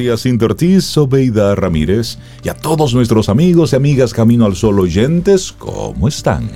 Días, 0.00 0.22
Cintia 0.22 0.46
Ortiz, 0.46 0.84
Sobeida 0.84 1.54
Ramírez 1.54 2.16
y 2.42 2.48
a 2.48 2.54
todos 2.54 2.94
nuestros 2.94 3.28
amigos 3.28 3.72
y 3.72 3.76
amigas 3.76 4.14
Camino 4.14 4.46
al 4.46 4.56
Sol 4.56 4.80
oyentes, 4.80 5.52
¿cómo 5.52 6.08
están? 6.08 6.48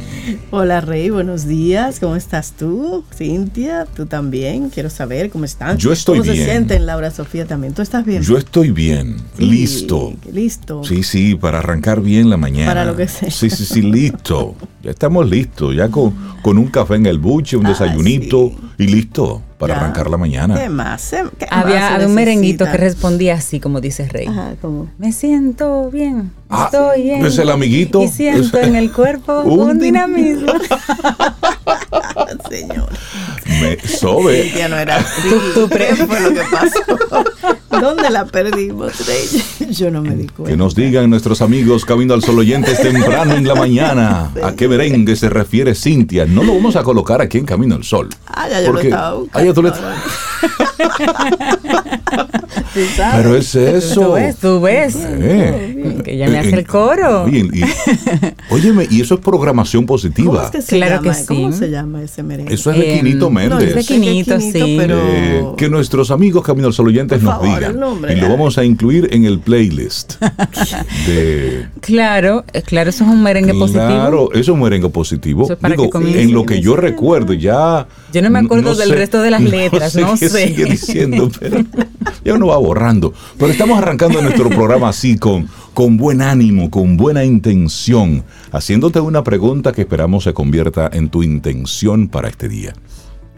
Hola 0.50 0.80
Rey, 0.80 1.10
buenos 1.10 1.46
días, 1.46 2.00
¿cómo 2.00 2.16
estás 2.16 2.52
tú? 2.52 3.04
Cintia, 3.14 3.86
tú 3.94 4.06
también, 4.06 4.70
quiero 4.70 4.88
saber 4.88 5.28
cómo 5.28 5.44
están. 5.44 5.76
Yo 5.76 5.92
estoy 5.92 6.20
bien. 6.20 6.24
¿Cómo 6.26 6.36
se 6.38 6.44
sienten 6.50 6.86
Laura 6.86 7.10
Sofía 7.10 7.44
también? 7.46 7.74
¿Tú 7.74 7.82
estás 7.82 8.06
bien? 8.06 8.22
Yo 8.22 8.38
estoy 8.38 8.70
bien, 8.70 9.16
Sí, 9.36 9.44
listo. 9.44 10.14
Listo. 10.32 10.82
Sí, 10.82 11.02
sí, 11.02 11.34
para 11.34 11.58
arrancar 11.58 12.00
bien 12.00 12.30
la 12.30 12.38
mañana. 12.38 12.70
Para 12.70 12.86
lo 12.86 12.96
que 12.96 13.06
sea. 13.08 13.30
Sí, 13.30 13.50
sí, 13.50 13.64
sí, 13.66 13.82
listo. 13.82 14.54
Ya 14.84 14.90
estamos 14.90 15.26
listos, 15.30 15.74
ya 15.74 15.88
con, 15.88 16.12
con 16.42 16.58
un 16.58 16.66
café 16.66 16.96
en 16.96 17.06
el 17.06 17.18
buche, 17.18 17.56
un 17.56 17.64
Ah, 17.64 17.70
desayunito 17.70 18.52
sí. 18.76 18.84
y 18.84 18.86
listo 18.88 19.40
para 19.66 19.74
Ya. 19.74 19.80
arrancar 19.80 20.10
la 20.10 20.16
mañana. 20.16 20.54
¿Qué 20.54 20.68
más? 20.68 21.10
¿Qué 21.10 21.22
más 21.22 21.32
Había, 21.50 21.78
se 21.88 21.94
había 21.94 22.06
un 22.08 22.14
merenguito 22.14 22.64
que 22.64 22.76
respondía 22.76 23.34
así, 23.34 23.60
como 23.60 23.80
dice 23.80 24.08
Rey. 24.08 24.26
Ajá, 24.26 24.54
como... 24.60 24.88
Me 24.98 25.12
siento 25.12 25.90
bien, 25.90 26.30
Ah, 26.48 26.68
estoy 26.72 27.02
bien. 27.02 27.24
es 27.26 27.38
el 27.38 27.50
amiguito. 27.50 28.02
Y 28.02 28.08
siento 28.08 28.58
en 28.58 28.76
el 28.76 28.92
cuerpo 28.92 29.40
Un 29.44 29.60
un, 29.60 29.78
din- 29.78 29.80
dinamismo. 29.92 30.52
Señor. 32.50 32.88
Me 33.60 33.78
sobe. 33.88 34.52
Ya 34.56 34.68
no 34.68 34.76
era 34.76 34.96
así. 34.98 35.28
Tú- 35.28 35.40
tú 35.54 35.68
¿Qué 35.68 35.74
pre- 35.76 35.96
fue 36.06 36.20
lo 36.20 36.30
que 36.34 36.42
pasó? 36.50 37.24
¿Dónde 37.80 38.08
la 38.10 38.24
perdimos, 38.24 38.92
Rey? 39.06 39.68
Yo 39.70 39.90
no 39.90 40.00
me 40.02 40.14
di 40.14 40.26
cuenta. 40.28 40.50
Que 40.50 40.56
nos 40.56 40.74
digan 40.74 41.10
nuestros 41.10 41.42
amigos 41.42 41.84
Camino 41.84 42.14
al 42.14 42.22
Sol 42.22 42.38
oyentes 42.38 42.80
temprano 42.80 43.34
en 43.34 43.46
la 43.46 43.54
mañana 43.54 44.30
a 44.42 44.52
qué 44.52 44.68
merengue 44.68 45.16
se 45.16 45.28
refiere 45.28 45.74
Cintia. 45.74 46.24
No 46.24 46.42
lo 46.44 46.54
vamos 46.54 46.76
a 46.76 46.82
colocar 46.82 47.20
aquí 47.20 47.38
en 47.38 47.46
Camino 47.46 47.74
al 47.74 47.84
Sol. 47.84 48.08
Ah, 48.26 48.48
ya 48.48 48.60
yo 48.60 48.66
Porque- 48.68 48.88
lo 48.90 48.94
estaba 48.94 49.14
buscando. 49.14 49.38
Ah, 49.38 49.44
ya 49.44 49.54
tú 49.54 49.62
le- 49.62 49.72
Tú 52.74 52.80
sabes. 52.96 53.16
Pero 53.16 53.36
es 53.36 53.52
Tú 53.52 53.58
eso. 53.58 54.12
ves, 54.12 54.36
tú 54.36 54.60
ves. 54.60 54.96
Eh. 55.00 56.00
Que 56.04 56.16
ya 56.16 56.28
me 56.28 56.34
Eh, 56.36 56.38
hace 56.38 56.50
eh, 56.50 56.58
el 56.58 56.66
coro. 56.66 57.24
bien, 57.26 57.50
y- 57.52 57.62
óyeme, 58.52 58.86
y 58.90 59.00
eso 59.00 59.14
es 59.14 59.20
programación 59.20 59.84
¿Cómo 59.84 59.94
positiva. 59.94 60.44
es 60.46 60.50
que 60.50 60.62
se 60.62 60.76
Claro 60.76 61.02
llama? 61.02 61.16
que 61.16 61.26
¿Cómo 61.26 61.52
sí. 61.52 61.58
se 61.58 61.70
llama 61.70 62.02
ese 62.02 62.22
merengue? 62.22 62.54
Eso 62.54 62.70
es 62.72 62.78
de 62.78 62.94
Em, 62.94 62.98
Quinito 63.04 63.30
no, 63.30 63.40
es 63.40 63.48
de 63.48 63.56
Méndez. 63.56 63.86
Sé 63.86 63.94
que 63.94 64.00
Quinito, 64.00 64.40
sí. 64.40 64.74
pero... 64.78 64.98
Eh, 65.06 65.44
que 65.56 65.68
nuestros 65.68 66.10
amigos 66.10 66.44
Camino 66.44 66.66
al 66.68 66.72
Sol 66.74 66.88
oyentes 66.88 67.18
Por 67.18 67.24
nos 67.28 67.34
favor, 67.42 67.58
digan. 67.58 67.78
nombre, 67.80 68.12
y 68.14 68.20
lo 68.20 68.28
vamos 68.28 68.58
a 68.58 68.64
incluir 68.64 69.08
en 69.12 69.24
el 69.24 69.38
playlist 69.38 70.14
de 71.06 71.66
Claro, 71.80 72.44
eh, 72.52 72.62
claro, 72.62 72.90
eso 72.90 73.04
es 73.04 73.10
un 73.10 73.22
merengue 73.22 73.52
Claro, 73.52 73.60
positivo. 73.60 74.30
eso 74.32 74.40
es 74.40 74.48
un 74.48 74.60
merengue 74.60 74.88
positivo. 74.88 75.44
Eso 75.44 75.52
es 75.54 75.58
para 75.58 75.72
Digo, 75.74 75.84
que 75.84 75.90
comience. 75.90 76.22
en 76.22 76.32
lo 76.32 76.44
que 76.44 76.60
yo 76.60 76.76
recuerdo, 76.76 77.32
ya. 77.34 77.86
Yo 78.12 78.22
no 78.22 78.30
me 78.30 78.38
acuerdo 78.40 78.74
del 78.74 78.90
resto 78.90 79.22
de 79.22 79.30
las 79.30 79.42
letras, 79.42 79.94
no 79.96 80.16
sé. 80.28 80.48
sigue 80.48 80.64
diciendo, 80.66 81.30
pero 81.38 81.64
ya 82.24 82.34
uno 82.34 82.46
va 82.48 82.58
borrando. 82.58 83.12
Pero 83.38 83.52
estamos 83.52 83.78
arrancando 83.78 84.20
nuestro 84.22 84.48
programa 84.48 84.88
así, 84.88 85.16
con, 85.16 85.48
con 85.72 85.96
buen 85.96 86.22
ánimo, 86.22 86.70
con 86.70 86.96
buena 86.96 87.24
intención, 87.24 88.24
haciéndote 88.52 89.00
una 89.00 89.24
pregunta 89.24 89.72
que 89.72 89.82
esperamos 89.82 90.24
se 90.24 90.32
convierta 90.32 90.90
en 90.92 91.08
tu 91.08 91.22
intención 91.22 92.08
para 92.08 92.28
este 92.28 92.48
día. 92.48 92.74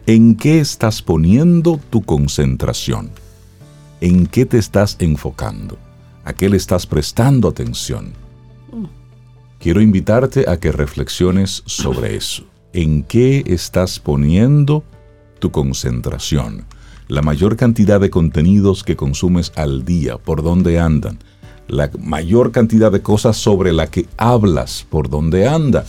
¿En 0.05 0.35
qué 0.35 0.59
estás 0.59 1.01
poniendo 1.01 1.79
tu 1.89 2.01
concentración? 2.03 3.11
¿En 3.99 4.27
qué 4.27 4.45
te 4.45 4.57
estás 4.57 4.95
enfocando? 4.99 5.77
¿A 6.23 6.33
qué 6.33 6.49
le 6.49 6.57
estás 6.57 6.85
prestando 6.85 7.47
atención? 7.47 8.13
Quiero 9.59 9.81
invitarte 9.81 10.45
a 10.47 10.59
que 10.59 10.71
reflexiones 10.71 11.63
sobre 11.65 12.15
eso. 12.15 12.45
¿En 12.73 13.03
qué 13.03 13.43
estás 13.47 13.99
poniendo 13.99 14.83
tu 15.39 15.51
concentración? 15.51 16.65
La 17.07 17.21
mayor 17.21 17.55
cantidad 17.55 18.01
de 18.01 18.09
contenidos 18.09 18.83
que 18.83 18.97
consumes 18.97 19.53
al 19.55 19.85
día, 19.85 20.17
por 20.17 20.43
dónde 20.43 20.77
andan. 20.77 21.19
La 21.69 21.89
mayor 21.97 22.51
cantidad 22.51 22.91
de 22.91 23.01
cosas 23.01 23.37
sobre 23.37 23.71
la 23.71 23.87
que 23.87 24.07
hablas, 24.17 24.85
por 24.89 25.09
dónde 25.09 25.47
anda. 25.47 25.85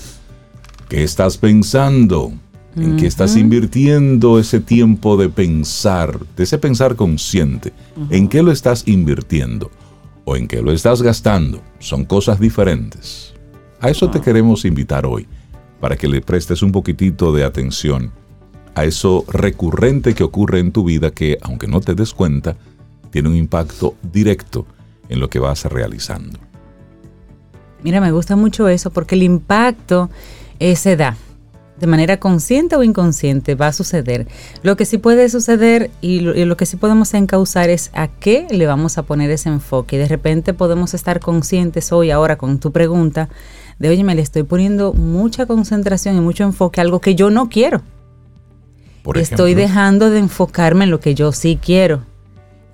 ¿Qué 0.89 1.03
estás 1.03 1.37
pensando? 1.37 2.33
¿En 2.77 2.97
qué 2.97 3.09
estás 3.09 3.35
invirtiendo 3.35 4.39
ese 4.39 4.61
tiempo 4.61 5.17
de 5.17 5.29
pensar, 5.29 6.21
de 6.37 6.45
ese 6.45 6.59
pensar 6.59 6.95
consciente? 6.95 7.73
¿En 8.11 8.29
qué 8.29 8.45
lo 8.45 8.53
estás 8.53 8.87
invirtiendo? 8.87 9.73
¿O 10.25 10.37
en 10.37 10.47
qué 10.47 10.63
lo 10.63 10.71
estás 10.71 11.03
gastando? 11.03 11.61
Son 11.81 12.05
cosas 12.05 12.39
diferentes. 12.39 13.35
A 13.81 13.91
eso 13.91 14.09
te 14.09 14.21
queremos 14.21 14.65
invitar 14.65 15.05
hoy, 15.05 15.27
para 15.81 15.97
que 15.97 16.07
le 16.07 16.21
prestes 16.21 16.63
un 16.63 16.71
poquitito 16.71 17.33
de 17.33 17.43
atención 17.43 18.13
a 18.79 18.85
eso 18.85 19.25
recurrente 19.29 20.15
que 20.15 20.25
ocurre 20.25 20.61
en 20.61 20.73
tu 20.73 20.85
vida 20.85 21.11
que, 21.11 21.39
aunque 21.43 21.67
no 21.67 21.81
te 21.81 21.95
des 21.95 22.15
cuenta, 22.15 22.57
tiene 23.11 23.29
un 23.29 23.37
impacto 23.37 23.95
directo 24.13 24.67
en 25.09 25.21
lo 25.21 25.29
que 25.29 25.39
vas 25.39 25.65
realizando. 25.65 26.39
Mira, 27.83 28.01
me 28.01 28.13
gusta 28.13 28.37
mucho 28.37 28.69
eso 28.69 28.91
porque 28.91 29.15
el 29.15 29.23
impacto 29.23 30.11
eh, 30.59 30.77
se 30.77 30.97
da. 30.97 31.17
De 31.79 31.87
manera 31.87 32.19
consciente 32.19 32.75
o 32.75 32.83
inconsciente 32.83 33.55
va 33.55 33.69
a 33.69 33.73
suceder. 33.73 34.27
Lo 34.63 34.77
que 34.77 34.85
sí 34.85 34.99
puede 34.99 35.29
suceder 35.29 35.93
y 36.01 36.21
lo, 36.21 36.35
y 36.35 36.45
lo 36.45 36.57
que 36.57 36.67
sí 36.67 36.77
podemos 36.77 37.15
encauzar 37.15 37.71
es 37.71 37.91
a 37.95 38.09
qué 38.09 38.49
le 38.51 38.67
vamos 38.67 38.99
a 38.99 39.05
poner 39.05 39.31
ese 39.31 39.49
enfoque. 39.49 39.97
De 39.97 40.09
repente 40.09 40.55
podemos 40.55 40.93
estar 40.95 41.21
conscientes 41.21 41.93
hoy, 41.93 42.11
ahora 42.11 42.37
con 42.37 42.59
tu 42.59 42.73
pregunta, 42.73 43.29
de 43.79 43.91
oye, 43.91 44.03
me 44.03 44.17
le 44.17 44.23
estoy 44.23 44.43
poniendo 44.43 44.93
mucha 44.93 45.47
concentración 45.47 46.17
y 46.17 46.21
mucho 46.21 46.43
enfoque 46.43 46.81
a 46.81 46.83
algo 46.83 47.01
que 47.01 47.15
yo 47.15 47.31
no 47.31 47.49
quiero. 47.49 47.83
Por 49.09 49.19
estoy 49.19 49.55
dejando 49.55 50.11
de 50.11 50.19
enfocarme 50.19 50.85
en 50.85 50.91
lo 50.91 51.01
que 51.01 51.15
yo 51.15 51.33
sí 51.33 51.59
quiero. 51.61 52.05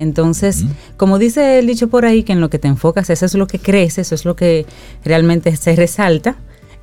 Entonces, 0.01 0.65
como 0.97 1.19
dice 1.19 1.61
el 1.61 1.67
dicho 1.69 1.89
por 1.89 2.05
ahí, 2.05 2.25
que 2.25 2.33
en 2.33 2.41
lo 2.41 2.51
que 2.51 2.59
te 2.59 2.67
enfocas, 2.67 3.09
eso 3.11 3.25
es 3.25 3.35
lo 3.35 3.47
que 3.47 3.61
crece, 3.61 4.01
eso 4.01 4.15
es 4.17 4.25
lo 4.25 4.35
que 4.35 4.67
realmente 5.05 5.55
se 5.57 5.77
resalta. 5.77 6.35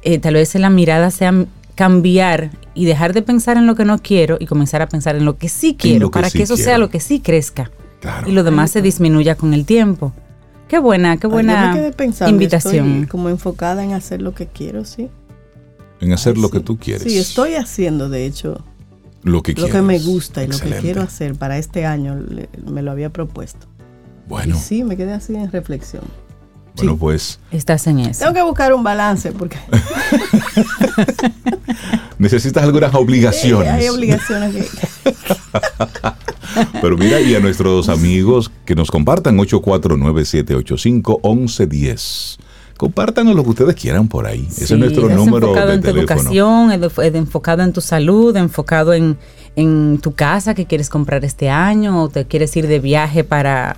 Eh, 0.03 0.19
tal 0.19 0.35
vez 0.35 0.55
la 0.55 0.69
mirada 0.69 1.11
sea 1.11 1.45
cambiar 1.75 2.51
y 2.73 2.85
dejar 2.85 3.13
de 3.13 3.21
pensar 3.21 3.57
en 3.57 3.67
lo 3.67 3.75
que 3.75 3.83
no 3.83 3.99
quiero 3.99 4.37
y 4.39 4.45
comenzar 4.45 4.81
a 4.81 4.87
pensar 4.87 5.15
en 5.17 5.25
lo 5.25 5.37
que 5.37 5.49
sí 5.49 5.75
quiero, 5.77 6.09
que 6.09 6.13
para 6.13 6.29
sí 6.29 6.37
que 6.37 6.43
eso 6.43 6.55
sea 6.55 6.77
lo 6.77 6.89
que 6.89 6.99
sí 6.99 7.19
crezca 7.19 7.71
Claro. 7.99 8.29
y 8.29 8.31
lo 8.31 8.43
demás 8.43 8.71
se 8.71 8.81
disminuya 8.81 9.35
con 9.35 9.53
el 9.53 9.65
tiempo. 9.65 10.13
Qué 10.69 10.79
buena, 10.79 11.17
qué 11.17 11.27
Ay, 11.27 11.29
yo 11.29 11.33
buena 11.33 11.71
me 11.73 11.79
quedé 11.79 11.91
pensando, 11.91 12.31
invitación. 12.31 12.91
Estoy 12.93 13.07
como 13.07 13.29
enfocada 13.29 13.83
en 13.83 13.91
hacer 13.93 14.21
lo 14.21 14.33
que 14.33 14.47
quiero, 14.47 14.85
sí. 14.85 15.09
en 15.99 16.13
hacer 16.13 16.35
Ay, 16.37 16.41
lo 16.41 16.47
sí. 16.47 16.53
que 16.53 16.59
tú 16.61 16.77
quieres. 16.77 17.03
Sí, 17.03 17.17
estoy 17.19 17.55
haciendo, 17.55 18.09
de 18.09 18.25
hecho, 18.25 18.63
lo 19.23 19.41
que 19.43 19.51
lo 19.51 19.55
quieres. 19.55 19.73
que 19.73 19.81
me 19.81 19.99
gusta 19.99 20.43
y 20.43 20.47
lo 20.47 20.57
que 20.59 20.69
quiero 20.81 21.01
hacer 21.01 21.35
para 21.35 21.57
este 21.57 21.85
año. 21.85 22.15
le- 22.15 22.49
me 22.69 22.81
lo 22.81 22.91
había 22.91 23.09
propuesto. 23.11 23.67
Bueno, 24.27 24.55
Y 24.55 24.59
sí, 24.59 24.83
me 24.83 24.95
quedé 24.97 25.13
así 25.13 25.35
en 25.35 25.51
reflexión. 25.51 26.03
bueno 26.75 26.93
sí. 26.93 26.97
pues 26.99 27.39
Estás 27.51 27.85
en 27.87 27.99
eso. 27.99 28.19
Tengo 28.21 28.33
que 28.33 28.41
buscar 28.43 28.73
un 28.73 28.83
balance 28.83 29.31
porque 29.33 29.57
necesitas 32.17 32.63
algunas 32.63 32.93
obligaciones. 32.95 33.69
hay 33.71 33.87
obligaciones 33.89 34.55
que... 34.55 34.65
Pero 36.81 36.97
mira, 36.97 37.19
y 37.21 37.33
a 37.35 37.39
nuestros 37.39 37.87
amigos 37.89 38.51
que 38.65 38.75
nos 38.75 38.89
compartan 38.91 39.37
849-785-1110. 39.37 42.37
Compártanos 42.81 43.35
lo 43.35 43.43
que 43.43 43.49
ustedes 43.51 43.75
quieran 43.75 44.07
por 44.07 44.25
ahí. 44.25 44.47
Ese 44.49 44.63
es 44.63 44.71
nuestro 44.79 45.03
estás 45.03 45.15
número 45.23 45.49
enfocado 45.49 45.67
de 45.69 45.75
en 45.75 45.81
tu 45.83 45.89
educación, 45.89 46.71
edu- 46.71 47.03
ed- 47.03 47.15
enfocado 47.15 47.61
en 47.61 47.73
tu 47.73 47.79
salud, 47.79 48.35
enfocado 48.35 48.93
en, 48.95 49.19
en 49.55 49.99
tu 50.01 50.13
casa 50.13 50.55
que 50.55 50.65
quieres 50.65 50.89
comprar 50.89 51.23
este 51.23 51.51
año, 51.51 52.01
o 52.01 52.09
te 52.09 52.25
quieres 52.25 52.57
ir 52.57 52.65
de 52.65 52.79
viaje 52.79 53.23
para, 53.23 53.75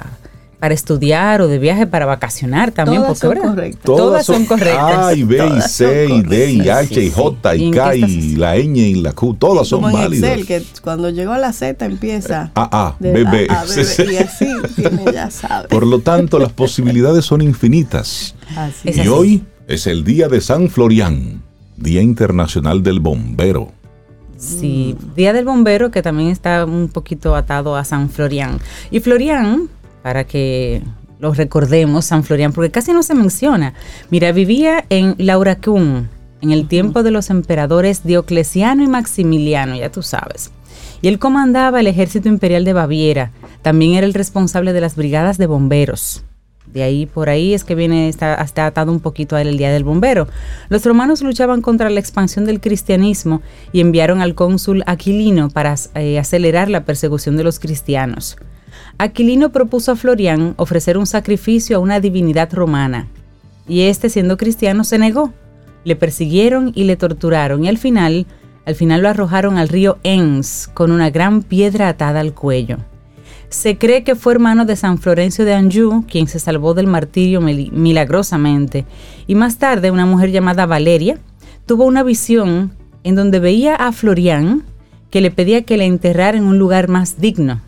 para 0.63 0.75
estudiar, 0.75 1.41
o 1.41 1.49
de 1.49 1.59
viaje 1.59 1.87
para 1.87 2.05
vacacionar 2.05 2.71
también. 2.71 3.01
Todas 3.01 3.19
porque, 3.19 3.19
son 3.19 3.29
¿verdad? 3.35 3.53
correctas. 3.53 3.83
Todas 3.83 4.25
son 4.25 4.45
correctas. 4.45 4.97
A 4.97 5.13
y 5.13 5.23
B 5.23 5.45
y 5.57 5.61
C 5.61 6.07
y 6.09 6.21
D 6.21 6.51
y. 6.51 6.69
H 6.69 7.03
y 7.03 7.11
J 7.11 7.55
y 7.57 7.63
¿Y 7.63 7.65
en 7.65 7.73
K 7.73 7.95
y 7.97 8.35
la 8.37 8.55
ñ 8.55 8.77
y 8.77 8.93
la 9.01 9.11
Q. 9.11 9.33
Todas 9.33 9.67
son 9.67 9.81
Como 9.81 9.89
en 9.97 10.03
válidas. 10.05 10.37
Excel, 10.37 10.47
que 10.47 10.81
cuando 10.81 11.09
llegó 11.09 11.33
a 11.33 11.37
la 11.37 11.51
Z 11.51 11.83
empieza 11.83 12.51
A, 12.55 12.87
A, 12.87 12.95
de 12.97 13.11
B, 13.11 13.23
B. 13.25 13.47
A 13.49 13.59
a 13.59 13.65
B, 13.65 13.75
B, 13.75 14.13
y 14.13 14.15
así 14.15 14.47
tiene, 14.73 15.03
ya 15.11 15.29
sabe. 15.29 15.67
Por 15.67 15.85
lo 15.85 15.99
tanto, 15.99 16.39
las 16.39 16.53
posibilidades 16.53 17.25
son 17.25 17.41
infinitas. 17.41 18.33
Así 18.55 18.87
Es 18.87 18.97
y 18.99 19.09
hoy 19.09 19.43
es 19.67 19.85
el 19.85 20.05
día 20.05 20.29
de 20.29 20.39
San 20.39 20.69
Florian, 20.69 21.41
Día 21.75 22.01
Internacional 22.01 22.83
del 22.83 23.01
Bombero. 23.01 23.73
Sí, 24.37 24.95
Día 25.17 25.33
del 25.33 25.43
Bombero 25.43 25.91
que 25.91 26.01
también 26.01 26.29
está 26.29 26.63
un 26.63 26.87
poquito 26.87 27.35
atado 27.35 27.75
a 27.75 27.83
San 27.83 28.09
Florian. 28.09 28.59
Y 28.91 29.01
Florian, 29.01 29.67
para 30.03 30.25
que 30.25 30.83
lo 31.19 31.33
recordemos, 31.33 32.05
San 32.05 32.23
Florian, 32.23 32.51
porque 32.51 32.69
casi 32.69 32.91
no 32.91 33.01
se 33.01 33.15
menciona. 33.15 33.73
Mira, 34.09 34.33
vivía 34.33 34.85
en 34.89 35.15
Lauracún, 35.17 36.09
en 36.41 36.51
el 36.51 36.67
tiempo 36.67 37.01
de 37.01 37.11
los 37.11 37.29
emperadores 37.29 38.03
Diocleciano 38.03 38.83
y 38.83 38.87
Maximiliano, 38.87 39.75
ya 39.75 39.89
tú 39.89 40.03
sabes. 40.03 40.51
Y 41.01 41.07
él 41.07 41.19
comandaba 41.19 41.79
el 41.79 41.87
ejército 41.87 42.27
imperial 42.27 42.65
de 42.65 42.73
Baviera. 42.73 43.31
También 43.61 43.93
era 43.93 44.05
el 44.05 44.13
responsable 44.13 44.73
de 44.73 44.81
las 44.81 44.97
brigadas 44.97 45.37
de 45.37 45.47
bomberos 45.47 46.25
De 46.65 46.83
ahí 46.83 47.05
por 47.05 47.29
ahí 47.29 47.53
es 47.53 47.63
que 47.63 47.75
viene, 47.75 48.09
está, 48.09 48.35
está 48.35 48.65
atado 48.65 48.91
un 48.91 48.99
poquito 48.99 49.37
a 49.37 49.41
él 49.41 49.47
el 49.47 49.57
Día 49.57 49.71
del 49.71 49.85
Bombero. 49.85 50.27
Los 50.67 50.83
romanos 50.85 51.21
luchaban 51.21 51.61
contra 51.61 51.89
la 51.89 52.01
expansión 52.01 52.43
del 52.43 52.59
cristianismo 52.59 53.41
y 53.71 53.79
enviaron 53.79 54.21
al 54.21 54.35
cónsul 54.35 54.83
Aquilino 54.85 55.49
para 55.49 55.75
eh, 55.95 56.19
acelerar 56.19 56.69
la 56.69 56.83
persecución 56.83 57.37
de 57.37 57.45
los 57.45 57.59
cristianos. 57.59 58.35
Aquilino 58.97 59.51
propuso 59.51 59.91
a 59.91 59.95
Florián 59.95 60.53
ofrecer 60.57 60.97
un 60.97 61.07
sacrificio 61.07 61.77
a 61.77 61.79
una 61.79 61.99
divinidad 61.99 62.53
romana, 62.53 63.07
y 63.67 63.81
este, 63.81 64.09
siendo 64.09 64.37
cristiano, 64.37 64.83
se 64.83 64.99
negó. 64.99 65.33
Le 65.83 65.95
persiguieron 65.95 66.71
y 66.75 66.83
le 66.83 66.95
torturaron, 66.95 67.65
y 67.65 67.67
al 67.67 67.77
final, 67.77 68.25
al 68.65 68.75
final 68.75 69.01
lo 69.01 69.09
arrojaron 69.09 69.57
al 69.57 69.67
río 69.67 69.97
Enns 70.03 70.69
con 70.73 70.91
una 70.91 71.09
gran 71.09 71.41
piedra 71.41 71.89
atada 71.89 72.19
al 72.19 72.33
cuello. 72.33 72.77
Se 73.49 73.77
cree 73.77 74.03
que 74.03 74.15
fue 74.15 74.33
hermano 74.33 74.65
de 74.65 74.75
San 74.75 74.97
Florencio 74.97 75.45
de 75.45 75.53
Anjou 75.53 76.05
quien 76.07 76.27
se 76.27 76.39
salvó 76.39 76.73
del 76.73 76.87
martirio 76.87 77.41
milagrosamente, 77.41 78.85
y 79.27 79.35
más 79.35 79.57
tarde 79.57 79.91
una 79.91 80.05
mujer 80.05 80.31
llamada 80.31 80.65
Valeria 80.65 81.17
tuvo 81.65 81.85
una 81.85 82.03
visión 82.03 82.73
en 83.03 83.15
donde 83.15 83.39
veía 83.39 83.75
a 83.75 83.91
Florián 83.91 84.63
que 85.11 85.21
le 85.21 85.29
pedía 85.29 85.63
que 85.63 85.77
le 85.77 85.85
enterrara 85.85 86.37
en 86.37 86.45
un 86.45 86.57
lugar 86.57 86.87
más 86.87 87.19
digno. 87.19 87.61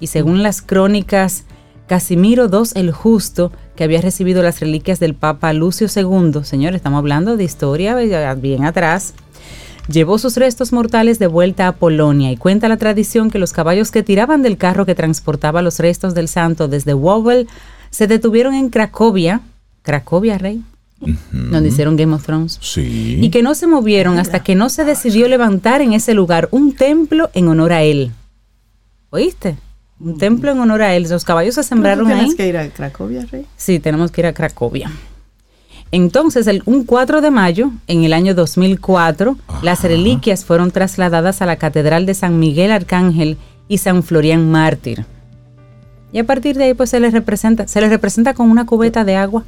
Y 0.00 0.08
según 0.08 0.42
las 0.42 0.62
crónicas, 0.62 1.44
Casimiro 1.86 2.46
II 2.52 2.70
el 2.74 2.92
Justo, 2.92 3.52
que 3.76 3.84
había 3.84 4.00
recibido 4.00 4.42
las 4.42 4.60
reliquias 4.60 5.00
del 5.00 5.14
Papa 5.14 5.52
Lucio 5.52 5.86
II, 5.94 6.44
señores, 6.44 6.76
estamos 6.76 6.98
hablando 6.98 7.36
de 7.36 7.44
historia 7.44 7.94
bien 8.34 8.64
atrás, 8.64 9.14
llevó 9.88 10.18
sus 10.18 10.36
restos 10.36 10.72
mortales 10.72 11.18
de 11.18 11.28
vuelta 11.28 11.68
a 11.68 11.72
Polonia 11.72 12.32
y 12.32 12.36
cuenta 12.36 12.68
la 12.68 12.76
tradición 12.76 13.30
que 13.30 13.38
los 13.38 13.52
caballos 13.52 13.90
que 13.90 14.02
tiraban 14.02 14.42
del 14.42 14.56
carro 14.58 14.84
que 14.84 14.94
transportaba 14.96 15.62
los 15.62 15.78
restos 15.78 16.14
del 16.14 16.28
santo 16.28 16.66
desde 16.68 16.92
Wawel 16.94 17.46
se 17.90 18.06
detuvieron 18.06 18.54
en 18.54 18.68
Cracovia, 18.68 19.40
Cracovia, 19.82 20.38
rey, 20.38 20.62
donde 21.30 21.68
hicieron 21.68 21.94
Game 21.96 22.14
of 22.14 22.24
Thrones, 22.24 22.58
Sí. 22.60 23.18
y 23.22 23.30
que 23.30 23.42
no 23.42 23.54
se 23.54 23.66
movieron 23.68 24.18
hasta 24.18 24.42
que 24.42 24.54
no 24.56 24.70
se 24.70 24.84
decidió 24.84 25.28
levantar 25.28 25.82
en 25.82 25.92
ese 25.92 26.14
lugar 26.14 26.48
un 26.50 26.74
templo 26.74 27.30
en 27.34 27.48
honor 27.48 27.72
a 27.72 27.82
él. 27.84 28.10
¿Oíste? 29.10 29.56
Un 29.98 30.18
templo 30.18 30.50
en 30.52 30.58
honor 30.60 30.82
a 30.82 30.94
él. 30.94 31.06
Los 31.08 31.24
caballos 31.24 31.54
se 31.54 31.62
sembraron 31.62 32.06
tienes 32.06 32.30
ahí. 32.30 32.36
que 32.36 32.48
ir 32.48 32.56
a 32.58 32.68
Cracovia, 32.68 33.26
Rey? 33.30 33.46
Sí, 33.56 33.78
tenemos 33.78 34.10
que 34.10 34.20
ir 34.20 34.26
a 34.26 34.32
Cracovia. 34.34 34.90
Entonces, 35.92 36.46
el, 36.48 36.62
un 36.66 36.84
4 36.84 37.20
de 37.20 37.30
mayo, 37.30 37.70
en 37.86 38.02
el 38.04 38.12
año 38.12 38.34
2004, 38.34 39.36
las 39.62 39.82
reliquias 39.84 40.44
fueron 40.44 40.70
trasladadas 40.70 41.40
a 41.42 41.46
la 41.46 41.56
Catedral 41.56 42.06
de 42.06 42.14
San 42.14 42.38
Miguel 42.38 42.72
Arcángel 42.72 43.38
y 43.68 43.78
San 43.78 44.02
Florián 44.02 44.50
Mártir. 44.50 45.06
Y 46.12 46.18
a 46.18 46.24
partir 46.24 46.56
de 46.56 46.64
ahí, 46.64 46.74
pues 46.74 46.90
se 46.90 47.00
les 47.00 47.12
representa, 47.12 47.66
se 47.68 47.80
les 47.80 47.88
representa 47.90 48.34
con 48.34 48.50
una 48.50 48.66
cubeta 48.66 49.04
de 49.04 49.16
agua. 49.16 49.44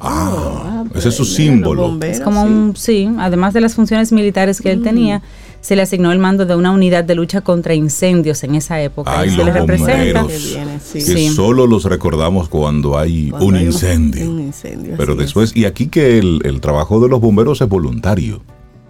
Ah, 0.00 0.84
pues 0.88 1.00
ese 1.00 1.10
es 1.10 1.14
su 1.16 1.24
símbolo. 1.24 1.82
bomberos, 1.82 2.16
Es 2.18 2.22
como 2.22 2.42
sí. 2.42 2.48
un, 2.48 2.76
sí, 2.76 3.10
además 3.18 3.52
de 3.54 3.60
las 3.60 3.74
funciones 3.74 4.10
militares 4.10 4.60
que 4.60 4.72
él 4.72 4.82
tenía, 4.82 5.22
se 5.62 5.74
le 5.76 5.80
asignó 5.82 6.12
el 6.12 6.18
mando 6.18 6.44
de 6.44 6.54
una 6.54 6.70
unidad 6.72 7.04
de 7.04 7.14
lucha 7.14 7.40
contra 7.40 7.72
incendios 7.72 8.42
en 8.44 8.56
esa 8.56 8.82
época. 8.82 9.18
Ay, 9.18 9.28
y 9.28 9.30
se 9.30 9.36
los 9.38 9.46
le 9.46 9.52
representa. 9.52 10.20
bomberos. 10.22 10.42
Que 10.42 10.48
viene, 10.50 10.78
sí. 10.80 10.98
Que 10.98 11.00
Sí. 11.00 11.28
solo 11.30 11.66
los 11.66 11.84
recordamos 11.86 12.48
cuando 12.50 12.98
hay 12.98 13.30
Cuando 13.30 13.46
un 13.46 13.54
hay 13.56 13.64
incendio. 13.66 14.28
Un 14.30 14.40
incendio. 14.40 14.94
Pero 14.98 15.12
es. 15.12 15.18
después, 15.18 15.56
y 15.56 15.64
aquí 15.64 15.86
que 15.86 16.18
el, 16.18 16.40
el 16.44 16.60
trabajo 16.60 17.00
de 17.00 17.08
los 17.08 17.20
bomberos 17.20 17.60
es 17.62 17.68
voluntario. 17.68 18.36
Sí, 18.36 18.42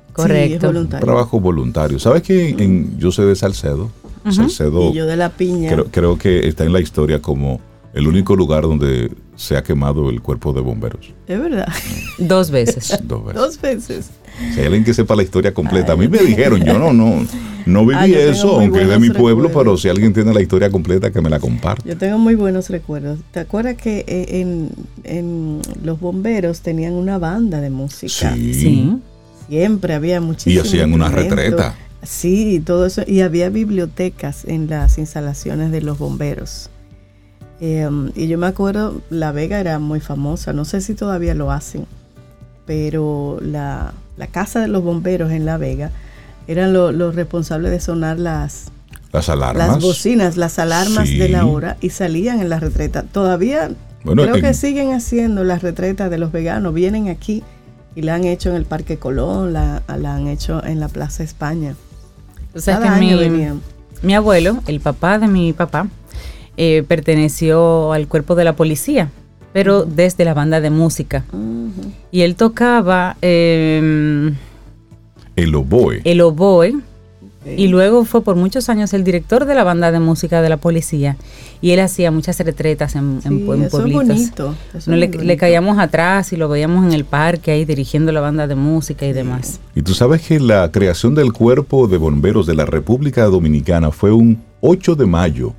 es 0.08 0.12
Correcto. 0.14 0.66
voluntario. 0.66 1.04
Trabajo 1.06 1.38
voluntario. 1.40 1.98
¿Sabes 2.00 2.22
que 2.22 2.48
en, 2.50 2.98
yo 2.98 3.12
soy 3.12 3.26
de 3.26 3.36
Salcedo? 3.36 3.90
Salcedo 4.30 4.90
Y 4.90 4.94
yo 4.94 5.06
de 5.06 5.16
la 5.16 5.30
piña. 5.30 5.70
creo, 5.72 5.86
creo 5.90 6.18
que 6.18 6.48
está 6.48 6.64
en 6.64 6.72
la 6.72 6.80
historia 6.80 7.20
como 7.20 7.60
el 7.94 8.06
único 8.08 8.34
lugar 8.36 8.62
donde 8.62 9.10
se 9.36 9.56
ha 9.56 9.62
quemado 9.62 10.08
el 10.10 10.20
cuerpo 10.22 10.52
de 10.52 10.60
bomberos. 10.60 11.12
Es 11.26 11.38
verdad. 11.38 11.66
Dos 12.18 12.50
veces. 12.50 12.98
Dos 13.04 13.24
veces. 13.24 13.34
Dos 13.40 13.60
veces. 13.60 14.10
Si 14.54 14.60
hay 14.60 14.66
alguien 14.66 14.84
que 14.84 14.94
sepa 14.94 15.14
la 15.14 15.22
historia 15.22 15.52
completa, 15.52 15.92
a 15.92 15.96
mí 15.96 16.08
me 16.08 16.18
dijeron, 16.18 16.62
yo 16.64 16.78
no, 16.78 16.92
no, 16.94 17.26
no 17.66 17.80
viví 17.86 17.94
Ah, 17.98 18.04
tengo 18.06 18.18
eso, 18.18 18.60
aunque 18.60 18.82
es 18.82 18.88
de 18.88 18.98
mi 18.98 19.10
pueblo, 19.10 19.48
recuerdos. 19.48 19.62
pero 19.62 19.76
si 19.76 19.88
alguien 19.90 20.14
tiene 20.14 20.32
la 20.32 20.40
historia 20.40 20.70
completa, 20.70 21.10
que 21.12 21.20
me 21.20 21.28
la 21.28 21.38
comparte. 21.38 21.86
Yo 21.86 21.98
tengo 21.98 22.16
muy 22.18 22.34
buenos 22.34 22.70
recuerdos. 22.70 23.18
¿Te 23.30 23.40
acuerdas 23.40 23.76
que 23.76 24.04
eh, 24.08 24.40
en, 24.40 24.70
en 25.04 25.60
los 25.84 26.00
bomberos 26.00 26.62
tenían 26.62 26.94
una 26.94 27.18
banda 27.18 27.60
de 27.60 27.68
música? 27.68 28.34
Sí. 28.34 28.54
Sí. 28.54 28.96
Siempre 29.48 29.92
había 29.92 30.16
Y 30.16 30.20
muchísimos. 30.20 30.66
hacían 30.66 30.94
una 30.94 31.10
retreta. 31.10 31.74
Sí, 32.02 32.62
todo 32.64 32.86
eso. 32.86 33.02
Y 33.06 33.20
había 33.20 33.50
bibliotecas 33.50 34.46
en 34.46 34.68
las 34.70 34.96
instalaciones 34.96 35.70
de 35.72 35.82
los 35.82 35.98
bomberos. 35.98 36.70
Eh, 37.64 37.88
y 38.16 38.26
yo 38.26 38.38
me 38.38 38.48
acuerdo, 38.48 39.00
La 39.08 39.30
Vega 39.30 39.60
era 39.60 39.78
muy 39.78 40.00
famosa, 40.00 40.52
no 40.52 40.64
sé 40.64 40.80
si 40.80 40.94
todavía 40.94 41.32
lo 41.34 41.52
hacen, 41.52 41.86
pero 42.66 43.38
la, 43.40 43.92
la 44.16 44.26
casa 44.26 44.60
de 44.60 44.66
los 44.68 44.82
bomberos 44.82 45.30
en 45.30 45.44
La 45.46 45.58
Vega 45.58 45.90
eran 46.48 46.72
lo- 46.72 46.90
los 46.92 47.14
responsables 47.14 47.70
de 47.70 47.78
sonar 47.80 48.18
las, 48.18 48.64
Las 49.12 49.28
alarmas. 49.28 49.68
las 49.68 49.80
bocinas, 49.80 50.36
las 50.36 50.58
alarmas 50.58 51.08
Sí. 51.08 51.18
de 51.18 51.28
la 51.28 51.46
hora 51.46 51.76
y 51.80 51.90
salían 51.90 52.40
en 52.40 52.48
la 52.48 52.58
retreta. 52.58 53.04
Todavía 53.04 53.70
Bueno, 54.04 54.22
creo 54.24 54.34
en- 54.36 54.42
que 54.42 54.54
siguen 54.54 54.92
haciendo 54.92 55.44
las 55.44 55.62
retretas 55.62 56.10
de 56.10 56.18
los 56.18 56.32
veganos, 56.32 56.74
vienen 56.74 57.08
aquí 57.08 57.44
y 57.94 58.02
la 58.02 58.16
han 58.16 58.24
hecho 58.24 58.50
en 58.50 58.56
el 58.56 58.64
Parque 58.64 58.98
Colón, 58.98 59.52
la, 59.52 59.82
la 59.98 60.14
han 60.16 60.26
hecho 60.26 60.64
en 60.64 60.80
la 60.80 60.88
Plaza 60.88 61.22
España. 61.22 61.76
O 62.56 62.58
sea 62.60 62.80
Cada 62.80 62.98
que 62.98 63.04
año 63.06 63.16
mi, 63.18 63.22
venían. 63.22 63.60
mi 64.02 64.14
abuelo, 64.14 64.58
el 64.66 64.80
papá 64.80 65.18
de 65.20 65.28
mi 65.28 65.52
papá, 65.52 65.86
eh, 66.56 66.84
perteneció 66.86 67.92
al 67.92 68.08
cuerpo 68.08 68.34
de 68.34 68.44
la 68.44 68.54
policía, 68.54 69.10
pero 69.52 69.84
desde 69.84 70.24
la 70.24 70.34
banda 70.34 70.60
de 70.60 70.70
música. 70.70 71.24
Y 72.10 72.22
él 72.22 72.36
tocaba 72.36 73.16
eh, 73.22 74.32
El 75.36 75.54
oboe. 75.54 76.00
el 76.04 76.20
oboe 76.20 76.74
y 77.44 77.66
luego 77.66 78.04
fue 78.04 78.22
por 78.22 78.36
muchos 78.36 78.68
años 78.68 78.92
el 78.94 79.02
director 79.02 79.46
de 79.46 79.56
la 79.56 79.64
banda 79.64 79.90
de 79.90 79.98
música 79.98 80.42
de 80.42 80.48
la 80.48 80.58
policía. 80.58 81.16
Y 81.60 81.72
él 81.72 81.80
hacía 81.80 82.12
muchas 82.12 82.38
retretas 82.38 82.94
en, 82.94 83.20
Sí, 83.20 83.28
en 83.28 83.38
eso 83.40 83.64
es 83.64 83.70
pueblitos. 83.70 84.06
bonito. 84.06 84.54
eso 84.74 84.90
No 84.90 84.96
es 84.96 85.16
le, 85.16 85.36
caíamos 85.36 85.78
atrás 85.80 86.32
y 86.32 86.36
lo 86.36 86.48
veíamos 86.48 86.86
en 86.86 86.92
el 86.92 87.04
parque 87.04 87.50
ahí 87.50 87.64
dirigiendo 87.64 88.12
la 88.12 88.20
banda 88.20 88.46
de 88.46 88.54
música 88.54 89.06
y 89.06 89.12
demás. 89.12 89.58
Y 89.74 89.82
tú 89.82 89.92
sabes 89.92 90.22
que 90.22 90.38
la 90.38 90.70
creación 90.70 91.16
del 91.16 91.32
Cuerpo 91.32 91.88
de 91.88 91.96
Bomberos 91.98 92.46
de 92.46 92.54
la 92.54 92.64
República 92.64 93.24
Dominicana 93.24 93.90
fue 93.90 94.12
un 94.12 94.40
8 94.60 94.94
de 94.94 95.06
mayo 95.06 95.52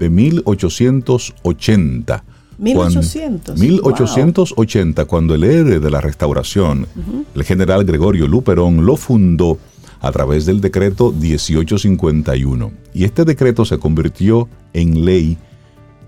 de 0.00 0.10
1880. 0.10 2.24
1800, 2.58 3.54
Cuando- 3.54 3.62
1880, 3.62 5.04
cuando 5.06 5.34
el 5.34 5.44
héroe 5.44 5.78
de 5.78 5.90
la 5.90 6.00
restauración, 6.00 6.86
el 7.34 7.44
general 7.44 7.84
Gregorio 7.84 8.26
Luperón, 8.26 8.84
lo 8.84 8.96
fundó 8.96 9.58
a 10.00 10.10
través 10.12 10.46
del 10.46 10.60
decreto 10.60 11.12
1851. 11.12 12.72
Y 12.92 13.04
este 13.04 13.24
decreto 13.24 13.64
se 13.64 13.78
convirtió 13.78 14.48
en 14.72 15.04
ley 15.04 15.38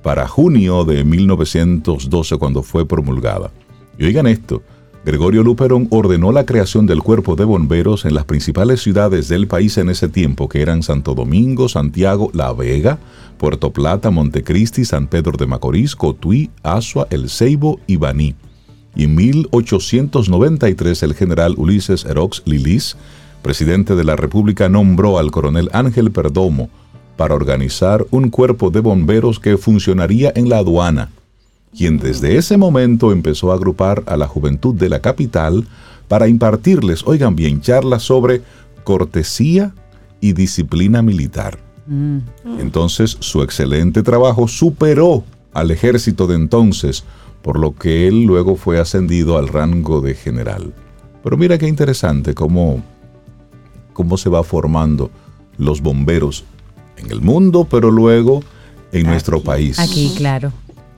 para 0.03 0.27
junio 0.29 0.85
de 0.85 1.05
1912 1.05 2.37
cuando 2.37 2.63
fue 2.63 2.87
promulgada. 2.87 3.51
Y 3.99 4.05
oigan 4.05 4.27
esto, 4.27 4.63
Gregorio 5.05 5.43
Luperón 5.43 5.89
ordenó 5.91 6.33
la 6.33 6.47
creación 6.47 6.87
del 6.87 7.03
cuerpo 7.03 7.35
de 7.35 7.45
bomberos 7.45 8.05
en 8.05 8.15
las 8.15 8.25
principales 8.25 8.83
ciudades 8.83 9.29
del 9.29 9.49
país 9.49 9.77
en 9.79 9.89
ese 9.89 10.09
tiempo, 10.09 10.49
que 10.49 10.63
eran 10.63 10.83
Santo 10.83 11.15
Domingo, 11.15 11.69
Santiago, 11.69 12.31
La 12.33 12.53
Vega, 12.53 12.99
Puerto 13.43 13.73
Plata, 13.73 14.13
Montecristi, 14.13 14.85
San 14.85 15.09
Pedro 15.09 15.37
de 15.37 15.47
Macorís, 15.47 15.97
Cotuí, 15.97 16.53
Asua, 16.63 17.09
El 17.11 17.29
Ceibo 17.29 17.81
y 17.89 17.97
Baní. 17.97 18.37
Y 18.95 19.03
en 19.03 19.17
1893 19.17 21.03
el 21.03 21.15
general 21.15 21.57
Ulises 21.59 22.05
Erox 22.05 22.43
Lilis, 22.45 22.97
presidente 23.43 23.97
de 23.97 24.05
la 24.05 24.15
República, 24.15 24.69
nombró 24.69 25.19
al 25.19 25.33
coronel 25.33 25.71
Ángel 25.73 26.13
Perdomo 26.13 26.71
para 27.17 27.35
organizar 27.35 28.07
un 28.13 28.31
cuerpo 28.31 28.71
de 28.71 28.79
bomberos 28.79 29.41
que 29.41 29.59
funcionaría 29.59 30.33
en 30.37 30.49
la 30.49 30.59
aduana, 30.59 31.11
quien 31.77 31.99
desde 31.99 32.37
ese 32.37 32.57
momento 32.57 33.11
empezó 33.11 33.51
a 33.51 33.57
agrupar 33.57 34.05
a 34.07 34.17
la 34.17 34.29
juventud 34.29 34.77
de 34.77 34.89
la 34.89 35.01
capital 35.01 35.67
para 36.07 36.29
impartirles, 36.29 37.03
oigan 37.09 37.35
bien, 37.35 37.61
charlas 37.61 38.05
sobre 38.05 38.43
cortesía 38.85 39.75
y 40.21 40.33
disciplina 40.33 41.03
militar. 41.03 41.72
Mm. 41.87 42.19
Entonces 42.61 43.17
su 43.21 43.43
excelente 43.43 44.03
trabajo 44.03 44.49
superó 44.49 45.25
al 45.53 45.71
ejército 45.71 46.27
de 46.27 46.37
entonces, 46.37 47.05
por 47.43 47.59
lo 47.59 47.75
que 47.75 48.09
él 48.09 48.25
luego 48.25 48.57
fue 48.57 48.79
ascendido 48.79 49.37
al 49.39 49.49
rango 49.49 50.01
de 50.01 50.15
general. 50.15 50.73
Pero 51.23 51.37
mira 51.37 51.59
qué 51.59 51.69
interesante 51.69 52.35
cómo, 52.35 52.83
cómo 53.93 54.17
se 54.17 54.29
va 54.29 54.43
formando 54.43 55.11
los 55.59 55.81
bomberos 55.81 56.45
en 56.97 57.11
el 57.11 57.21
mundo, 57.21 57.67
pero 57.69 57.91
luego 57.91 58.43
en 58.93 59.07
nuestro 59.07 59.43
país. 59.43 59.79
Aquí, 59.79 60.13
claro. 60.17 60.53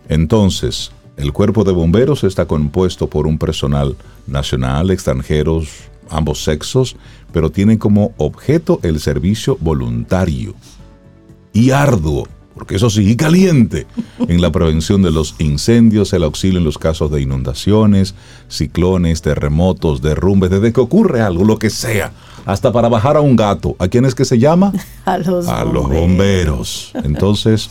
Entonces, 0.09 0.93
el 1.17 1.33
cuerpo 1.33 1.65
de 1.65 1.73
bomberos 1.73 2.25
está 2.25 2.47
compuesto 2.47 3.09
por 3.09 3.27
un 3.27 3.39
personal 3.39 3.97
nacional, 4.27 4.91
extranjeros, 4.91 5.69
ambos 6.11 6.43
sexos, 6.43 6.97
pero 7.33 7.51
tiene 7.51 7.79
como 7.79 8.13
objeto 8.19 8.81
el 8.83 9.01
servicio 9.01 9.57
voluntario 9.61 10.55
y 11.55 11.71
arduo 11.71 12.29
porque 12.55 12.77
eso 12.77 12.89
sí, 12.89 13.11
y 13.11 13.17
caliente, 13.17 13.89
en 14.29 14.41
la 14.41 14.53
prevención 14.53 15.03
de 15.03 15.11
los 15.11 15.35
incendios, 15.41 16.13
el 16.13 16.23
auxilio 16.23 16.59
en 16.61 16.65
los 16.65 16.79
casos 16.79 17.11
de 17.11 17.21
inundaciones, 17.21 18.15
ciclones, 18.49 19.23
terremotos, 19.23 20.01
derrumbes, 20.03 20.51
desde 20.51 20.73
que 20.73 20.81
ocurre 20.81 21.21
algo, 21.21 21.43
lo 21.43 21.59
que 21.59 21.69
sea, 21.69 22.13
hasta 22.47 22.71
para 22.71 22.89
bajar 22.89 23.17
a 23.17 23.21
un 23.23 23.35
gato. 23.35 23.75
¿A 23.81 23.89
quién 23.89 24.05
es 24.05 24.15
que 24.15 24.25
se 24.25 24.39
llama? 24.39 24.73
A 25.05 25.19
los 25.19 25.49
a 25.49 25.65
los 25.65 25.89
bomberos. 25.89 26.01
bomberos. 26.01 26.93
Entonces, 27.05 27.69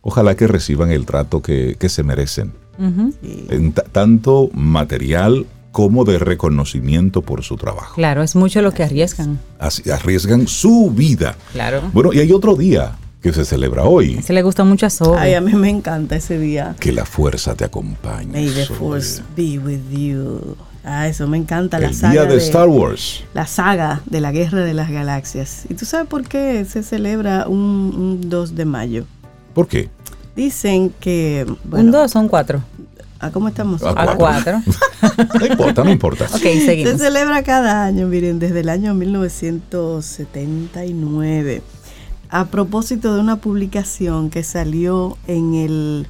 ojalá 0.00 0.34
que 0.34 0.46
reciban 0.46 0.90
el 0.90 1.04
trato 1.04 1.42
que, 1.42 1.76
que 1.78 1.90
se 1.90 2.02
merecen, 2.02 2.54
en 2.78 3.72
ta- 3.72 3.84
tanto 3.84 4.48
material 4.54 5.44
como 5.72 6.06
de 6.06 6.18
reconocimiento 6.18 7.20
por 7.20 7.42
su 7.44 7.56
trabajo. 7.56 7.94
Claro, 7.96 8.22
es 8.22 8.34
mucho 8.34 8.62
lo 8.62 8.72
que 8.72 8.82
arriesgan. 8.82 9.38
Así, 9.58 9.90
arriesgan 9.90 10.46
su 10.48 10.90
vida. 10.90 11.36
Claro. 11.52 11.82
Bueno, 11.92 12.14
y 12.14 12.20
hay 12.20 12.32
otro 12.32 12.54
día 12.56 12.96
que 13.26 13.32
se 13.32 13.44
celebra 13.44 13.84
hoy. 13.84 14.22
Se 14.22 14.32
le 14.32 14.42
gusta 14.42 14.64
mucho 14.64 14.86
a 14.86 14.90
Sobe. 14.90 15.18
Ay, 15.18 15.34
a 15.34 15.40
mí 15.40 15.52
me 15.54 15.68
encanta 15.68 16.16
ese 16.16 16.38
día. 16.38 16.74
Que 16.78 16.92
la 16.92 17.04
fuerza 17.04 17.54
te 17.54 17.64
acompañe. 17.64 18.32
May 18.32 18.48
the 18.48 18.66
Zoe. 18.66 18.76
force 18.76 19.22
be 19.36 19.58
with 19.58 19.80
you. 19.90 20.56
Ah, 20.84 21.08
eso 21.08 21.26
me 21.26 21.36
encanta 21.36 21.80
la 21.80 21.88
El 21.88 21.94
saga 21.94 22.12
día 22.12 22.24
de 22.26 22.36
Star 22.36 22.68
Wars. 22.68 23.24
la 23.34 23.46
saga 23.46 24.02
de 24.06 24.20
la 24.20 24.30
Guerra 24.30 24.60
de 24.64 24.72
las 24.74 24.90
Galaxias. 24.90 25.64
¿Y 25.68 25.74
tú 25.74 25.84
sabes 25.84 26.06
por 26.06 26.28
qué 26.28 26.64
se 26.64 26.84
celebra 26.84 27.48
un, 27.48 28.18
un 28.22 28.30
2 28.30 28.54
de 28.54 28.64
mayo? 28.64 29.04
¿Por 29.52 29.66
qué? 29.66 29.88
Dicen 30.36 30.92
que 31.00 31.44
Un 31.48 31.58
bueno, 31.64 31.90
dos 31.92 32.12
son 32.12 32.28
cuatro. 32.28 32.62
¿a 33.18 33.30
cómo 33.30 33.48
estamos? 33.48 33.82
A 33.82 33.90
A 33.90 34.14
cuatro. 34.14 34.60
No 35.40 35.46
importa, 35.46 35.82
no 35.82 35.90
importa. 35.90 36.26
ok, 36.26 36.38
Se 36.40 36.60
seguimos. 36.66 37.00
celebra 37.00 37.42
cada 37.42 37.84
año, 37.84 38.06
miren, 38.06 38.38
desde 38.38 38.60
el 38.60 38.68
año 38.68 38.94
1979, 38.94 41.62
a 42.28 42.46
propósito 42.46 43.14
de 43.14 43.20
una 43.20 43.36
publicación 43.36 44.30
que 44.30 44.42
salió 44.42 45.16
en 45.26 45.54
el 45.54 46.06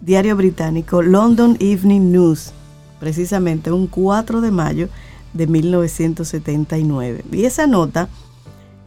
diario 0.00 0.36
británico 0.36 1.02
London 1.02 1.56
Evening 1.60 2.12
News, 2.12 2.52
precisamente 3.00 3.72
un 3.72 3.86
4 3.86 4.40
de 4.40 4.50
mayo 4.50 4.88
de 5.32 5.46
1979. 5.46 7.24
Y 7.32 7.44
esa 7.44 7.66
nota, 7.66 8.08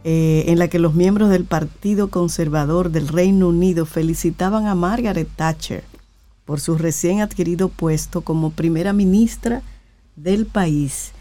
eh, 0.04 0.44
en 0.48 0.58
la 0.58 0.68
que 0.68 0.78
los 0.78 0.94
miembros 0.94 1.30
del 1.30 1.44
Partido 1.44 2.08
Conservador 2.10 2.90
del 2.90 3.08
Reino 3.08 3.48
Unido 3.48 3.86
felicitaban 3.86 4.66
a 4.66 4.74
Margaret 4.74 5.28
Thatcher 5.36 5.84
por 6.44 6.60
su 6.60 6.76
recién 6.76 7.20
adquirido 7.20 7.68
puesto 7.68 8.22
como 8.22 8.50
primera 8.50 8.92
ministra 8.92 9.62
del 10.16 10.46
país. 10.46 11.12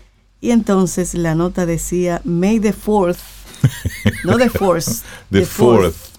Y 0.41 0.49
entonces 0.49 1.13
la 1.13 1.35
nota 1.35 1.67
decía, 1.67 2.21
May 2.23 2.59
the 2.59 2.73
fourth, 2.73 3.19
no 4.25 4.37
the 4.37 4.49
fourth, 4.49 5.03
The 5.29 5.45
fourth. 5.45 6.11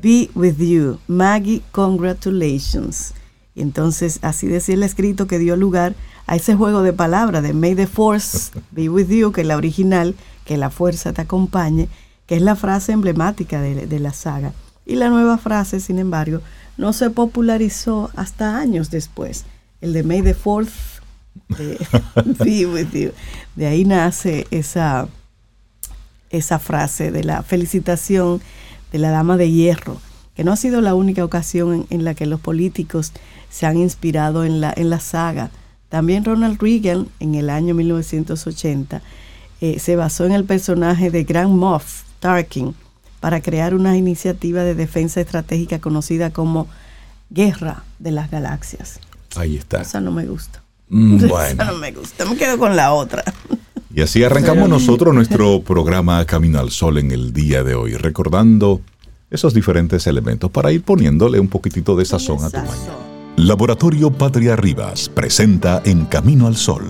be 0.00 0.30
with 0.34 0.58
you. 0.58 0.98
Maggie, 1.08 1.62
congratulations. 1.72 3.14
Y 3.54 3.62
entonces 3.62 4.18
así 4.22 4.46
decía 4.46 4.74
el 4.74 4.82
escrito 4.82 5.26
que 5.26 5.38
dio 5.38 5.56
lugar 5.56 5.94
a 6.26 6.36
ese 6.36 6.54
juego 6.54 6.82
de 6.82 6.92
palabras 6.92 7.42
de 7.42 7.52
May 7.52 7.74
the 7.74 7.86
Force 7.86 8.50
be 8.70 8.88
with 8.88 9.08
you, 9.08 9.32
que 9.32 9.42
es 9.42 9.46
la 9.46 9.56
original, 9.56 10.14
que 10.44 10.56
la 10.56 10.70
fuerza 10.70 11.12
te 11.12 11.22
acompañe, 11.22 11.88
que 12.26 12.36
es 12.36 12.42
la 12.42 12.56
frase 12.56 12.92
emblemática 12.92 13.60
de, 13.60 13.86
de 13.86 14.00
la 14.00 14.12
saga. 14.12 14.52
Y 14.86 14.96
la 14.96 15.10
nueva 15.10 15.38
frase, 15.38 15.80
sin 15.80 15.98
embargo, 15.98 16.40
no 16.76 16.92
se 16.92 17.10
popularizó 17.10 18.10
hasta 18.16 18.58
años 18.58 18.90
después. 18.90 19.44
El 19.80 19.92
de 19.92 20.02
May 20.02 20.22
the 20.22 20.34
Fourth 20.34 20.70
eh, 21.58 21.78
be 22.44 22.66
with 22.66 22.92
you. 22.92 23.10
De 23.56 23.66
ahí 23.66 23.84
nace 23.84 24.46
esa, 24.50 25.08
esa 26.32 26.58
frase 26.58 27.12
de 27.12 27.22
la 27.22 27.42
felicitación 27.42 28.40
de 28.90 28.98
la 28.98 29.10
Dama 29.10 29.36
de 29.36 29.50
Hierro, 29.50 30.00
que 30.34 30.44
no 30.44 30.52
ha 30.52 30.56
sido 30.56 30.80
la 30.80 30.94
única 30.94 31.24
ocasión 31.24 31.72
en, 31.72 31.86
en 31.90 32.04
la 32.04 32.14
que 32.14 32.26
los 32.26 32.40
políticos 32.40 33.12
se 33.50 33.66
han 33.66 33.76
inspirado 33.76 34.44
en 34.44 34.60
la, 34.60 34.72
en 34.76 34.90
la 34.90 34.98
saga. 34.98 35.50
También 35.88 36.24
Ronald 36.24 36.60
Reagan, 36.60 37.08
en 37.20 37.34
el 37.34 37.50
año 37.50 37.74
1980, 37.74 39.02
eh, 39.60 39.78
se 39.78 39.94
basó 39.94 40.24
en 40.24 40.32
el 40.32 40.44
personaje 40.44 41.10
de 41.10 41.22
Grand 41.22 41.54
Moff 41.54 42.02
Tarkin 42.18 42.74
para 43.20 43.40
crear 43.40 43.74
una 43.74 43.96
iniciativa 43.96 44.62
de 44.64 44.74
defensa 44.74 45.20
estratégica 45.20 45.80
conocida 45.80 46.30
como 46.30 46.66
Guerra 47.30 47.84
de 47.98 48.10
las 48.10 48.30
Galaxias. 48.30 48.98
Ahí 49.36 49.56
está. 49.56 49.82
Esa 49.82 50.00
no 50.00 50.10
me 50.10 50.26
gusta. 50.26 50.62
Mm, 50.88 51.24
Esa 51.24 51.64
no 51.64 51.78
me 51.78 51.92
gusta. 51.92 52.24
Me 52.24 52.36
quedo 52.36 52.58
con 52.58 52.74
la 52.74 52.92
otra. 52.92 53.22
Y 53.94 54.00
así 54.00 54.24
arrancamos 54.24 54.68
nosotros 54.68 55.14
nuestro 55.14 55.60
programa 55.66 56.24
Camino 56.24 56.58
al 56.58 56.70
Sol 56.70 56.98
en 56.98 57.10
el 57.10 57.32
día 57.32 57.62
de 57.62 57.74
hoy, 57.74 57.94
recordando 57.94 58.80
esos 59.30 59.54
diferentes 59.54 60.06
elementos 60.06 60.50
para 60.50 60.72
ir 60.72 60.82
poniéndole 60.82 61.40
un 61.40 61.48
poquitito 61.48 61.96
de 61.96 62.04
sazón 62.04 62.42
a 62.44 62.50
tu 62.50 62.58
mañana. 62.58 63.12
Laboratorio 63.36 64.10
Patria 64.10 64.56
Rivas 64.56 65.08
presenta 65.08 65.82
En 65.84 66.04
Camino 66.04 66.46
al 66.46 66.56
Sol, 66.56 66.84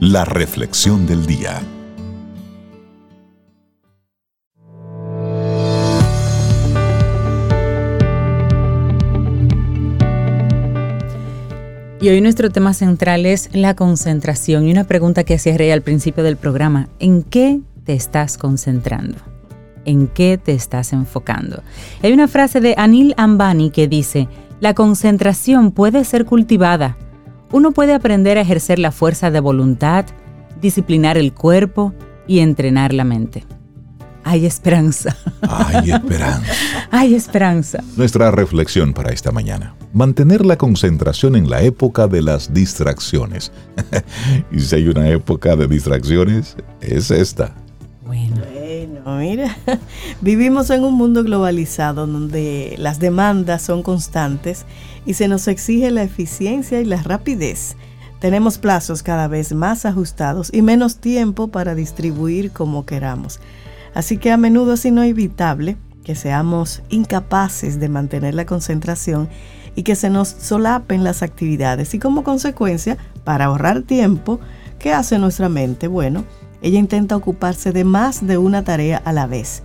la 0.00 0.24
reflexión 0.24 1.06
del 1.06 1.26
día. 1.26 1.62
Y 12.00 12.08
hoy 12.08 12.20
nuestro 12.20 12.50
tema 12.50 12.74
central 12.74 13.24
es 13.24 13.50
la 13.54 13.74
concentración 13.74 14.66
y 14.66 14.72
una 14.72 14.84
pregunta 14.84 15.24
que 15.24 15.34
hacía 15.34 15.56
Rey 15.56 15.70
al 15.70 15.82
principio 15.82 16.24
del 16.24 16.36
programa. 16.36 16.88
¿En 16.98 17.22
qué 17.22 17.60
te 17.84 17.94
estás 17.94 18.36
concentrando? 18.36 19.16
¿En 19.84 20.08
qué 20.08 20.36
te 20.36 20.52
estás 20.52 20.92
enfocando? 20.92 21.62
Hay 22.02 22.12
una 22.12 22.28
frase 22.28 22.60
de 22.60 22.74
Anil 22.76 23.14
Ambani 23.16 23.70
que 23.70 23.86
dice, 23.86 24.28
la 24.60 24.74
concentración 24.74 25.70
puede 25.70 26.04
ser 26.04 26.24
cultivada. 26.24 26.98
Uno 27.52 27.70
puede 27.70 27.94
aprender 27.94 28.38
a 28.38 28.42
ejercer 28.42 28.78
la 28.78 28.90
fuerza 28.90 29.30
de 29.30 29.40
voluntad, 29.40 30.04
disciplinar 30.60 31.16
el 31.16 31.32
cuerpo 31.32 31.94
y 32.26 32.40
entrenar 32.40 32.92
la 32.92 33.04
mente. 33.04 33.44
Hay 34.24 34.46
esperanza, 34.46 35.16
Hay 35.42 35.90
esperanza. 35.90 36.52
hay 36.90 37.14
esperanza. 37.14 37.84
Nuestra 37.96 38.30
reflexión 38.30 38.94
para 38.94 39.12
esta 39.12 39.30
mañana. 39.32 39.74
Mantener 39.92 40.44
la 40.46 40.56
concentración 40.56 41.36
en 41.36 41.50
la 41.50 41.60
época 41.62 42.06
de 42.08 42.22
las 42.22 42.52
distracciones. 42.52 43.52
y 44.50 44.60
si 44.60 44.74
hay 44.76 44.88
una 44.88 45.08
época 45.10 45.54
de 45.56 45.66
distracciones, 45.68 46.56
es 46.80 47.10
esta. 47.10 47.54
Bueno, 48.06 48.36
Bueno, 49.04 49.18
mira, 49.18 49.56
vivimos 50.20 50.70
en 50.70 50.84
un 50.84 50.94
mundo 50.94 51.22
globalizado 51.22 52.06
donde 52.06 52.74
las 52.78 52.98
demandas 52.98 53.62
son 53.62 53.82
constantes 53.82 54.64
y 55.06 55.14
se 55.14 55.28
nos 55.28 55.48
exige 55.48 55.90
la 55.90 56.02
eficiencia 56.02 56.80
y 56.80 56.84
la 56.86 57.02
rapidez. 57.02 57.76
Tenemos 58.20 58.56
plazos 58.56 59.02
cada 59.02 59.28
vez 59.28 59.52
más 59.52 59.84
ajustados 59.84 60.48
y 60.50 60.62
menos 60.62 60.96
tiempo 60.96 61.48
para 61.48 61.74
distribuir 61.74 62.52
como 62.52 62.86
queramos. 62.86 63.38
Así 63.94 64.18
que 64.18 64.32
a 64.32 64.36
menudo 64.36 64.74
es 64.74 64.84
inevitable 64.84 65.76
que 66.04 66.14
seamos 66.14 66.82
incapaces 66.90 67.80
de 67.80 67.88
mantener 67.88 68.34
la 68.34 68.44
concentración 68.44 69.28
y 69.74 69.82
que 69.82 69.96
se 69.96 70.10
nos 70.10 70.28
solapen 70.28 71.02
las 71.02 71.22
actividades 71.22 71.94
y 71.94 71.98
como 71.98 72.22
consecuencia, 72.22 72.98
para 73.24 73.46
ahorrar 73.46 73.82
tiempo, 73.82 74.38
¿qué 74.78 74.92
hace 74.92 75.18
nuestra 75.18 75.48
mente? 75.48 75.88
Bueno, 75.88 76.24
ella 76.62 76.78
intenta 76.78 77.16
ocuparse 77.16 77.72
de 77.72 77.84
más 77.84 78.26
de 78.26 78.38
una 78.38 78.64
tarea 78.64 79.00
a 79.04 79.12
la 79.12 79.26
vez. 79.26 79.62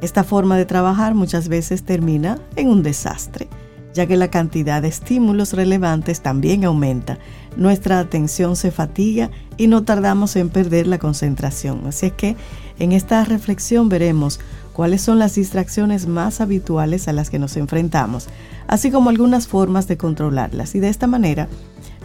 Esta 0.00 0.24
forma 0.24 0.56
de 0.56 0.64
trabajar 0.64 1.14
muchas 1.14 1.48
veces 1.48 1.82
termina 1.82 2.38
en 2.56 2.68
un 2.68 2.82
desastre, 2.82 3.48
ya 3.94 4.06
que 4.06 4.16
la 4.16 4.28
cantidad 4.28 4.82
de 4.82 4.88
estímulos 4.88 5.52
relevantes 5.52 6.20
también 6.20 6.64
aumenta. 6.64 7.18
Nuestra 7.56 7.98
atención 7.98 8.56
se 8.56 8.70
fatiga 8.70 9.30
y 9.56 9.66
no 9.66 9.82
tardamos 9.82 10.36
en 10.36 10.48
perder 10.48 10.86
la 10.86 10.98
concentración. 10.98 11.86
Así 11.86 12.06
es 12.06 12.12
que 12.12 12.36
en 12.78 12.92
esta 12.92 13.24
reflexión 13.24 13.88
veremos 13.88 14.40
cuáles 14.72 15.02
son 15.02 15.18
las 15.18 15.34
distracciones 15.34 16.06
más 16.06 16.40
habituales 16.40 17.08
a 17.08 17.12
las 17.12 17.28
que 17.28 17.38
nos 17.38 17.56
enfrentamos, 17.56 18.28
así 18.66 18.90
como 18.90 19.10
algunas 19.10 19.48
formas 19.48 19.88
de 19.88 19.96
controlarlas. 19.96 20.74
Y 20.74 20.80
de 20.80 20.88
esta 20.88 21.06
manera 21.06 21.48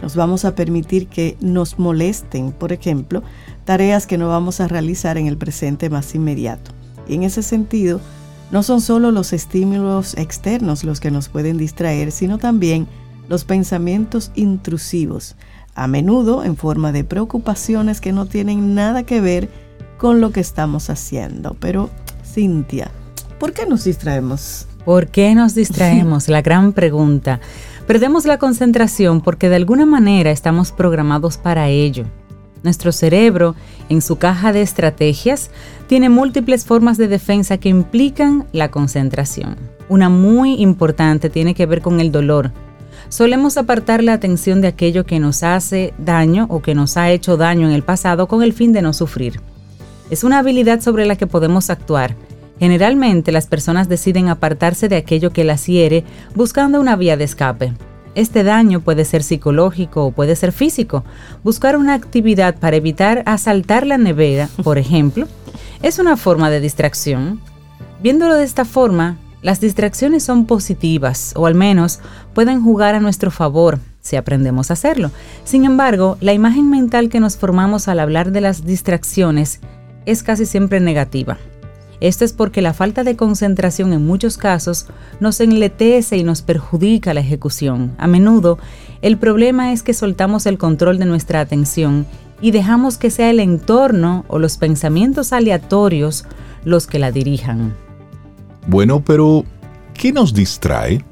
nos 0.02 0.16
vamos 0.16 0.44
a 0.44 0.54
permitir 0.54 1.06
que 1.06 1.36
nos 1.40 1.78
molesten, 1.78 2.52
por 2.52 2.72
ejemplo, 2.72 3.22
tareas 3.64 4.06
que 4.06 4.18
no 4.18 4.28
vamos 4.28 4.60
a 4.60 4.68
realizar 4.68 5.16
en 5.16 5.26
el 5.26 5.38
presente 5.38 5.88
más 5.88 6.14
inmediato. 6.14 6.72
Y 7.08 7.14
en 7.14 7.22
ese 7.22 7.42
sentido, 7.42 8.00
no 8.50 8.62
son 8.62 8.80
solo 8.80 9.10
los 9.10 9.32
estímulos 9.32 10.14
externos 10.14 10.84
los 10.84 11.00
que 11.00 11.10
nos 11.10 11.28
pueden 11.28 11.58
distraer, 11.58 12.12
sino 12.12 12.38
también 12.38 12.86
los 13.28 13.44
pensamientos 13.44 14.30
intrusivos, 14.34 15.36
a 15.74 15.88
menudo 15.88 16.44
en 16.44 16.56
forma 16.56 16.92
de 16.92 17.04
preocupaciones 17.04 18.00
que 18.00 18.12
no 18.12 18.26
tienen 18.26 18.74
nada 18.74 19.02
que 19.02 19.20
ver 19.20 19.48
con 19.98 20.20
lo 20.20 20.30
que 20.30 20.40
estamos 20.40 20.90
haciendo. 20.90 21.56
Pero, 21.60 21.90
Cintia, 22.24 22.90
¿por 23.38 23.52
qué 23.52 23.66
nos 23.66 23.84
distraemos? 23.84 24.68
¿Por 24.84 25.08
qué 25.08 25.34
nos 25.34 25.54
distraemos? 25.56 26.28
La 26.28 26.42
gran 26.42 26.72
pregunta. 26.72 27.40
Perdemos 27.86 28.26
la 28.26 28.38
concentración 28.38 29.20
porque 29.20 29.48
de 29.48 29.56
alguna 29.56 29.86
manera 29.86 30.30
estamos 30.30 30.72
programados 30.72 31.36
para 31.36 31.68
ello. 31.68 32.04
Nuestro 32.66 32.90
cerebro, 32.90 33.54
en 33.88 34.02
su 34.02 34.16
caja 34.16 34.52
de 34.52 34.60
estrategias, 34.60 35.52
tiene 35.86 36.08
múltiples 36.08 36.64
formas 36.64 36.98
de 36.98 37.06
defensa 37.06 37.58
que 37.58 37.68
implican 37.68 38.48
la 38.50 38.72
concentración. 38.72 39.54
Una 39.88 40.08
muy 40.08 40.54
importante 40.54 41.30
tiene 41.30 41.54
que 41.54 41.64
ver 41.64 41.80
con 41.80 42.00
el 42.00 42.10
dolor. 42.10 42.50
Solemos 43.08 43.56
apartar 43.56 44.02
la 44.02 44.14
atención 44.14 44.60
de 44.60 44.66
aquello 44.66 45.06
que 45.06 45.20
nos 45.20 45.44
hace 45.44 45.94
daño 45.96 46.46
o 46.50 46.60
que 46.60 46.74
nos 46.74 46.96
ha 46.96 47.08
hecho 47.12 47.36
daño 47.36 47.68
en 47.68 47.72
el 47.72 47.84
pasado 47.84 48.26
con 48.26 48.42
el 48.42 48.52
fin 48.52 48.72
de 48.72 48.82
no 48.82 48.92
sufrir. 48.92 49.40
Es 50.10 50.24
una 50.24 50.40
habilidad 50.40 50.80
sobre 50.80 51.06
la 51.06 51.14
que 51.14 51.28
podemos 51.28 51.70
actuar. 51.70 52.16
Generalmente 52.58 53.30
las 53.30 53.46
personas 53.46 53.88
deciden 53.88 54.28
apartarse 54.28 54.88
de 54.88 54.96
aquello 54.96 55.30
que 55.30 55.44
las 55.44 55.66
hiere 55.68 56.02
buscando 56.34 56.80
una 56.80 56.96
vía 56.96 57.16
de 57.16 57.22
escape. 57.22 57.74
Este 58.16 58.44
daño 58.44 58.80
puede 58.80 59.04
ser 59.04 59.22
psicológico 59.22 60.06
o 60.06 60.10
puede 60.10 60.36
ser 60.36 60.50
físico. 60.50 61.04
Buscar 61.44 61.76
una 61.76 61.92
actividad 61.92 62.58
para 62.58 62.76
evitar 62.76 63.22
asaltar 63.26 63.86
la 63.86 63.98
nevera, 63.98 64.48
por 64.64 64.78
ejemplo, 64.78 65.28
es 65.82 65.98
una 65.98 66.16
forma 66.16 66.48
de 66.48 66.60
distracción. 66.60 67.42
Viéndolo 68.02 68.34
de 68.34 68.44
esta 68.44 68.64
forma, 68.64 69.18
las 69.42 69.60
distracciones 69.60 70.22
son 70.22 70.46
positivas 70.46 71.34
o 71.36 71.46
al 71.46 71.54
menos 71.54 72.00
pueden 72.32 72.62
jugar 72.62 72.94
a 72.94 73.00
nuestro 73.00 73.30
favor 73.30 73.80
si 74.00 74.16
aprendemos 74.16 74.70
a 74.70 74.74
hacerlo. 74.74 75.10
Sin 75.44 75.66
embargo, 75.66 76.16
la 76.22 76.32
imagen 76.32 76.70
mental 76.70 77.10
que 77.10 77.20
nos 77.20 77.36
formamos 77.36 77.86
al 77.86 78.00
hablar 78.00 78.32
de 78.32 78.40
las 78.40 78.64
distracciones 78.64 79.60
es 80.06 80.22
casi 80.22 80.46
siempre 80.46 80.80
negativa. 80.80 81.36
Esto 82.00 82.24
es 82.24 82.32
porque 82.32 82.62
la 82.62 82.74
falta 82.74 83.04
de 83.04 83.16
concentración 83.16 83.92
en 83.92 84.06
muchos 84.06 84.36
casos 84.36 84.86
nos 85.20 85.40
enletece 85.40 86.16
y 86.16 86.24
nos 86.24 86.42
perjudica 86.42 87.14
la 87.14 87.20
ejecución. 87.20 87.94
A 87.98 88.06
menudo, 88.06 88.58
el 89.02 89.16
problema 89.16 89.72
es 89.72 89.82
que 89.82 89.94
soltamos 89.94 90.46
el 90.46 90.58
control 90.58 90.98
de 90.98 91.06
nuestra 91.06 91.40
atención 91.40 92.06
y 92.40 92.50
dejamos 92.50 92.98
que 92.98 93.10
sea 93.10 93.30
el 93.30 93.40
entorno 93.40 94.24
o 94.28 94.38
los 94.38 94.58
pensamientos 94.58 95.32
aleatorios 95.32 96.24
los 96.64 96.86
que 96.86 96.98
la 96.98 97.12
dirijan. 97.12 97.74
Bueno, 98.66 99.02
pero 99.02 99.44
¿qué 99.94 100.12
nos 100.12 100.34
distrae? 100.34 101.04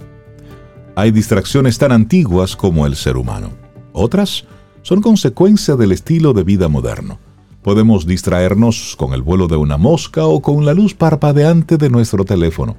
Hay 0.96 1.10
distracciones 1.10 1.78
tan 1.78 1.92
antiguas 1.92 2.56
como 2.56 2.86
el 2.86 2.94
ser 2.96 3.16
humano. 3.16 3.50
Otras 3.92 4.44
son 4.82 5.00
consecuencia 5.00 5.76
del 5.76 5.92
estilo 5.92 6.32
de 6.34 6.44
vida 6.44 6.68
moderno. 6.68 7.18
Podemos 7.64 8.06
distraernos 8.06 8.94
con 8.94 9.14
el 9.14 9.22
vuelo 9.22 9.48
de 9.48 9.56
una 9.56 9.78
mosca 9.78 10.26
o 10.26 10.42
con 10.42 10.66
la 10.66 10.74
luz 10.74 10.92
parpadeante 10.92 11.78
de 11.78 11.88
nuestro 11.88 12.26
teléfono. 12.26 12.76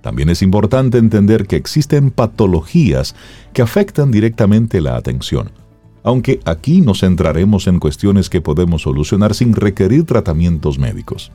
También 0.00 0.28
es 0.28 0.42
importante 0.42 0.98
entender 0.98 1.48
que 1.48 1.56
existen 1.56 2.12
patologías 2.12 3.16
que 3.52 3.62
afectan 3.62 4.12
directamente 4.12 4.80
la 4.80 4.94
atención, 4.94 5.50
aunque 6.04 6.38
aquí 6.44 6.82
nos 6.82 7.00
centraremos 7.00 7.66
en 7.66 7.80
cuestiones 7.80 8.30
que 8.30 8.40
podemos 8.40 8.82
solucionar 8.82 9.34
sin 9.34 9.54
requerir 9.54 10.04
tratamientos 10.04 10.78
médicos. 10.78 11.32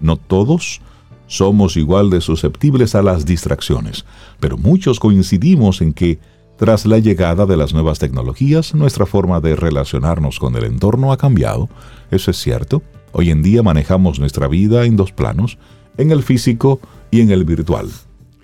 No 0.00 0.16
todos 0.16 0.80
somos 1.26 1.76
igual 1.76 2.08
de 2.08 2.22
susceptibles 2.22 2.94
a 2.94 3.02
las 3.02 3.26
distracciones, 3.26 4.06
pero 4.40 4.56
muchos 4.56 4.98
coincidimos 4.98 5.82
en 5.82 5.92
que 5.92 6.20
tras 6.56 6.86
la 6.86 6.98
llegada 6.98 7.46
de 7.46 7.56
las 7.56 7.74
nuevas 7.74 7.98
tecnologías, 7.98 8.74
nuestra 8.74 9.06
forma 9.06 9.40
de 9.40 9.56
relacionarnos 9.56 10.38
con 10.38 10.54
el 10.56 10.64
entorno 10.64 11.12
ha 11.12 11.16
cambiado. 11.16 11.68
Eso 12.10 12.30
es 12.30 12.36
cierto. 12.36 12.82
Hoy 13.12 13.30
en 13.30 13.42
día 13.42 13.62
manejamos 13.62 14.20
nuestra 14.20 14.48
vida 14.48 14.84
en 14.84 14.96
dos 14.96 15.12
planos, 15.12 15.58
en 15.96 16.10
el 16.10 16.22
físico 16.22 16.80
y 17.10 17.20
en 17.20 17.30
el 17.30 17.44
virtual. 17.44 17.88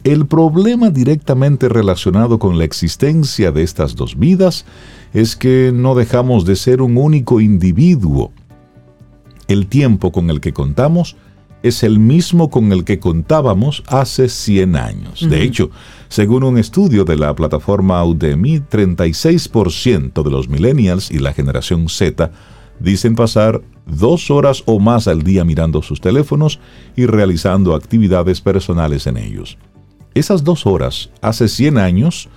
El 0.02 0.26
problema 0.26 0.90
directamente 0.90 1.68
relacionado 1.68 2.38
con 2.38 2.56
la 2.56 2.64
existencia 2.64 3.52
de 3.52 3.62
estas 3.62 3.94
dos 3.94 4.18
vidas 4.18 4.64
es 5.12 5.36
que 5.36 5.72
no 5.74 5.94
dejamos 5.94 6.46
de 6.46 6.56
ser 6.56 6.80
un 6.80 6.96
único 6.96 7.40
individuo. 7.40 8.32
El 9.46 9.66
tiempo 9.66 10.10
con 10.10 10.30
el 10.30 10.40
que 10.40 10.52
contamos 10.52 11.16
es 11.62 11.82
el 11.82 11.98
mismo 11.98 12.50
con 12.50 12.72
el 12.72 12.84
que 12.84 12.98
contábamos 12.98 13.82
hace 13.88 14.28
100 14.28 14.76
años. 14.76 15.28
De 15.28 15.42
hecho, 15.42 15.70
según 16.10 16.42
un 16.42 16.58
estudio 16.58 17.04
de 17.04 17.16
la 17.16 17.34
plataforma 17.36 18.04
Udemy, 18.04 18.58
36% 18.58 20.24
de 20.24 20.30
los 20.30 20.48
millennials 20.48 21.08
y 21.08 21.20
la 21.20 21.32
generación 21.32 21.88
Z 21.88 22.32
dicen 22.80 23.14
pasar 23.14 23.62
dos 23.86 24.28
horas 24.28 24.64
o 24.66 24.80
más 24.80 25.06
al 25.06 25.22
día 25.22 25.44
mirando 25.44 25.82
sus 25.82 26.00
teléfonos 26.00 26.58
y 26.96 27.06
realizando 27.06 27.76
actividades 27.76 28.40
personales 28.40 29.06
en 29.06 29.18
ellos. 29.18 29.56
Esas 30.12 30.42
dos 30.42 30.66
horas, 30.66 31.10
hace 31.22 31.46
100 31.46 31.78
años, 31.78 32.28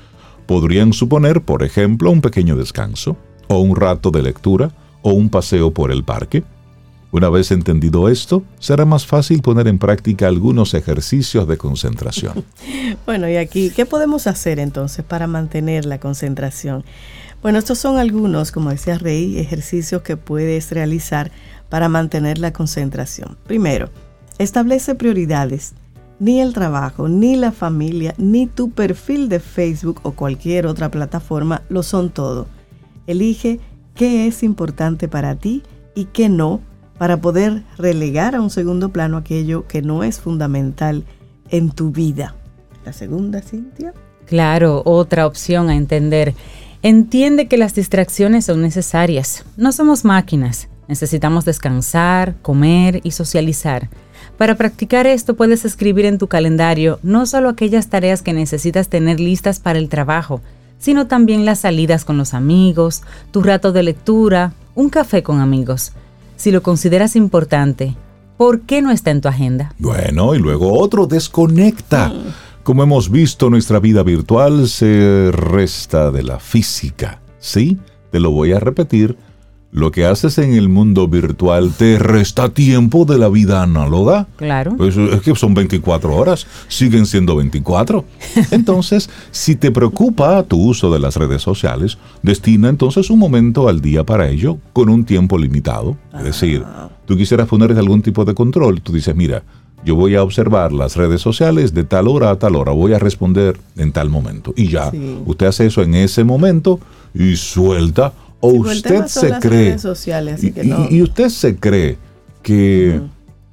podrían 0.46 0.94
suponer, 0.94 1.42
por 1.42 1.64
ejemplo, 1.64 2.12
un 2.12 2.22
pequeño 2.22 2.56
descanso, 2.56 3.18
o 3.48 3.58
un 3.58 3.76
rato 3.76 4.12
de 4.12 4.22
lectura, 4.22 4.72
o 5.02 5.14
un 5.14 5.30
paseo 5.30 5.74
por 5.74 5.92
el 5.92 6.04
parque. 6.04 6.44
Una 7.14 7.30
vez 7.30 7.52
entendido 7.52 8.10
esto, 8.10 8.42
será 8.58 8.86
más 8.86 9.06
fácil 9.06 9.44
poner 9.44 9.68
en 9.68 9.78
práctica 9.78 10.28
algunos 10.28 10.74
ejercicios 10.74 11.48
de 11.48 11.58
concentración. 11.58 12.44
bueno, 13.06 13.30
y 13.30 13.36
aquí, 13.36 13.70
¿qué 13.70 13.86
podemos 13.86 14.26
hacer 14.26 14.58
entonces 14.58 15.06
para 15.06 15.28
mantener 15.28 15.86
la 15.86 16.00
concentración? 16.00 16.84
Bueno, 17.44 17.60
estos 17.60 17.78
son 17.78 18.00
algunos, 18.00 18.52
como 18.52 18.72
decía 18.72 18.98
Rey, 18.98 19.38
ejercicios 19.38 20.02
que 20.02 20.18
puedes 20.18 20.72
realizar 20.72 21.32
para 21.70 21.88
mantener 21.88 22.40
la 22.40 22.52
concentración. 22.52 23.38
Primero, 23.46 23.92
establece 24.40 24.96
prioridades. 24.96 25.76
Ni 26.18 26.42
el 26.42 26.52
trabajo, 26.52 27.10
ni 27.10 27.36
la 27.36 27.52
familia, 27.52 28.16
ni 28.18 28.48
tu 28.48 28.72
perfil 28.72 29.30
de 29.30 29.40
Facebook 29.40 30.00
o 30.02 30.14
cualquier 30.14 30.66
otra 30.66 30.90
plataforma 30.90 31.62
lo 31.70 31.84
son 31.84 32.10
todo. 32.10 32.48
Elige 33.06 33.60
qué 33.94 34.26
es 34.26 34.42
importante 34.42 35.08
para 35.08 35.36
ti 35.36 35.62
y 35.94 36.06
qué 36.06 36.28
no 36.28 36.62
para 37.04 37.20
poder 37.20 37.64
relegar 37.78 38.34
a 38.34 38.40
un 38.40 38.50
segundo 38.50 38.94
plano 38.94 39.18
aquello 39.18 39.68
que 39.68 39.82
no 39.82 40.06
es 40.06 40.22
fundamental 40.22 41.04
en 41.50 41.70
tu 41.70 41.92
vida. 41.92 42.34
La 42.86 42.94
segunda, 42.94 43.42
Cintia. 43.42 43.94
Claro, 44.26 44.84
otra 44.86 45.28
opción 45.28 45.70
a 45.70 45.76
entender. 45.76 46.34
Entiende 46.82 47.50
que 47.50 47.58
las 47.58 47.76
distracciones 47.76 48.46
son 48.46 48.62
necesarias. 48.62 49.44
No 49.58 49.74
somos 49.74 50.06
máquinas. 50.06 50.70
Necesitamos 50.88 51.44
descansar, 51.44 52.36
comer 52.42 53.02
y 53.04 53.12
socializar. 53.12 53.90
Para 54.38 54.56
practicar 54.56 55.06
esto 55.06 55.36
puedes 55.36 55.66
escribir 55.66 56.06
en 56.06 56.18
tu 56.18 56.30
calendario 56.30 57.00
no 57.04 57.26
solo 57.26 57.50
aquellas 57.50 57.90
tareas 57.90 58.22
que 58.22 58.32
necesitas 58.32 58.88
tener 58.88 59.20
listas 59.20 59.60
para 59.60 59.78
el 59.78 59.90
trabajo, 59.90 60.40
sino 60.80 61.08
también 61.08 61.44
las 61.44 61.60
salidas 61.60 62.06
con 62.06 62.18
los 62.18 62.34
amigos, 62.34 63.02
tu 63.32 63.44
rato 63.44 63.74
de 63.74 63.84
lectura, 63.84 64.54
un 64.74 64.88
café 64.88 65.22
con 65.22 65.42
amigos 65.42 65.92
si 66.36 66.52
lo 66.52 66.64
consideras 66.64 67.16
importante, 67.16 67.96
¿por 68.38 68.62
qué 68.62 68.82
no 68.82 68.92
está 68.92 69.12
en 69.12 69.22
tu 69.22 69.28
agenda? 69.28 69.74
Bueno, 69.80 70.36
y 70.36 70.40
luego 70.40 70.80
otro 70.80 71.08
desconecta. 71.08 72.12
Como 72.64 72.84
hemos 72.84 73.10
visto, 73.10 73.50
nuestra 73.50 73.80
vida 73.80 74.04
virtual 74.04 74.68
se 74.68 75.32
resta 75.32 76.12
de 76.12 76.24
la 76.24 76.40
física. 76.40 77.22
¿Sí? 77.40 77.78
Te 78.12 78.20
lo 78.20 78.32
voy 78.32 78.54
a 78.54 78.60
repetir 78.60 79.18
lo 79.74 79.92
que 79.92 80.06
haces 80.06 80.38
en 80.38 80.54
el 80.54 80.70
mundo 80.70 81.08
virtual 81.08 81.74
te 81.76 81.98
resta 81.98 82.50
tiempo 82.50 83.06
de 83.06 83.18
la 83.18 83.28
vida 83.28 83.64
análoga. 83.64 84.28
Claro. 84.36 84.76
Pues 84.78 84.96
es 84.96 85.22
que 85.22 85.36
son 85.36 85.56
24 85.56 86.16
horas, 86.16 86.46
siguen 86.68 87.08
siendo 87.08 87.36
24. 87.36 88.06
Entonces, 88.52 89.10
si 89.32 89.56
te 89.56 89.72
preocupa 89.72 90.44
tu 90.44 90.62
uso 90.62 90.94
de 90.94 91.00
las 91.00 91.16
redes 91.16 91.42
sociales, 91.42 91.98
destina 92.22 92.70
entonces 92.70 93.10
un 93.10 93.18
momento 93.18 93.68
al 93.68 93.82
día 93.82 94.04
para 94.04 94.30
ello 94.30 94.60
con 94.74 94.90
un 94.90 95.06
tiempo 95.06 95.38
limitado. 95.38 95.98
Es 96.16 96.24
decir, 96.24 96.64
ah. 96.66 96.90
tú 97.06 97.18
quisieras 97.18 97.48
poner 97.48 97.72
algún 97.72 98.02
tipo 98.02 98.26
de 98.26 98.36
control, 98.36 98.82
tú 98.82 98.94
dices, 98.94 99.16
mira, 99.16 99.44
yo 99.84 99.96
voy 99.96 100.16
a 100.16 100.24
observar 100.24 100.72
las 100.72 100.96
redes 100.96 101.22
sociales 101.22 101.74
de 101.74 101.84
tal 101.84 102.08
hora 102.08 102.30
a 102.30 102.38
tal 102.38 102.56
hora, 102.56 102.72
voy 102.72 102.94
a 102.94 103.00
responder 103.00 103.58
en 103.76 103.92
tal 103.92 104.10
momento. 104.10 104.54
Y 104.56 104.68
ya, 104.68 104.92
usted 105.26 105.48
hace 105.48 105.66
eso 105.66 105.82
en 105.82 105.96
ese 105.96 106.24
momento 106.24 106.80
y 107.14 107.36
suelta 107.36 108.14
o 108.44 108.50
usted 108.50 109.08
se 109.08 109.32
cree 109.40 109.78
y, 110.90 111.02
usted 111.02 111.30
se 111.30 111.56
cree 111.56 111.98
que 112.42 113.00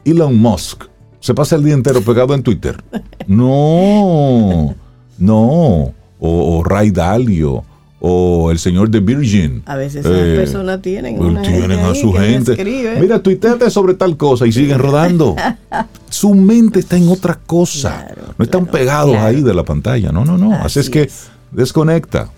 Elon 0.05 0.37
Musk 0.37 0.83
se 1.21 1.33
pasa 1.33 1.55
el 1.55 1.63
día 1.63 1.75
entero 1.75 2.03
pegado 2.03 2.35
en 2.35 2.43
Twitter. 2.43 2.83
No, 3.29 4.75
no. 5.19 5.95
O, 6.19 6.65
Ray 6.65 6.91
Dalio 6.91 7.63
o 8.01 8.51
el 8.51 8.59
señor 8.59 8.91
de 8.91 8.99
Virgin. 8.99 9.63
A 9.67 9.77
veces 9.77 10.05
esas 10.05 10.19
eh, 10.19 10.35
personas 10.35 10.83
tienen, 10.83 11.17
pues, 11.17 11.43
tienen 11.43 11.79
a 11.79 11.95
su 11.95 12.13
gente. 12.13 12.57
Mira, 13.01 13.23
tuiteate 13.23 13.71
sobre 13.71 13.95
tal 13.95 14.17
cosa 14.17 14.49
y 14.49 14.53
siguen 14.53 14.81
rodando. 14.81 15.37
su 16.11 16.35
mente 16.35 16.81
está 16.81 16.97
en 16.97 17.09
otra 17.09 17.39
cosa. 17.47 18.09
no 18.37 18.45
están 18.45 18.67
pegados 18.67 19.15
ahí 19.17 19.43
de 19.43 19.55
la 19.55 19.63
pantalla. 19.63 20.11
No, 20.11 20.25
no, 20.25 20.37
no. 20.37 20.55
Así, 20.55 20.81
es 20.81 20.91
que 20.91 21.09
desconecta 21.53 22.33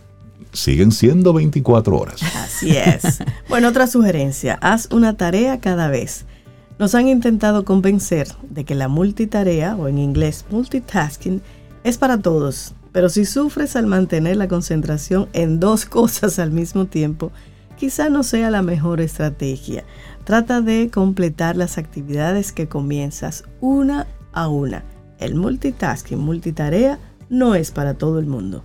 siguen 0.53 0.93
siendo 0.93 1.33
24 1.33 1.97
horas. 1.99 2.23
Así 2.37 2.77
es. 2.77 3.23
bueno, 3.49 3.69
otra 3.69 3.87
sugerencia, 3.87 4.59
haz 4.61 4.89
una 4.93 5.17
tarea 5.17 5.61
cada 5.61 5.89
vez. 5.89 6.27
Nos 6.79 6.95
han 6.95 7.09
intentado 7.09 7.65
convencer 7.65 8.29
de 8.49 8.65
que 8.65 8.75
la 8.75 8.89
multitarea, 8.89 9.77
o 9.77 9.89
en 9.89 9.99
inglés 9.99 10.45
multitasking, 10.51 11.43
es 11.85 11.99
para 11.99 12.19
todos, 12.19 12.75
pero 12.93 13.09
si 13.09 13.25
sufres 13.25 13.77
al 13.77 13.87
mantener 13.87 14.37
la 14.37 14.49
concentración 14.49 15.29
en 15.33 15.61
dos 15.61 15.87
cosas 15.87 16.39
al 16.39 16.51
mismo 16.51 16.87
tiempo, 16.87 17.33
quizá 17.77 18.09
no 18.09 18.23
sea 18.23 18.51
la 18.51 18.63
mejor 18.63 19.01
estrategia. 19.01 19.85
Trata 20.25 20.61
de 20.61 20.91
completar 20.93 21.57
las 21.57 21.79
actividades 21.79 22.53
que 22.53 22.69
comienzas 22.69 23.45
una 23.61 24.07
a 24.33 24.49
una. 24.49 24.85
El 25.19 25.35
multitasking, 25.35 26.19
multitarea, 26.19 26.99
no 27.29 27.55
es 27.55 27.71
para 27.71 27.95
todo 27.95 28.19
el 28.19 28.27
mundo. 28.27 28.65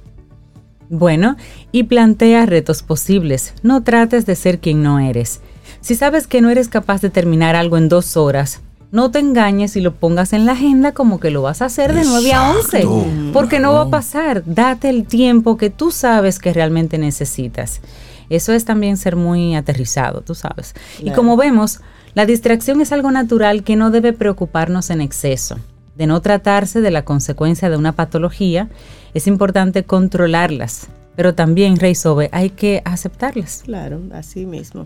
Bueno, 0.89 1.35
y 1.71 1.83
plantea 1.83 2.45
retos 2.45 2.83
posibles. 2.83 3.53
No 3.63 3.83
trates 3.83 4.25
de 4.25 4.35
ser 4.35 4.59
quien 4.59 4.83
no 4.83 4.99
eres. 4.99 5.41
Si 5.81 5.95
sabes 5.95 6.27
que 6.27 6.41
no 6.41 6.49
eres 6.49 6.69
capaz 6.69 7.01
de 7.01 7.09
terminar 7.09 7.55
algo 7.55 7.77
en 7.77 7.89
dos 7.89 8.17
horas, 8.17 8.61
no 8.91 9.11
te 9.11 9.19
engañes 9.19 9.75
y 9.75 9.81
lo 9.81 9.95
pongas 9.95 10.31
en 10.31 10.45
la 10.45 10.53
agenda 10.53 10.93
como 10.93 11.19
que 11.19 11.29
lo 11.29 11.41
vas 11.41 11.61
a 11.61 11.65
hacer 11.65 11.93
de 11.93 12.05
9 12.05 12.33
a 12.33 12.51
11, 12.51 12.87
porque 13.33 13.59
no 13.59 13.73
va 13.73 13.81
a 13.81 13.89
pasar. 13.89 14.43
Date 14.45 14.89
el 14.89 15.05
tiempo 15.05 15.57
que 15.57 15.69
tú 15.69 15.91
sabes 15.91 16.39
que 16.39 16.53
realmente 16.53 16.97
necesitas. 16.97 17.81
Eso 18.29 18.53
es 18.53 18.65
también 18.65 18.97
ser 18.97 19.15
muy 19.15 19.55
aterrizado, 19.55 20.21
tú 20.21 20.35
sabes. 20.35 20.73
Y 20.99 21.11
como 21.11 21.35
vemos, 21.35 21.81
la 22.13 22.25
distracción 22.25 22.81
es 22.81 22.91
algo 22.91 23.11
natural 23.11 23.63
que 23.63 23.75
no 23.75 23.91
debe 23.91 24.13
preocuparnos 24.13 24.89
en 24.89 25.01
exceso. 25.01 25.57
De 25.97 26.05
no 26.05 26.21
tratarse 26.21 26.79
de 26.79 26.91
la 26.91 27.03
consecuencia 27.03 27.71
de 27.71 27.77
una 27.77 27.93
patología, 27.93 28.69
es 29.15 29.25
importante 29.25 29.83
controlarlas, 29.83 30.89
pero 31.15 31.33
también, 31.33 31.77
Rey 31.77 31.95
Sobe, 31.95 32.29
hay 32.31 32.51
que 32.51 32.83
aceptarlas. 32.85 33.63
Claro, 33.65 34.03
así 34.13 34.45
mismo. 34.45 34.85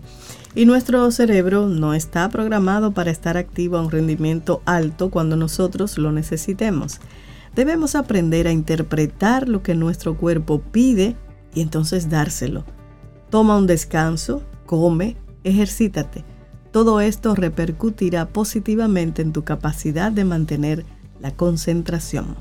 Y 0.54 0.64
nuestro 0.64 1.10
cerebro 1.10 1.68
no 1.68 1.92
está 1.92 2.30
programado 2.30 2.92
para 2.92 3.10
estar 3.10 3.36
activo 3.36 3.76
a 3.76 3.82
un 3.82 3.90
rendimiento 3.90 4.62
alto 4.64 5.10
cuando 5.10 5.36
nosotros 5.36 5.98
lo 5.98 6.12
necesitemos. 6.12 7.00
Debemos 7.54 7.94
aprender 7.94 8.46
a 8.46 8.52
interpretar 8.52 9.50
lo 9.50 9.62
que 9.62 9.74
nuestro 9.74 10.16
cuerpo 10.16 10.62
pide 10.62 11.14
y 11.54 11.60
entonces 11.60 12.08
dárselo. 12.08 12.64
Toma 13.28 13.58
un 13.58 13.66
descanso, 13.66 14.42
come, 14.64 15.18
ejercítate. 15.44 16.24
Todo 16.70 17.02
esto 17.02 17.34
repercutirá 17.34 18.28
positivamente 18.28 19.20
en 19.20 19.34
tu 19.34 19.44
capacidad 19.44 20.10
de 20.10 20.24
mantener 20.24 20.86
la 21.22 21.30
concentración. 21.30 22.36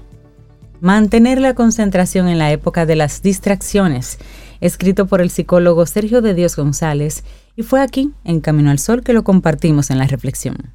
Mantener 0.81 1.39
la 1.39 1.53
concentración 1.53 2.27
en 2.27 2.39
la 2.39 2.51
época 2.51 2.85
de 2.85 2.95
las 2.95 3.21
distracciones, 3.21 4.17
escrito 4.59 5.05
por 5.05 5.21
el 5.21 5.29
psicólogo 5.29 5.85
Sergio 5.85 6.21
de 6.21 6.33
Dios 6.33 6.55
González, 6.55 7.23
y 7.55 7.63
fue 7.63 7.81
aquí, 7.81 8.11
en 8.23 8.41
Camino 8.41 8.71
al 8.71 8.79
Sol, 8.79 9.03
que 9.03 9.13
lo 9.13 9.23
compartimos 9.23 9.91
en 9.91 9.99
la 9.99 10.07
reflexión. 10.07 10.73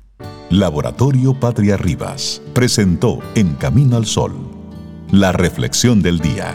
Laboratorio 0.49 1.39
Patria 1.39 1.77
Rivas 1.77 2.41
presentó 2.55 3.19
En 3.35 3.55
Camino 3.55 3.97
al 3.97 4.07
Sol, 4.07 4.33
la 5.11 5.33
reflexión 5.33 6.01
del 6.01 6.21
día. 6.21 6.55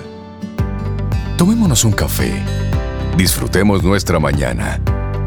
Tomémonos 1.38 1.84
un 1.84 1.92
café 1.92 2.32
Disfrutemos 3.18 3.84
nuestra 3.84 4.20
mañana 4.20 4.80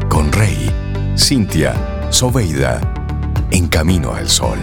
con 0.09 0.31
Rey, 0.31 0.69
Cintia, 1.17 1.73
Soveida, 2.09 2.81
en 3.51 3.67
camino 3.67 4.13
al 4.13 4.27
sol. 4.27 4.57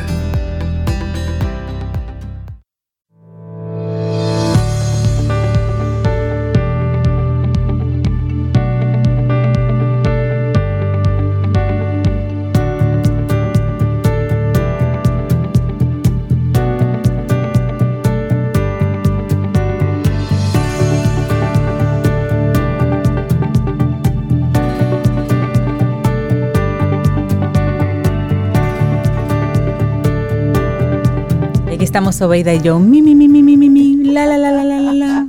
Estamos 31.92 32.16
Sobeida 32.16 32.55
y 32.55 32.62
yo, 32.62 32.78
mi, 32.78 33.02
mi, 33.02 33.14
mi, 33.14 33.28
mi, 33.28 33.42
mi, 33.42 33.55
mi, 33.55 33.68
mi, 33.68 33.96
la, 34.12 34.24
la, 34.24 34.38
la, 34.38 34.50
la, 34.50 34.64
la, 34.64 34.81
la, 34.81 34.92
la. 34.94 35.26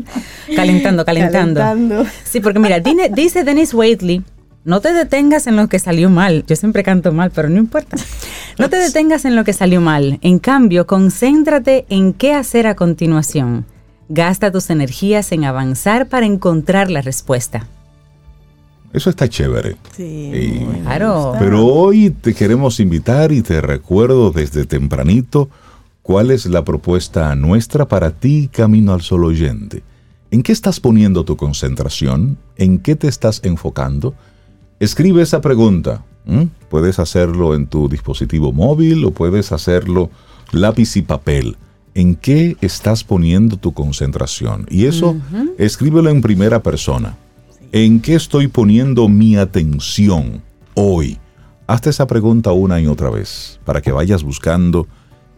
Calentando, 0.56 1.04
calentando. 1.06 1.60
calentando. 1.60 2.06
Sí, 2.24 2.40
porque 2.40 2.60
mira, 2.60 2.80
dice 2.80 3.44
Dennis 3.44 3.74
Waitley, 3.74 4.24
no 4.64 4.80
te 4.80 4.94
detengas 4.94 5.46
en 5.48 5.58
lo 5.58 5.68
que 5.68 5.78
salió 5.78 6.10
mal. 6.10 6.46
Yo 6.48 6.56
siempre 6.56 6.82
canto 6.84 7.12
mal, 7.12 7.32
pero 7.32 7.50
no 7.50 7.58
importa. 7.58 7.98
No 8.58 8.70
te 8.70 8.78
detengas 8.78 9.26
en 9.26 9.36
lo 9.36 9.44
que 9.44 9.52
salió 9.52 9.82
mal. 9.82 10.20
En 10.22 10.40
cambio, 10.40 10.88
concéntrate 10.88 11.86
en 11.90 12.14
qué 12.14 12.34
hacer 12.34 12.66
a 12.66 12.76
continuación. 12.76 13.66
Gasta 14.08 14.50
tus 14.50 14.70
energías 14.70 15.34
en 15.34 15.44
avanzar 15.44 16.08
para 16.08 16.26
encontrar 16.26 16.90
la 16.90 17.02
respuesta. 17.02 17.68
Eso 18.94 19.10
está 19.10 19.28
chévere. 19.28 19.76
Sí, 19.98 20.66
claro. 20.84 21.34
Pero 21.40 21.66
hoy 21.66 22.12
te 22.12 22.34
queremos 22.34 22.80
invitar 22.80 23.34
y 23.34 23.42
te 23.42 23.60
recuerdo 23.60 24.32
desde 24.32 24.66
tempranito 24.66 25.50
¿Cuál 26.04 26.32
es 26.32 26.46
la 26.48 26.66
propuesta 26.66 27.34
nuestra 27.34 27.88
para 27.88 28.12
ti, 28.12 28.50
Camino 28.52 28.94
al 28.94 29.02
Sol 29.02 29.24
oyente? 29.24 29.84
¿En 30.32 30.44
qué 30.44 30.52
estás 30.52 30.82
poniendo 30.82 31.24
tu 31.24 31.38
concentración? 31.38 32.38
¿En 32.58 32.80
qué 32.80 32.98
te 32.98 33.08
estás 33.08 33.40
enfocando? 33.46 34.14
Escribe 34.82 35.22
esa 35.22 35.40
pregunta. 35.40 36.04
Puedes 36.70 37.00
hacerlo 37.00 37.56
en 37.56 37.68
tu 37.68 37.88
dispositivo 37.88 38.52
móvil 38.52 39.06
o 39.06 39.12
puedes 39.12 39.54
hacerlo 39.54 40.10
lápiz 40.52 40.98
y 40.98 41.04
papel. 41.04 41.56
¿En 41.94 42.16
qué 42.16 42.58
estás 42.60 43.06
poniendo 43.06 43.56
tu 43.56 43.74
concentración? 43.74 44.66
Y 44.70 44.88
eso, 44.88 45.16
escríbelo 45.58 46.10
en 46.10 46.22
primera 46.22 46.62
persona. 46.62 47.16
¿En 47.72 48.02
qué 48.02 48.16
estoy 48.16 48.50
poniendo 48.50 49.08
mi 49.08 49.38
atención 49.38 50.42
hoy? 50.74 51.18
Hazte 51.66 51.92
esa 51.92 52.08
pregunta 52.08 52.52
una 52.52 52.82
y 52.82 52.88
otra 52.88 53.10
vez 53.10 53.62
para 53.64 53.82
que 53.82 53.94
vayas 53.94 54.22
buscando 54.22 54.86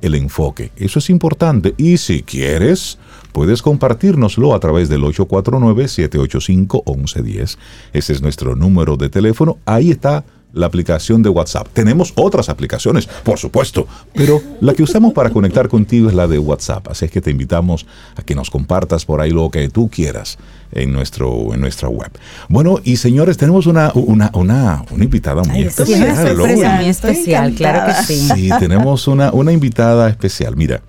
el 0.01 0.15
enfoque. 0.15 0.71
Eso 0.75 0.99
es 0.99 1.09
importante 1.09 1.73
y 1.77 1.95
si 1.97 2.23
quieres, 2.23 2.97
puedes 3.31 3.61
compartirnoslo 3.61 4.53
a 4.53 4.59
través 4.59 4.89
del 4.89 5.03
849-785-1110. 5.03 7.57
Ese 7.93 8.13
es 8.13 8.21
nuestro 8.21 8.55
número 8.55 8.97
de 8.97 9.09
teléfono. 9.09 9.59
Ahí 9.65 9.91
está 9.91 10.25
la 10.55 10.65
aplicación 10.65 11.21
de 11.21 11.29
WhatsApp. 11.29 11.67
Tenemos 11.73 12.13
otras 12.15 12.49
aplicaciones, 12.49 13.07
por 13.23 13.37
supuesto, 13.37 13.87
pero 14.13 14.41
la 14.61 14.73
que 14.73 14.83
usamos 14.83 15.13
para 15.13 15.29
conectar 15.29 15.67
contigo 15.67 16.09
es 16.09 16.15
la 16.15 16.27
de 16.27 16.39
WhatsApp. 16.39 16.87
Así 16.87 17.05
es 17.05 17.11
que 17.11 17.21
te 17.21 17.29
invitamos 17.29 17.85
a 18.15 18.23
que 18.23 18.33
nos 18.33 18.49
compartas 18.49 19.05
por 19.05 19.21
ahí 19.21 19.31
lo 19.31 19.51
que 19.51 19.69
tú 19.69 19.89
quieras 19.89 20.37
en, 20.71 20.93
nuestro, 20.93 21.53
en 21.53 21.59
nuestra 21.59 21.89
web. 21.89 22.09
Bueno, 22.47 22.79
y 22.83 22.95
señores, 22.95 23.37
tenemos 23.37 23.67
una, 23.67 23.91
una, 23.93 24.31
una, 24.33 24.85
una 24.89 25.03
invitada 25.03 25.43
muy 25.43 25.61
especial. 25.61 26.39
Una 26.39 26.75
muy 26.77 26.85
especial, 26.85 27.53
claro 27.53 27.85
que 27.87 28.03
sí. 28.05 28.29
Sí, 28.33 28.49
tenemos 28.57 29.07
una, 29.07 29.31
una 29.33 29.51
invitada 29.51 30.07
especial. 30.09 30.55
Mira, 30.55 30.81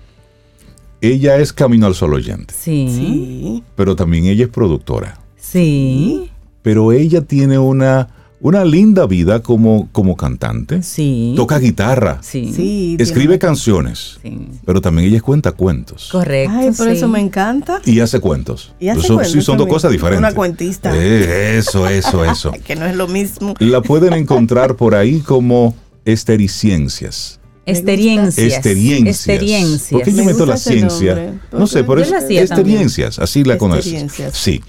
ella 1.01 1.37
es 1.37 1.51
Camino 1.51 1.87
al 1.87 1.95
Sol 1.95 2.13
oyente. 2.13 2.53
Sí. 2.57 2.87
sí. 2.89 3.63
Pero 3.75 3.97
también 3.97 4.25
ella 4.25 4.45
es 4.45 4.49
productora. 4.49 5.19
Sí. 5.35 6.31
Pero 6.61 6.93
ella 6.93 7.21
tiene 7.21 7.59
una 7.59 8.09
una 8.39 8.63
linda 8.63 9.07
vida 9.07 9.41
como, 9.41 9.89
como 9.91 10.15
cantante. 10.15 10.83
Sí. 10.83 11.33
Toca 11.35 11.57
guitarra. 11.57 12.19
Sí. 12.21 12.95
escribe 12.99 13.39
canciones. 13.39 14.19
Sí. 14.21 14.47
Pero 14.65 14.81
también 14.81 15.09
ella 15.09 15.21
cuenta 15.21 15.51
cuentos. 15.53 16.09
Correcto. 16.11 16.53
Ay, 16.55 16.71
por 16.71 16.87
eso 16.87 17.07
me 17.07 17.19
encanta. 17.19 17.81
Y 17.85 17.99
hace 17.99 18.19
cuentos. 18.19 18.73
Y 18.79 18.89
hace 18.89 19.07
cuentos 19.07 19.31
sí, 19.31 19.41
son 19.41 19.57
dos 19.57 19.67
cosas 19.67 19.91
diferentes. 19.91 20.19
Una 20.19 20.33
cuentista. 20.33 20.91
Eh, 20.95 21.57
eso, 21.57 21.87
eso, 21.87 22.23
eso. 22.25 22.51
que 22.65 22.75
no 22.75 22.85
es 22.85 22.95
lo 22.95 23.07
mismo. 23.07 23.55
La 23.59 23.81
pueden 23.81 24.13
encontrar 24.13 24.75
por 24.75 24.93
ahí 24.95 25.19
como 25.19 25.75
Estericiencias. 26.05 27.39
Experiencias. 27.65 28.53
Experiencias. 28.53 29.91
¿Por 29.91 30.03
qué 30.03 30.13
yo 30.13 30.23
meto 30.23 30.45
la 30.45 30.55
ciencia? 30.55 31.37
No 31.51 31.67
sé, 31.67 31.83
por 31.83 31.99
eso. 31.99 32.15
Experiencias, 32.15 33.19
así 33.19 33.43
la 33.43 33.57
conoces. 33.57 34.05
Sí. 34.31 34.61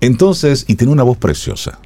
Entonces, 0.00 0.64
y 0.66 0.76
tiene 0.76 0.92
una 0.92 1.02
voz 1.02 1.18
preciosa. 1.18 1.78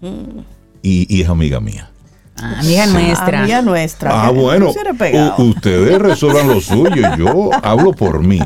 Mm 0.00 0.53
y, 0.84 1.22
es 1.22 1.28
amiga 1.28 1.60
mía. 1.60 1.88
Ah, 2.36 2.60
amiga 2.60 2.86
nuestra. 2.86 3.40
Amiga 3.40 3.62
nuestra. 3.62 4.26
Ah, 4.26 4.30
bueno. 4.30 4.70
Ustedes 5.38 5.98
resuelvan 5.98 6.48
lo 6.48 6.60
suyo. 6.60 7.16
Yo 7.16 7.50
hablo 7.62 7.92
por 7.92 8.20
mí. 8.20 8.40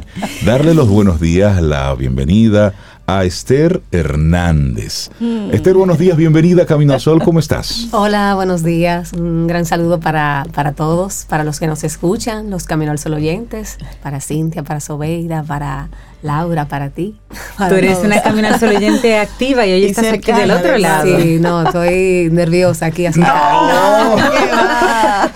Darle 0.44 0.74
los 0.74 0.88
buenos 0.88 1.20
días, 1.20 1.60
la 1.60 1.94
bienvenida 1.94 2.74
a 3.08 3.24
Esther 3.24 3.82
Hernández. 3.90 5.10
Hmm. 5.18 5.50
Esther, 5.50 5.74
buenos 5.74 5.98
días, 5.98 6.14
bienvenida 6.18 6.64
a 6.64 6.66
Camino 6.66 6.92
al 6.92 7.00
Sol, 7.00 7.22
¿cómo 7.24 7.38
estás? 7.38 7.88
Hola, 7.92 8.34
buenos 8.34 8.62
días. 8.62 9.14
Un 9.14 9.46
gran 9.46 9.64
saludo 9.64 9.98
para, 9.98 10.44
para 10.52 10.72
todos, 10.72 11.24
para 11.26 11.42
los 11.42 11.58
que 11.58 11.66
nos 11.66 11.84
escuchan, 11.84 12.50
los 12.50 12.64
Camino 12.64 12.90
al 12.90 12.98
Sol 12.98 13.14
oyentes, 13.14 13.78
para 14.02 14.20
Cintia, 14.20 14.62
para 14.62 14.80
Sobeida, 14.80 15.42
para 15.42 15.88
Laura, 16.22 16.66
para 16.66 16.90
ti. 16.90 17.16
Tú 17.68 17.74
eres 17.74 17.98
una 17.98 18.20
Camino 18.22 18.48
al 18.48 18.58
Sol 18.58 18.74
oyente 18.76 19.18
activa 19.18 19.66
y 19.66 19.72
hoy 19.72 19.84
estás 19.86 20.06
aquí 20.12 20.32
del 20.32 20.50
otro 20.50 20.76
lado. 20.78 21.18
Sí, 21.18 21.38
no, 21.40 21.62
estoy 21.64 22.28
nerviosa 22.32 22.86
aquí 22.86 23.06
así. 23.06 23.20
No, 23.20 23.26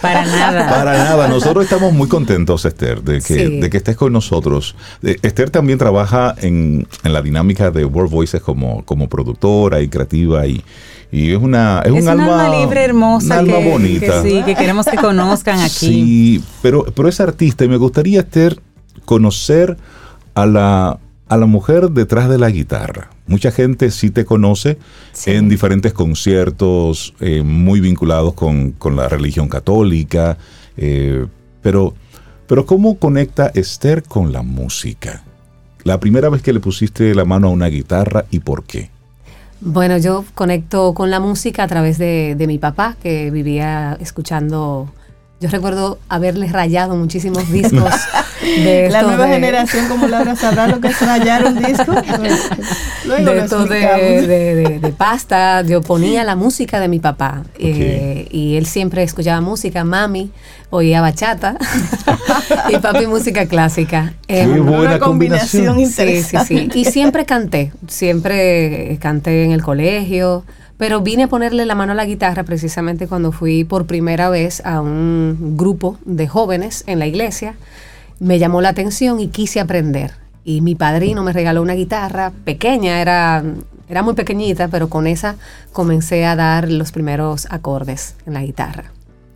Para 0.01 0.25
nada. 0.27 0.69
Para 0.69 0.93
nada. 0.99 1.29
Nosotros 1.29 1.65
estamos 1.65 1.93
muy 1.93 2.09
contentos, 2.09 2.65
Esther, 2.65 3.03
de 3.03 3.15
que, 3.21 3.21
Sí. 3.23 3.61
de 3.61 3.71
que 3.71 3.77
estés 3.77 3.97
con 3.97 4.13
nosotros. 4.13 4.75
Eh, 5.03 5.17
Esther 5.23 5.51
también 5.51 5.79
trabaja 5.79 6.35
en, 6.41 6.87
en 7.05 7.13
la 7.13 7.23
dinámica 7.23 7.71
de 7.71 7.85
World 7.85 8.11
Voices 8.11 8.41
como, 8.41 8.85
como 8.85 9.09
productora 9.09 9.81
y 9.81 9.89
creativa 9.89 10.47
y, 10.47 10.65
y 11.11 11.33
es 11.33 11.39
una 11.39 11.81
es, 11.85 11.95
Es 11.95 12.03
un 12.03 12.09
alma, 12.09 12.45
alma 12.47 12.59
libre, 12.61 12.85
hermosa. 12.85 13.27
un 13.27 13.33
alma 13.51 13.59
que, 13.59 13.71
bonita. 13.71 14.23
que 14.23 14.29
sí, 14.31 14.43
que 14.43 14.55
queremos 14.55 14.87
que 14.87 14.97
conozcan 14.97 15.61
aquí. 15.61 15.71
Sí, 15.71 16.45
pero, 16.63 16.85
pero 16.95 17.09
es 17.09 17.21
artista 17.21 17.65
y 17.65 17.69
me 17.69 17.77
gustaría, 17.77 18.21
Esther, 18.21 18.59
conocer 19.05 19.77
a 20.35 20.47
la, 20.47 20.99
a 21.29 21.37
la 21.37 21.47
mujer 21.47 21.91
detrás 21.91 22.29
de 22.29 22.39
la 22.39 22.51
guitarra. 22.51 23.11
Mucha 23.27 23.51
gente 23.53 23.91
sí 23.91 24.11
te 24.11 24.25
conoce 24.25 24.79
Sí. 25.13 25.31
en 25.33 25.49
diferentes 25.49 25.93
conciertos 25.93 27.15
eh, 27.21 27.43
muy 27.43 27.81
vinculados 27.81 28.35
con, 28.35 28.73
con 28.73 28.97
la 28.97 29.09
religión 29.09 29.49
católica, 29.49 30.39
eh, 30.77 31.27
pero, 31.63 31.95
pero 32.47 32.67
¿cómo 32.67 32.99
conecta 32.99 33.51
Esther 33.55 34.03
con 34.03 34.33
la 34.33 34.43
música? 34.43 35.23
La 35.85 35.99
primera 36.01 36.29
vez 36.29 36.43
que 36.43 36.53
le 36.53 36.61
pusiste 36.61 37.15
la 37.15 37.25
mano 37.25 37.49
a 37.49 37.51
una 37.51 37.67
guitarra 37.67 38.25
y 38.31 38.41
por 38.41 38.65
qué. 38.65 38.91
Bueno, 39.61 39.97
yo 39.99 40.25
conecto 40.35 40.93
con 40.95 41.11
la 41.11 41.21
música 41.21 41.63
a 41.63 41.69
través 41.69 41.97
de, 41.99 42.35
de 42.37 42.47
mi 42.49 42.59
papá, 42.59 42.97
que 43.03 43.31
vivía 43.31 43.97
escuchando. 44.01 44.93
Yo 45.41 45.49
recuerdo 45.51 45.99
haberle 46.09 46.49
rayado 46.49 46.97
muchísimos 46.97 47.51
discos 47.51 47.93
de 48.65 48.89
La 48.91 49.03
nueva 49.03 49.27
de- 49.27 49.35
generación, 49.35 49.89
como 49.89 50.09
Laura 50.09 50.35
sabrá 50.37 50.67
lo 50.67 50.81
que 50.81 50.89
es 50.89 51.01
rayar 51.01 51.45
un 51.47 51.63
disco. 51.63 51.93
Luego 53.05 53.25
de 53.25 53.35
de, 53.35 53.41
explicamos. 53.41 53.99
de- 54.27 54.55
de- 54.55 54.79
de 54.81 54.93
pasta. 54.93 55.63
Yo 55.63 55.81
ponía 55.83 56.25
la 56.25 56.37
música 56.37 56.81
de 56.81 56.89
mi 56.89 56.99
papá 57.01 57.43
eh, 57.59 58.27
y 58.31 58.57
él 58.57 58.67
siempre 58.67 59.03
escuchaba 59.03 59.41
música, 59.41 59.85
mami 59.85 60.31
oía 60.71 61.01
bachata 61.03 61.57
y 62.71 62.77
papi 62.79 63.07
música 63.07 63.47
clásica. 63.47 64.15
Qué 64.27 64.47
buena 64.47 64.81
Una 64.97 64.99
combinación 64.99 65.67
combinación. 65.77 66.09
Sí, 66.09 66.23
sí, 66.23 66.37
sí. 66.47 66.69
Y 66.75 66.85
siempre 66.87 67.27
canté, 67.27 67.73
siempre 67.89 68.97
canté 69.01 69.45
en 69.45 69.53
el 69.53 69.63
colegio, 69.63 70.45
pero 70.79 71.01
vine 71.03 71.25
a 71.25 71.29
ponerle 71.29 71.67
la 71.67 71.75
mano 71.75 71.93
a 71.93 71.95
la 71.95 72.07
guitarra 72.07 72.45
precisamente 72.45 73.07
cuando 73.07 73.33
fui 73.33 73.65
por 73.65 73.87
primera 73.87 74.31
vez 74.31 74.63
a 74.65 74.81
un 74.81 75.57
grupo 75.59 75.99
de 76.05 76.27
jóvenes 76.27 76.85
en 76.87 76.99
la 76.99 77.07
iglesia. 77.07 77.55
Me 78.23 78.39
llamó 78.39 78.61
la 78.61 78.69
atención 78.69 79.19
y 79.19 79.27
quise 79.29 79.59
aprender. 79.59 80.13
Y 80.45 80.61
mi 80.61 80.77
padrino 80.77 81.25
me 81.25 81.33
regaló 81.33 81.61
una 81.61 81.75
guitarra 81.75 82.33
pequeña, 82.45 83.01
era, 83.01 83.43
era 83.89 84.03
muy 84.03 84.15
pequeñita, 84.15 84.69
pero 84.69 84.89
con 84.89 85.07
esa 85.09 85.35
comencé 85.73 86.25
a 86.25 86.37
dar 86.37 86.71
los 86.71 86.93
primeros 86.93 87.47
acordes 87.51 88.15
en 88.27 88.35
la 88.35 88.43
guitarra. 88.43 88.93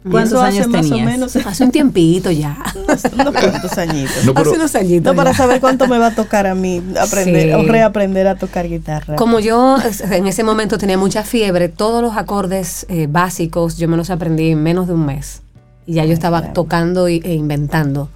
¿Cuántos 0.08 0.40
años 0.40 0.68
más 0.68 0.86
o 0.86 0.88
tenías? 0.90 1.04
menos 1.04 1.34
Hace 1.46 1.64
un 1.64 1.72
tiempito 1.72 2.30
ya. 2.30 2.56
unos, 2.76 3.02
unos 3.12 3.34
cuantos 3.34 3.76
añitos. 3.76 4.24
No, 4.24 4.34
pero- 4.34 4.50
Hace 4.50 4.56
unos 4.60 4.74
añitos. 4.76 5.04
No, 5.12 5.16
para 5.16 5.32
ya. 5.32 5.36
saber 5.36 5.60
cuánto 5.60 5.88
me 5.88 5.98
va 5.98 6.06
a 6.08 6.14
tocar 6.14 6.46
a 6.46 6.54
mí 6.54 6.80
aprender 7.00 7.48
Sí. 7.48 7.52
o 7.54 7.62
reaprender 7.64 8.28
a 8.28 8.36
tocar 8.36 8.68
guitarra. 8.68 9.16
Como 9.16 9.40
yo 9.40 9.78
en 10.12 10.28
ese 10.28 10.44
momento 10.44 10.78
tenía 10.78 10.96
mucha 10.96 11.24
fiebre, 11.24 11.68
todos 11.68 12.02
los 12.02 12.16
acordes 12.16 12.86
eh, 12.88 13.08
básicos 13.10 13.78
yo 13.78 13.88
me 13.88 13.96
los 13.96 14.10
aprendí 14.10 14.50
en 14.52 14.62
menos 14.62 14.86
de 14.86 14.92
un 14.94 15.06
mes. 15.06 15.42
Y 15.86 15.94
ya 15.94 16.04
yo 16.04 16.12
estaba 16.12 16.38
claro. 16.38 16.54
tocando 16.54 17.08
e 17.08 17.14
inventando 17.34 18.08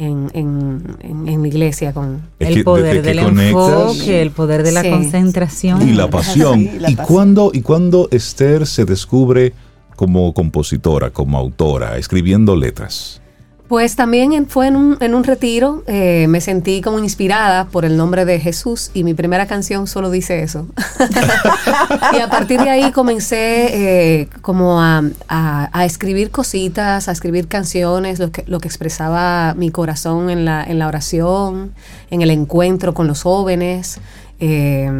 en, 0.00 0.30
en, 0.34 0.96
en- 1.00 1.28
en 1.28 1.42
la 1.42 1.48
iglesia 1.48 1.92
con... 1.92 2.22
Es 2.38 2.48
que 2.48 2.54
el 2.54 2.64
poder 2.64 3.02
del 3.02 3.18
enfoque, 3.18 4.22
el 4.22 4.30
poder 4.30 4.62
de 4.62 4.72
la 4.72 4.82
Sí. 4.82 4.90
concentración. 4.90 5.88
Y 5.88 5.92
la 5.92 6.08
pasión. 6.08 6.60
Sí, 6.60 6.70
la 6.78 6.90
¿Y, 6.90 6.96
pasión. 6.96 7.14
cuándo, 7.14 7.50
¿Y 7.52 7.60
cuándo 7.60 8.08
Esther 8.10 8.66
se 8.66 8.84
descubre 8.84 9.52
como 9.96 10.32
compositora, 10.32 11.10
como 11.10 11.38
autora, 11.38 11.98
escribiendo 11.98 12.56
letras? 12.56 13.20
Pues 13.70 13.94
también 13.94 14.48
fue 14.48 14.66
en 14.66 14.74
un, 14.74 14.96
en 15.00 15.14
un 15.14 15.22
retiro, 15.22 15.84
eh, 15.86 16.26
me 16.28 16.40
sentí 16.40 16.80
como 16.80 16.98
inspirada 16.98 17.66
por 17.66 17.84
el 17.84 17.96
nombre 17.96 18.24
de 18.24 18.40
Jesús 18.40 18.90
y 18.94 19.04
mi 19.04 19.14
primera 19.14 19.46
canción 19.46 19.86
solo 19.86 20.10
dice 20.10 20.42
eso. 20.42 20.66
y 22.12 22.18
a 22.18 22.28
partir 22.28 22.60
de 22.60 22.68
ahí 22.68 22.90
comencé 22.90 24.18
eh, 24.22 24.28
como 24.42 24.80
a, 24.82 25.04
a- 25.28 25.70
a 25.72 25.84
escribir 25.84 26.32
cositas, 26.32 27.08
a 27.08 27.12
escribir 27.12 27.46
canciones, 27.46 28.18
lo 28.18 28.32
que, 28.32 28.42
lo 28.48 28.58
que 28.58 28.66
expresaba 28.66 29.54
mi 29.54 29.70
corazón 29.70 30.30
en 30.30 30.44
la, 30.44 30.64
en 30.64 30.80
la 30.80 30.88
oración, 30.88 31.72
en 32.10 32.22
el 32.22 32.30
encuentro 32.32 32.92
con 32.92 33.06
los 33.06 33.22
jóvenes. 33.22 34.00
Eh, 34.40 34.90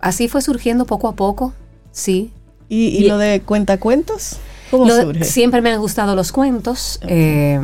así 0.00 0.28
fue 0.28 0.40
surgiendo 0.40 0.86
poco 0.86 1.08
a 1.08 1.12
poco, 1.16 1.52
sí. 1.92 2.32
¿Y, 2.70 2.86
y 2.96 3.08
lo 3.08 3.18
de 3.18 3.42
cuentacuentos? 3.42 4.38
¿Cómo 4.70 4.86
Lo- 4.86 5.02
surge? 5.02 5.24
Siempre 5.24 5.60
me 5.60 5.70
han 5.70 5.80
gustado 5.80 6.16
los 6.16 6.32
cuentos, 6.32 6.98
eh, 7.06 7.60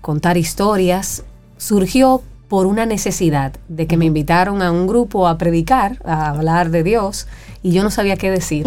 contar 0.00 0.36
historias. 0.36 1.24
Surgió 1.56 2.22
por 2.48 2.66
una 2.66 2.86
necesidad 2.86 3.52
de 3.68 3.86
que 3.86 3.96
me 3.96 4.06
invitaron 4.06 4.62
a 4.62 4.72
un 4.72 4.86
grupo 4.86 5.28
a 5.28 5.36
predicar, 5.36 5.98
a 6.04 6.30
hablar 6.30 6.70
de 6.70 6.82
Dios, 6.82 7.26
y 7.62 7.72
yo 7.72 7.82
no 7.82 7.90
sabía 7.90 8.16
qué 8.16 8.30
decir. 8.30 8.66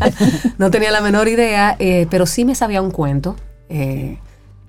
no 0.58 0.70
tenía 0.70 0.90
la 0.90 1.00
menor 1.00 1.28
idea, 1.28 1.76
eh, 1.78 2.06
pero 2.10 2.26
sí 2.26 2.44
me 2.44 2.54
sabía 2.54 2.80
un 2.80 2.90
cuento. 2.90 3.36
Eh, 3.68 4.18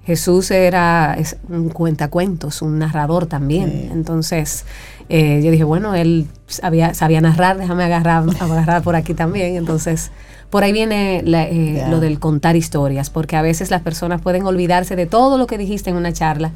Jesús 0.03 0.51
era 0.51 1.15
es 1.17 1.37
un 1.47 1.69
cuentacuentos, 1.69 2.61
un 2.61 2.79
narrador 2.79 3.27
también. 3.27 3.69
Sí. 3.69 3.89
Entonces 3.91 4.65
eh, 5.09 5.41
yo 5.43 5.51
dije, 5.51 5.63
bueno, 5.63 5.93
él 5.93 6.27
sabía, 6.47 6.93
sabía 6.93 7.21
narrar, 7.21 7.57
déjame 7.57 7.83
agarrar, 7.83 8.23
agarrar 8.39 8.81
por 8.81 8.95
aquí 8.95 9.13
también. 9.13 9.55
Entonces 9.55 10.11
por 10.51 10.65
ahí 10.65 10.73
viene 10.73 11.23
la, 11.25 11.45
eh, 11.45 11.85
lo 11.89 12.01
del 12.01 12.19
contar 12.19 12.57
historias, 12.57 13.09
porque 13.09 13.37
a 13.37 13.41
veces 13.41 13.71
las 13.71 13.81
personas 13.81 14.21
pueden 14.21 14.45
olvidarse 14.45 14.97
de 14.97 15.05
todo 15.05 15.37
lo 15.37 15.47
que 15.47 15.57
dijiste 15.57 15.89
en 15.89 15.95
una 15.95 16.11
charla, 16.11 16.51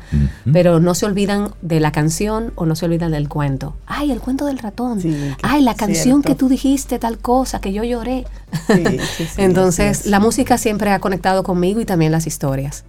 pero 0.52 0.82
no 0.82 0.94
se 0.94 1.06
olvidan 1.06 1.52
de 1.62 1.80
la 1.80 1.94
canción 1.94 2.52
o 2.56 2.66
no 2.66 2.76
se 2.76 2.86
olvidan 2.86 3.14
del 3.14 3.30
cuento. 3.30 3.74
Ay, 3.88 4.12
el 4.12 4.20
cuento 4.20 4.46
del 4.46 4.60
ratón. 4.60 5.02
Sí, 5.02 5.16
Ay, 5.42 5.64
la 5.64 5.76
canción 5.76 6.22
cierto. 6.22 6.28
que 6.28 6.36
tú 6.36 6.50
dijiste 6.50 7.00
tal 7.00 7.18
cosa, 7.18 7.62
que 7.62 7.72
yo 7.72 7.84
lloré. 7.86 8.26
Sí, 8.68 8.84
sí, 9.18 9.26
sí, 9.26 9.42
Entonces, 9.42 10.06
la 10.06 10.20
música 10.20 10.58
siempre 10.58 10.92
ha 10.92 11.00
conectado 11.00 11.44
conmigo 11.44 11.80
y 11.80 11.86
también 11.86 12.12
las 12.12 12.28
historias. 12.28 12.84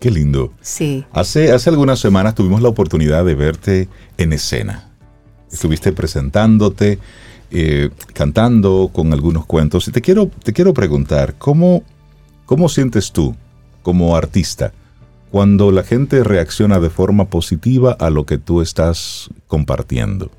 Qué 0.00 0.10
lindo. 0.10 0.52
Sí. 0.62 1.04
Hace, 1.12 1.52
hace 1.52 1.68
algunas 1.68 1.98
semanas 1.98 2.34
tuvimos 2.34 2.62
la 2.62 2.68
oportunidad 2.70 3.24
de 3.24 3.34
verte 3.34 3.88
en 4.16 4.32
escena. 4.32 4.88
Estuviste 5.52 5.92
presentándote, 5.92 6.98
eh, 7.50 7.90
cantando 8.12 8.90
con 8.92 9.12
algunos 9.12 9.46
cuentos. 9.46 9.88
Y 9.88 9.92
te 9.92 10.00
quiero, 10.00 10.30
te 10.42 10.52
quiero 10.52 10.74
preguntar, 10.74 11.34
¿cómo, 11.38 11.82
¿cómo 12.44 12.68
sientes 12.68 13.12
tú 13.12 13.34
como 13.82 14.16
artista 14.16 14.72
cuando 15.30 15.70
la 15.70 15.82
gente 15.82 16.24
reacciona 16.24 16.80
de 16.80 16.90
forma 16.90 17.26
positiva 17.26 17.92
a 17.92 18.10
lo 18.10 18.24
que 18.26 18.38
tú 18.38 18.60
estás 18.60 19.30
compartiendo? 19.46 20.30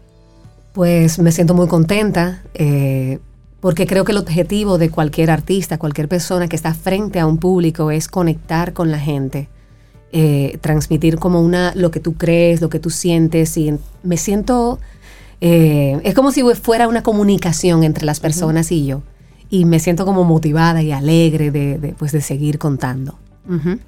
Pues 0.73 1.19
me 1.19 1.31
siento 1.31 1.53
muy 1.53 1.67
contenta 1.67 2.43
eh, 2.53 3.19
porque 3.59 3.85
creo 3.87 4.05
que 4.05 4.11
el 4.11 4.17
objetivo 4.17 4.77
de 4.77 4.89
cualquier 4.89 5.31
artista, 5.31 5.77
cualquier 5.77 6.07
persona 6.07 6.47
que 6.47 6.55
está 6.55 6.73
frente 6.73 7.19
a 7.19 7.25
un 7.25 7.37
público 7.37 7.91
es 7.91 8.07
conectar 8.07 8.73
con 8.73 8.91
la 8.91 8.99
gente, 8.99 9.49
eh, 10.11 10.57
transmitir 10.61 11.17
como 11.17 11.41
una 11.41 11.73
lo 11.75 11.91
que 11.91 11.99
tú 11.99 12.13
crees, 12.13 12.61
lo 12.61 12.69
que 12.69 12.79
tú 12.79 12.89
sientes 12.89 13.57
y 13.57 13.73
me 14.03 14.17
siento 14.17 14.79
eh, 15.41 15.99
es 16.03 16.13
como 16.13 16.31
si 16.31 16.43
fuera 16.55 16.87
una 16.87 17.03
comunicación 17.03 17.83
entre 17.83 18.05
las 18.05 18.19
personas 18.19 18.71
y 18.71 18.85
yo 18.85 19.01
y 19.49 19.65
me 19.65 19.79
siento 19.79 20.05
como 20.05 20.23
motivada 20.23 20.81
y 20.83 20.91
alegre 20.91 21.49
de, 21.51 21.77
de, 21.79 21.93
pues, 21.93 22.11
de 22.11 22.21
seguir 22.21 22.59
contando. 22.59 23.17
Qué 23.47 23.79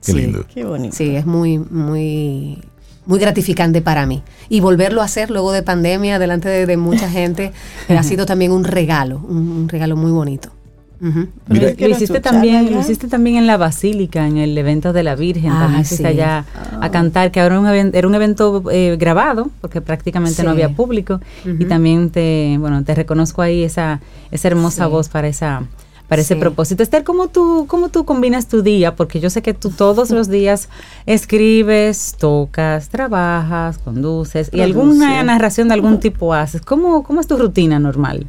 Sí. 0.00 0.12
lindo. 0.14 0.46
Qué 0.54 0.64
bonito. 0.64 0.96
Sí, 0.96 1.14
es 1.14 1.26
muy, 1.26 1.58
muy, 1.58 2.58
muy 3.04 3.18
gratificante 3.18 3.82
para 3.82 4.06
mí. 4.06 4.22
Y 4.48 4.60
volverlo 4.60 5.02
a 5.02 5.04
hacer 5.04 5.30
luego 5.30 5.52
de 5.52 5.62
pandemia, 5.62 6.18
delante 6.18 6.48
de, 6.48 6.64
de 6.64 6.76
mucha 6.78 7.10
gente, 7.10 7.52
ha 7.88 8.02
sido 8.02 8.24
también 8.24 8.50
un 8.52 8.64
regalo, 8.64 9.20
un, 9.28 9.36
un 9.50 9.68
regalo 9.68 9.96
muy 9.96 10.10
bonito. 10.10 10.50
Mira- 11.00 11.70
Lo- 11.78 11.88
lo, 11.88 11.94
hiciste 11.96 12.20
también, 12.20 12.72
lo 12.72 12.78
hiciste 12.80 13.08
también 13.08 13.36
en 13.36 13.46
la 13.46 13.56
Basílica, 13.56 14.26
en 14.26 14.36
el 14.36 14.56
evento 14.58 14.92
de 14.92 15.02
la 15.02 15.14
Virgen. 15.16 15.50
Ah, 15.52 15.60
también 15.60 15.84
fuiste 15.86 15.96
sí. 16.04 16.06
allá 16.06 16.44
a 16.80 16.90
cantar, 16.90 17.30
que 17.30 17.40
ahora 17.40 17.54
era 17.56 17.60
un, 17.60 17.66
even- 17.68 17.90
era 17.94 18.06
un 18.06 18.14
evento 18.14 18.62
eh, 18.70 18.96
grabado, 19.00 19.50
porque 19.62 19.80
prácticamente 19.80 20.42
no 20.42 20.50
había 20.50 20.68
público. 20.74 21.20
Y 21.58 21.64
también 21.64 22.10
te, 22.10 22.56
bueno, 22.60 22.84
te 22.84 22.94
reconozco 22.94 23.40
ahí 23.42 23.62
esa, 23.62 24.00
esa 24.30 24.48
hermosa 24.48 24.84
Sí. 24.84 24.90
voz 24.90 25.08
para 25.08 25.28
esa 25.28 25.62
para 26.08 26.22
ese 26.22 26.34
Sí. 26.34 26.40
propósito. 26.40 26.82
Esther, 26.82 27.04
¿cómo 27.04 27.28
tú, 27.28 27.66
¿cómo 27.68 27.88
tú 27.88 28.04
combinas 28.04 28.48
tu 28.48 28.62
día? 28.62 28.96
Porque 28.96 29.20
yo 29.20 29.30
sé 29.30 29.42
que 29.42 29.54
tú 29.54 29.70
todos 29.70 30.10
los 30.10 30.28
días 30.38 30.68
escribes, 31.06 32.16
tocas, 32.18 32.88
trabajas, 32.88 33.78
conduces 33.78 34.50
y 34.52 34.60
alguna 34.60 35.22
narración 35.22 35.68
de 35.68 35.74
algún 35.74 36.00
tipo 36.00 36.34
haces. 36.34 36.62
¿Cómo, 36.62 37.04
cómo 37.04 37.20
es 37.20 37.28
tu 37.28 37.36
rutina 37.36 37.78
normal? 37.78 38.26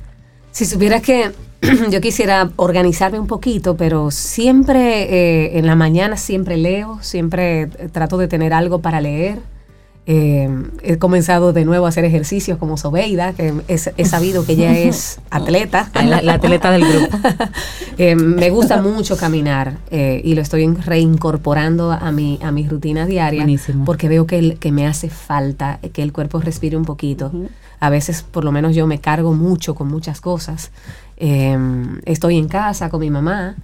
Si 0.51 0.65
supieras 0.65 1.01
que 1.01 1.31
yo 1.91 2.01
quisiera 2.01 2.51
organizarme 2.55 3.19
un 3.19 3.27
poquito, 3.27 3.77
pero 3.77 4.11
siempre 4.11 5.03
eh, 5.03 5.59
en 5.59 5.65
la 5.65 5.75
mañana 5.75 6.17
siempre 6.17 6.57
leo, 6.57 6.99
siempre 7.01 7.63
eh, 7.63 7.89
trato 7.91 8.17
de 8.17 8.27
tener 8.27 8.53
algo 8.53 8.79
para 8.79 9.01
leer. 9.01 9.39
Eh, 10.07 10.49
he 10.81 10.97
comenzado 10.97 11.53
de 11.53 11.63
nuevo 11.63 11.85
a 11.85 11.89
hacer 11.89 12.03
ejercicios 12.05 12.57
como 12.57 12.75
Sobeida, 12.75 13.33
que 13.33 13.53
he, 13.67 14.05
sabido 14.05 14.45
que 14.45 14.53
ella 14.53 14.77
es 14.77 15.19
atleta. 15.29 15.91
La, 16.03 16.33
atleta 16.33 16.71
del 16.71 16.85
grupo. 16.85 17.17
Eh, 17.97 18.15
me 18.15 18.49
gusta 18.49 18.81
mucho 18.81 19.15
caminar 19.15 19.77
eh, 19.91 20.21
y 20.23 20.33
lo 20.33 20.41
estoy 20.41 20.65
reincorporando 20.73 21.91
a 21.91 22.11
mi, 22.11 22.39
a 22.41 22.51
mi 22.51 22.67
rutina 22.67 23.05
diaria 23.05 23.45
porque 23.85 24.07
veo 24.09 24.25
que, 24.25 24.55
que 24.55 24.71
me 24.71 24.87
hace 24.87 25.09
falta 25.09 25.77
que 25.93 26.01
el 26.01 26.11
cuerpo 26.11 26.39
respire 26.39 26.77
un 26.77 26.85
poquito. 26.85 27.31
A 27.79 27.89
veces, 27.91 28.23
por 28.23 28.43
lo 28.43 28.51
menos 28.51 28.73
yo 28.73 28.87
me 28.87 28.99
cargo 28.99 29.33
mucho 29.33 29.75
con 29.75 29.87
muchas 29.87 30.19
cosas. 30.19 30.71
Estoy 31.17 32.37
en 32.37 32.47
casa 32.47 32.89
con 32.89 33.01
mi 33.01 33.09
mamá 33.09 33.55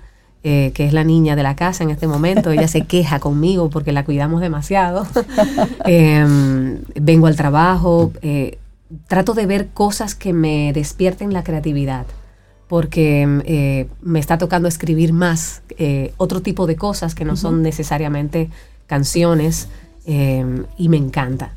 eh, 0.50 0.72
que 0.74 0.86
es 0.86 0.94
la 0.94 1.04
niña 1.04 1.36
de 1.36 1.44
la 1.44 1.58
casa 1.58 1.84
en 1.84 1.90
este 1.90 2.08
momento, 2.08 2.52
ella 2.52 2.70
se 2.70 2.86
queja 2.86 3.20
conmigo 3.28 3.70
porque 3.70 3.92
la 3.92 4.06
cuidamos 4.06 4.40
demasiado. 4.40 5.06
Em, 5.86 6.80
vengo 6.96 7.28
al 7.28 7.36
trabajo, 7.36 8.14
eh, 8.22 8.58
trato 9.08 9.34
de 9.34 9.46
ver 9.46 9.68
cosas 9.74 10.16
que 10.16 10.32
me 10.32 10.72
despierten 10.74 11.34
la 11.34 11.44
creatividad, 11.44 12.06
porque 12.70 13.24
em, 13.24 13.42
eh, 13.46 13.88
me 14.02 14.20
está 14.20 14.38
tocando 14.38 14.70
escribir 14.70 15.12
más, 15.12 15.64
otro 16.16 16.42
tipo 16.42 16.66
de 16.66 16.78
cosas 16.78 17.14
que 17.14 17.26
no 17.26 17.36
son 17.36 17.62
necesariamente 17.62 18.50
canciones, 18.86 19.68
em, 20.06 20.64
y 20.78 20.88
me 20.88 20.98
encanta. 20.98 21.57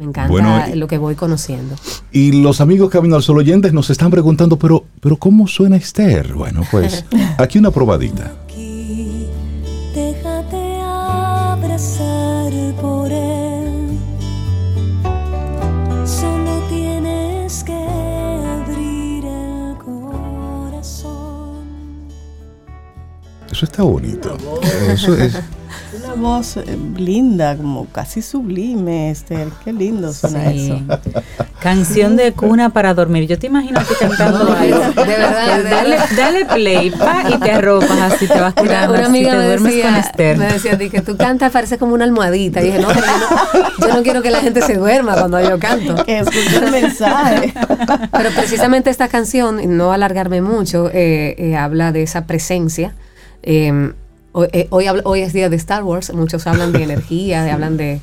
Me 0.00 0.06
encanta 0.06 0.74
lo 0.76 0.88
que 0.88 0.96
voy 0.96 1.14
conociendo. 1.14 1.76
Y 2.10 2.32
los 2.40 2.62
amigos 2.62 2.88
Camino 2.88 3.16
al 3.16 3.22
Sol 3.22 3.36
oyentes 3.36 3.74
nos 3.74 3.90
están 3.90 4.10
preguntando, 4.10 4.58
pero, 4.58 4.86
pero 4.98 5.16
¿cómo 5.16 5.46
suena 5.46 5.76
Esther? 5.76 6.32
Bueno, 6.32 6.62
pues 6.70 7.04
aquí 7.36 7.58
una 7.58 7.70
probadita. 7.70 8.32
Déjate 9.94 10.80
abrazar 10.80 12.50
por 12.80 13.12
él. 13.12 13.98
Solo 16.06 16.62
tienes 16.70 17.62
que 17.62 17.74
abrir 17.74 19.26
el 19.26 19.76
corazón. 19.84 21.10
Eso 23.52 23.66
está 23.66 23.82
bonito. 23.82 24.34
Eso 24.88 25.14
es 25.14 25.38
una 26.12 26.20
voz 26.20 26.56
eh, 26.56 26.64
linda, 26.96 27.56
como 27.56 27.86
casi 27.86 28.22
sublime, 28.22 29.10
Esther. 29.10 29.48
Qué 29.64 29.72
lindo 29.72 30.12
suena 30.12 30.50
eso. 30.50 30.80
Canción 31.60 32.16
de 32.16 32.32
cuna 32.32 32.70
para 32.70 32.94
dormir. 32.94 33.26
Yo 33.28 33.38
te 33.38 33.46
imagino 33.46 33.80
que 33.86 33.94
cantando 33.94 34.54
De 34.54 35.04
verdad, 35.04 35.62
dale, 35.62 35.98
dale 36.16 36.44
play 36.46 36.90
pa, 36.90 37.24
y 37.28 37.38
te 37.38 37.52
arropas 37.52 38.12
así, 38.12 38.26
te 38.26 38.40
vas 38.40 38.54
tirando. 38.54 38.94
Una, 38.94 39.06
amiga 39.06 39.34
me 39.34 39.44
decía, 39.44 40.12
Me 40.18 40.52
decía 40.52 40.78
que 40.78 41.02
tú 41.02 41.16
cantas, 41.16 41.52
parece 41.52 41.78
como 41.78 41.94
una 41.94 42.04
almohadita. 42.04 42.60
Y 42.60 42.66
dije, 42.66 42.78
no, 42.78 42.88
yo 42.92 43.88
no, 43.94 44.02
quiero 44.02 44.22
que 44.22 44.30
la 44.30 44.40
gente 44.40 44.62
se 44.62 44.74
duerma 44.74 45.14
cuando 45.14 45.40
yo 45.40 45.58
canto. 45.58 46.04
Que 46.04 46.20
escuche 46.20 46.56
el 46.56 46.70
mensaje. 46.70 47.52
Pero 48.10 48.30
precisamente 48.30 48.90
esta 48.90 49.08
canción, 49.08 49.76
no 49.76 49.92
alargarme 49.92 50.40
mucho, 50.40 50.88
eh, 50.92 51.34
eh, 51.38 51.56
habla 51.56 51.92
de 51.92 52.02
esa 52.02 52.26
presencia. 52.26 52.94
Eh, 53.42 53.92
eh, 54.52 54.66
hoy, 54.70 54.86
hoy, 55.04 55.20
es 55.20 55.32
día 55.32 55.48
de 55.48 55.56
Star 55.56 55.82
Wars, 55.82 56.12
muchos 56.14 56.46
hablan 56.46 56.72
de 56.72 56.82
energía, 56.84 57.52
hablan 57.52 57.76
de... 57.76 58.00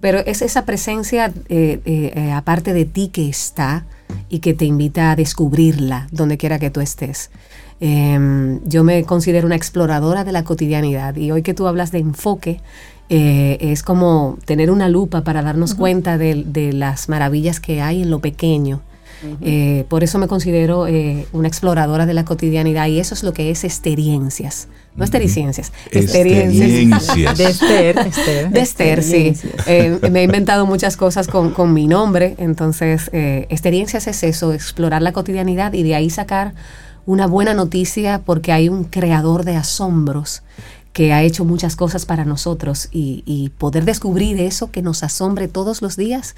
Pero 0.00 0.18
es 0.18 0.42
esa 0.42 0.64
presencia 0.64 1.32
eh, 1.48 1.80
eh, 1.84 2.32
aparte 2.32 2.72
de 2.72 2.84
ti 2.84 3.08
que 3.08 3.28
está 3.28 3.84
y 4.28 4.40
que 4.40 4.52
te 4.52 4.64
invita 4.64 5.12
a 5.12 5.16
descubrirla 5.16 6.08
donde 6.10 6.38
quiera 6.38 6.58
que 6.58 6.70
tú 6.70 6.80
estés. 6.80 7.30
Em, 7.78 8.60
yo 8.64 8.82
me 8.82 9.04
considero 9.04 9.46
una 9.46 9.54
exploradora 9.54 10.24
de 10.24 10.32
la 10.32 10.42
cotidianidad 10.42 11.14
y 11.16 11.30
hoy 11.30 11.42
que 11.42 11.54
tú 11.54 11.68
hablas 11.68 11.92
de 11.92 11.98
enfoque, 11.98 12.60
es 13.08 13.82
como 13.82 14.38
tener 14.46 14.70
una 14.70 14.88
lupa 14.88 15.22
para 15.22 15.42
darnos 15.42 15.74
cuenta 15.74 16.16
de, 16.16 16.44
de, 16.46 16.72
las 16.72 17.10
maravillas 17.10 17.60
que 17.60 17.82
hay 17.82 18.00
en 18.00 18.10
lo 18.10 18.20
pequeño 18.20 18.80
eh, 19.40 19.84
por 19.88 20.04
eso 20.04 20.18
me 20.18 20.28
considero 20.28 20.86
eh, 20.86 21.26
una 21.32 21.48
exploradora 21.48 22.06
de 22.06 22.14
la 22.14 22.24
cotidianidad 22.24 22.86
y 22.86 22.98
eso 22.98 23.14
es 23.14 23.22
lo 23.22 23.32
que 23.32 23.50
es 23.50 23.64
experiencias. 23.64 24.68
No 24.94 25.04
experiencias, 25.04 25.72
experiencias. 25.90 27.38
De 27.38 27.44
Esther. 27.44 28.50
De 28.50 28.60
Esther, 28.60 29.02
sí. 29.02 29.32
Eh, 29.66 29.98
me 30.10 30.20
he 30.20 30.24
inventado 30.24 30.66
muchas 30.66 30.96
cosas 30.96 31.28
con, 31.28 31.52
con 31.52 31.72
mi 31.72 31.86
nombre, 31.86 32.34
entonces 32.38 33.10
experiencias 33.12 34.06
es 34.06 34.22
eso, 34.22 34.52
explorar 34.52 35.00
la 35.00 35.12
cotidianidad 35.12 35.72
y 35.72 35.82
de 35.82 35.94
ahí 35.94 36.10
sacar 36.10 36.54
una 37.06 37.26
buena 37.26 37.54
noticia 37.54 38.20
porque 38.24 38.52
hay 38.52 38.68
un 38.68 38.84
creador 38.84 39.44
de 39.44 39.56
asombros 39.56 40.42
que 40.92 41.12
ha 41.12 41.22
hecho 41.22 41.44
muchas 41.44 41.76
cosas 41.76 42.06
para 42.06 42.24
nosotros 42.24 42.88
y, 42.92 43.50
poder 43.58 43.84
descubrir 43.84 44.40
eso 44.40 44.70
que 44.70 44.82
nos 44.82 45.02
asombre 45.02 45.48
todos 45.48 45.82
los 45.82 45.96
días, 45.96 46.34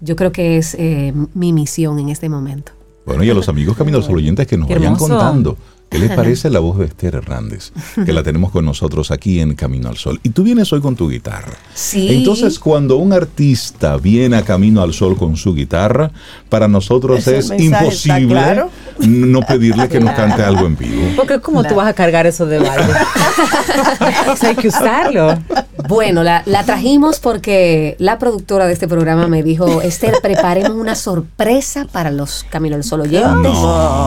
yo 0.00 0.16
creo 0.16 0.32
que 0.32 0.58
es 0.58 0.74
eh, 0.78 1.12
mi 1.34 1.52
misión 1.52 1.98
en 1.98 2.08
este 2.08 2.28
momento. 2.28 2.72
Bueno, 3.06 3.22
y 3.22 3.30
a 3.30 3.34
los 3.34 3.48
amigos 3.48 3.76
Caminos 3.76 4.08
oyentes 4.08 4.46
que 4.46 4.56
nos 4.56 4.68
vayan 4.68 4.96
contando 4.96 5.56
¿Qué 5.88 5.98
les 5.98 6.10
parece 6.10 6.50
la 6.50 6.58
voz 6.58 6.78
de 6.78 6.86
Esther 6.86 7.14
Hernández? 7.14 7.72
Que 8.04 8.12
la 8.12 8.22
tenemos 8.22 8.50
con 8.50 8.64
nosotros 8.64 9.12
aquí 9.12 9.40
en 9.40 9.54
Camino 9.54 9.88
al 9.88 9.96
Sol. 9.96 10.18
Y 10.24 10.30
tú 10.30 10.42
vienes 10.42 10.72
hoy 10.72 10.80
con 10.80 10.96
tu 10.96 11.08
guitarra. 11.08 11.52
Sí. 11.72 12.08
Entonces, 12.16 12.58
cuando 12.58 12.96
un 12.96 13.12
artista 13.12 13.96
viene 13.96 14.36
a 14.36 14.42
Camino 14.42 14.82
al 14.82 14.92
Sol 14.92 15.16
con 15.16 15.36
su 15.36 15.54
guitarra, 15.54 16.10
para 16.48 16.66
nosotros 16.66 17.26
es 17.28 17.52
imposible 17.56 18.64
no 18.98 19.40
pedirle 19.42 19.88
que 19.88 20.00
nos 20.00 20.14
cante 20.14 20.42
algo 20.42 20.66
en 20.66 20.76
vivo. 20.76 21.02
Porque 21.16 21.40
¿cómo 21.40 21.62
tú 21.62 21.76
vas 21.76 21.88
a 21.88 21.92
cargar 21.92 22.26
eso 22.26 22.46
de 22.46 22.58
baile? 22.58 22.92
hay 24.42 24.56
que 24.56 24.68
usarlo. 24.68 25.38
Bueno, 25.88 26.22
la, 26.22 26.42
trajimos 26.64 27.20
porque 27.20 27.96
la 27.98 28.18
productora 28.18 28.66
de 28.66 28.72
este 28.72 28.88
programa 28.88 29.28
me 29.28 29.42
dijo, 29.42 29.82
Esther, 29.82 30.14
preparemos 30.22 30.72
una 30.72 30.94
sorpresa 30.94 31.86
para 31.90 32.10
los 32.10 32.44
Camino 32.50 32.76
al 32.76 32.84
Sol 32.84 33.02
oyentes 33.02 33.52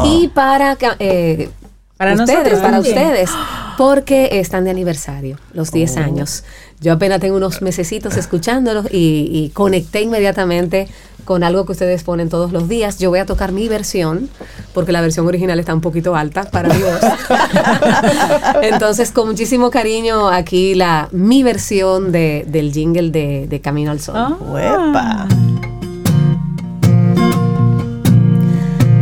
y 0.06 0.28
para... 0.30 0.78
Eh, 1.00 1.50
para 1.98 2.14
ustedes, 2.14 2.60
para 2.60 2.80
ustedes, 2.80 3.32
porque 3.78 4.30
están 4.40 4.64
de 4.64 4.70
aniversario, 4.70 5.38
los 5.54 5.72
10 5.72 5.98
años. 5.98 6.44
Yo 6.80 6.94
apenas 6.94 7.20
tengo 7.20 7.38
unos 7.38 7.62
mesecitos 7.62 8.18
escuchándolos 8.18 8.86
y, 8.92 9.52
conecté 9.54 10.02
inmediatamente 10.02 10.88
con 11.26 11.44
algo 11.44 11.66
que 11.66 11.74
ustedes 11.74 12.04
ponen 12.04 12.30
todos 12.30 12.54
los 12.54 12.70
días. 12.70 13.00
Yo 13.00 13.10
voy 13.10 13.20
a 13.20 13.26
tocar 13.26 13.52
mi 13.52 13.68
versión, 13.68 14.30
porque 14.74 14.92
la 14.92 15.02
versión 15.02 15.28
original 15.28 15.60
está 15.60 15.74
un 15.74 15.82
poquito 15.82 16.16
alta 16.16 16.44
para 16.44 16.74
mi 16.74 16.82
voz. 16.82 17.02
Entonces, 18.62 19.12
con 19.12 19.28
muchísimo 19.28 19.70
cariño, 19.70 20.30
aquí 20.30 20.76
la 20.76 21.10
mi 21.12 21.44
versión 21.44 22.12
de, 22.12 22.46
del 22.48 22.72
jingle 22.72 23.10
de, 23.10 23.62
Camino 23.62 23.92
al 23.92 24.00
Sol. 24.00 24.16
Ah. 24.16 25.28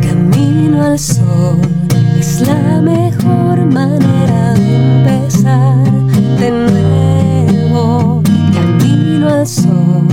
Camino 0.02 0.84
al 0.84 0.98
Sol 0.98 1.75
es 2.36 2.48
la 2.50 2.82
mejor 2.82 3.66
manera 3.66 4.54
de 4.56 4.76
empezar 4.76 5.78
de 6.40 6.52
nuevo. 6.52 8.22
Camino 8.54 9.30
al 9.30 9.48
sol, 9.48 10.08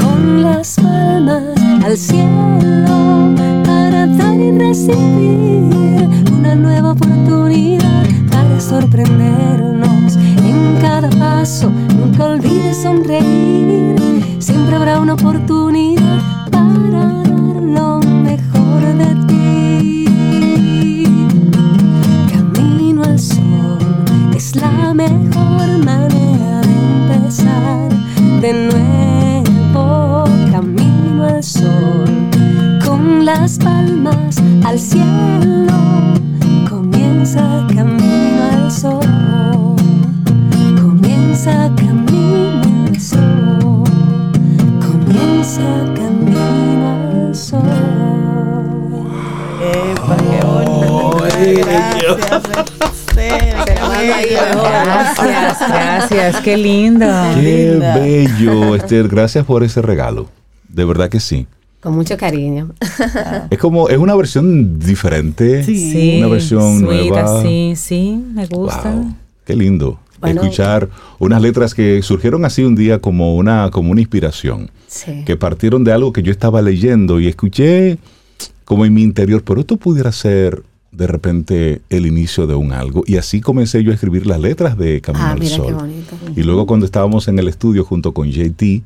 con 0.00 0.42
las 0.42 0.76
palmas 0.76 1.44
al 1.84 1.96
cielo, 1.96 3.32
para 3.64 4.06
dar 4.08 4.40
y 4.40 4.58
recibir 4.58 6.08
una 6.36 6.56
nueva 6.56 6.92
oportunidad 6.92 8.06
para 8.32 8.60
sorprendernos 8.60 10.16
en 10.16 10.78
cada 10.80 11.10
paso. 11.10 11.70
Nunca 11.96 12.24
olvides 12.24 12.82
sonreír, 12.82 13.94
siempre 14.40 14.74
habrá 14.74 14.98
una 14.98 15.14
oportunidad 15.14 16.22
para 16.50 17.15
mejor 25.36 25.84
manera 25.84 26.60
de 26.62 26.74
empezar 27.18 27.88
de 28.40 28.52
nuevo 28.70 30.24
camino 30.50 31.24
al 31.24 31.42
sol. 31.42 32.08
Con 32.84 33.24
las 33.24 33.58
palmas 33.58 34.36
al 34.64 34.78
cielo 34.78 35.72
comienza 36.68 37.66
camino 37.74 38.42
al 38.52 38.70
sol. 38.70 39.76
Comienza 40.80 41.70
camino 41.76 42.62
al 42.88 43.00
sol. 43.00 43.84
Comienza 44.80 45.62
camino 45.94 47.26
al 47.28 47.34
sol. 47.34 47.60
Epa, 49.60 50.16
qué 50.16 51.54
Gracias. 51.54 52.95
Gracias, 54.36 55.58
gracias, 55.68 56.36
qué 56.42 56.56
lindo. 56.56 57.06
Qué 57.34 57.78
bello, 57.98 58.74
Esther. 58.76 59.08
Gracias 59.08 59.44
por 59.44 59.64
ese 59.64 59.80
regalo. 59.82 60.28
De 60.68 60.84
verdad 60.84 61.08
que 61.08 61.18
sí. 61.20 61.46
Con 61.80 61.94
mucho 61.94 62.16
cariño. 62.16 62.72
Es 63.50 63.58
como, 63.58 63.88
es 63.88 63.96
una 63.98 64.14
versión 64.14 64.78
diferente. 64.78 65.62
Sí. 65.64 66.16
Una 66.18 66.28
versión 66.28 66.82
nueva. 66.82 67.42
Sí, 67.42 67.74
sí, 67.76 68.22
me 68.34 68.46
gusta. 68.46 68.92
Qué 69.44 69.56
lindo. 69.56 69.98
Bueno. 70.18 70.40
escuchar 70.42 70.88
unas 71.18 71.42
letras 71.42 71.74
que 71.74 72.00
surgieron 72.02 72.46
así 72.46 72.64
un 72.64 72.74
día 72.74 73.00
como 73.00 73.36
una, 73.36 73.70
como 73.70 73.92
una 73.92 74.00
inspiración, 74.00 74.70
Sí. 74.86 75.24
que 75.26 75.36
partieron 75.36 75.84
de 75.84 75.92
algo 75.92 76.10
que 76.12 76.22
yo 76.22 76.32
estaba 76.32 76.62
leyendo 76.62 77.20
y 77.20 77.28
escuché 77.28 77.98
como 78.64 78.86
en 78.86 78.94
mi 78.94 79.02
interior, 79.02 79.42
pero 79.44 79.60
esto 79.60 79.76
pudiera 79.76 80.10
ser 80.12 80.62
de 80.96 81.06
repente 81.06 81.82
el 81.90 82.06
inicio 82.06 82.46
de 82.46 82.54
un 82.54 82.72
algo. 82.72 83.02
Y 83.06 83.16
así 83.16 83.40
comencé 83.40 83.82
yo 83.84 83.90
a 83.90 83.94
escribir 83.94 84.26
las 84.26 84.40
letras 84.40 84.78
de 84.78 85.00
Camino 85.00 85.24
Ah, 85.26 85.32
al 85.32 85.40
mira 85.40 85.50
qué 85.56 85.62
Sol. 85.62 85.74
bonito. 85.74 86.16
Y 86.34 86.42
luego 86.42 86.66
cuando 86.66 86.86
estábamos 86.86 87.28
en 87.28 87.38
el 87.38 87.48
estudio 87.48 87.84
junto 87.84 88.12
con 88.14 88.30
JT, 88.30 88.82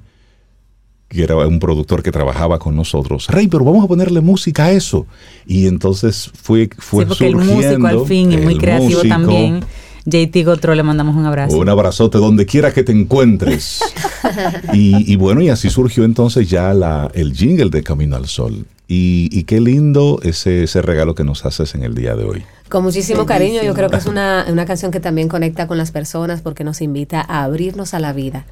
que 1.09 1.23
era 1.25 1.37
un 1.47 1.59
productor 1.59 2.03
que 2.03 2.13
trabajaba 2.13 2.59
con 2.59 2.77
nosotros, 2.77 3.27
Rey, 3.29 3.49
pero 3.49 3.65
vamos 3.65 3.85
a 3.85 3.89
ponerle 3.89 4.21
música 4.21 4.67
a 4.67 4.73
eso. 4.73 5.07
Y 5.47 5.67
entonces 5.67 6.31
fue, 6.35 6.69
fue 6.79 7.05
sí, 7.05 7.09
porque 7.09 7.27
el 7.29 7.37
músico 7.37 7.53
surgiendo 7.55 7.89
al 7.89 8.07
fin 8.07 8.33
y 8.33 8.37
muy 8.37 8.57
creativo 8.59 8.91
músico. 8.99 9.09
también. 9.09 9.61
JT 10.05 10.45
Gotro 10.45 10.75
le 10.75 10.83
mandamos 10.83 11.17
un 11.17 11.27
abrazo. 11.27 11.59
Un 11.59 11.69
abrazote 11.69 12.19
donde 12.19 12.47
quiera 12.47 12.73
que 12.73 12.83
te 12.83 12.93
encuentres. 12.93 13.81
y, 14.73 15.13
y 15.13 15.17
bueno, 15.17 15.41
y 15.41 15.49
así 15.49 15.71
surgió 15.71 16.05
entonces 16.05 16.49
ya 16.49 16.73
la, 16.75 17.11
el 17.15 17.33
jingle 17.33 17.71
de 17.71 17.83
Camino 17.83 18.17
al 18.17 18.27
Sol. 18.27 18.67
Y, 18.89 19.29
y 19.31 19.45
qué 19.45 19.61
lindo 19.61 20.19
ese, 20.25 20.65
ese 20.65 20.83
regalo 20.83 21.15
que 21.15 21.23
nos 21.23 21.47
haces 21.47 21.77
en 21.77 21.85
el 21.85 21.95
día 21.95 22.17
de 22.17 22.25
hoy. 22.25 22.45
Con 22.71 22.85
muchísimo 22.85 23.27
cariño, 23.27 23.63
yo 23.65 23.75
creo 23.75 23.89
que 23.91 23.97
es 23.97 24.07
una, 24.07 24.47
una 24.51 24.65
canción 24.65 24.93
que 24.93 25.01
también 25.01 25.29
conecta 25.29 25.67
con 25.67 25.77
las 25.77 25.91
personas 25.91 26.41
porque 26.41 26.63
nos 26.63 26.81
invita 26.81 27.21
a 27.21 27.43
abrirnos 27.43 27.95
a 27.95 27.99
la 27.99 28.13
vida. 28.13 28.47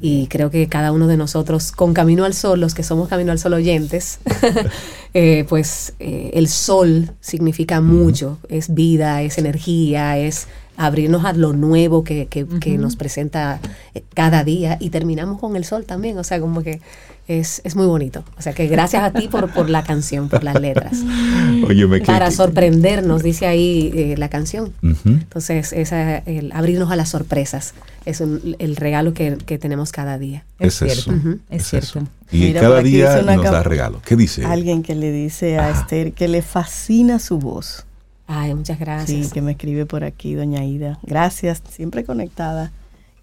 Y 0.00 0.28
creo 0.28 0.50
que 0.50 0.68
cada 0.68 0.92
uno 0.92 1.08
de 1.08 1.16
nosotros, 1.16 1.72
con 1.72 1.92
Camino 1.92 2.24
al 2.24 2.34
Sol, 2.34 2.60
los 2.60 2.74
que 2.74 2.84
somos 2.84 3.08
Camino 3.08 3.32
al 3.32 3.38
Sol 3.38 3.54
oyentes, 3.54 4.20
eh, 5.14 5.44
pues 5.48 5.94
eh, 5.98 6.30
el 6.34 6.48
sol 6.48 7.10
significa 7.20 7.80
mucho, 7.80 8.38
es 8.48 8.74
vida, 8.74 9.22
es 9.22 9.38
energía, 9.38 10.18
es 10.18 10.46
abrirnos 10.76 11.24
a 11.24 11.32
lo 11.32 11.52
nuevo 11.52 12.04
que, 12.04 12.26
que- 12.26 12.46
que 12.46 12.78
nos 12.78 12.96
presenta 12.96 13.60
eh, 13.94 14.02
cada 14.14 14.44
día 14.44 14.76
y 14.80 14.90
terminamos 14.90 15.38
con 15.40 15.56
el 15.56 15.64
sol 15.64 15.84
también, 15.84 16.18
o 16.18 16.24
sea, 16.24 16.40
como 16.40 16.62
que 16.62 16.80
es, 17.26 17.62
es 17.64 17.74
muy 17.74 17.86
bonito. 17.86 18.22
O 18.38 18.42
sea, 18.42 18.52
que 18.52 18.66
gracias 18.66 19.02
a 19.02 19.10
ti 19.12 19.28
por, 19.28 19.50
por 19.50 19.70
la 19.70 19.82
canción, 19.82 20.28
por 20.28 20.44
las 20.44 20.60
letras. 20.60 20.98
Para 22.06 22.26
que- 22.26 22.32
sorprendernos, 22.32 23.22
dice 23.22 23.46
ahí 23.46 23.90
eh, 23.94 24.14
la 24.18 24.28
canción. 24.28 24.72
Entonces, 24.82 25.72
esa, 25.72 26.18
el 26.18 26.52
abrirnos 26.52 26.90
a 26.90 26.96
las 26.96 27.08
sorpresas 27.08 27.72
es 28.04 28.20
un- 28.20 28.56
el 28.58 28.76
regalo 28.76 29.14
que, 29.14 29.38
que 29.46 29.58
tenemos 29.58 29.92
cada 29.92 30.18
día. 30.18 30.44
es 30.58 30.82
es 30.82 30.92
cierto, 31.02 31.12
eso, 31.18 31.30
es, 31.50 31.60
es 31.62 31.66
cierto. 31.68 31.86
eso. 32.00 32.08
Y 32.32 32.38
Mira, 32.40 32.60
cada 32.60 32.80
día 32.80 33.22
nos 33.22 33.44
da 33.44 33.62
regalo. 33.62 34.02
¿Qué 34.04 34.16
dice? 34.16 34.44
Alguien 34.44 34.82
que 34.82 34.94
le 34.94 35.10
dice 35.12 35.58
a 35.58 35.70
Esther 35.70 36.12
que 36.12 36.28
le 36.28 36.42
fascina 36.42 37.18
su 37.18 37.38
voz. 37.38 37.84
Ay, 38.26 38.54
muchas 38.54 38.78
gracias. 38.78 39.26
Sí, 39.26 39.32
que 39.32 39.42
me 39.42 39.52
escribe 39.52 39.86
por 39.86 40.02
aquí, 40.04 40.34
doña 40.34 40.64
Ida. 40.64 40.98
Gracias, 41.02 41.62
siempre 41.70 42.04
conectada. 42.04 42.72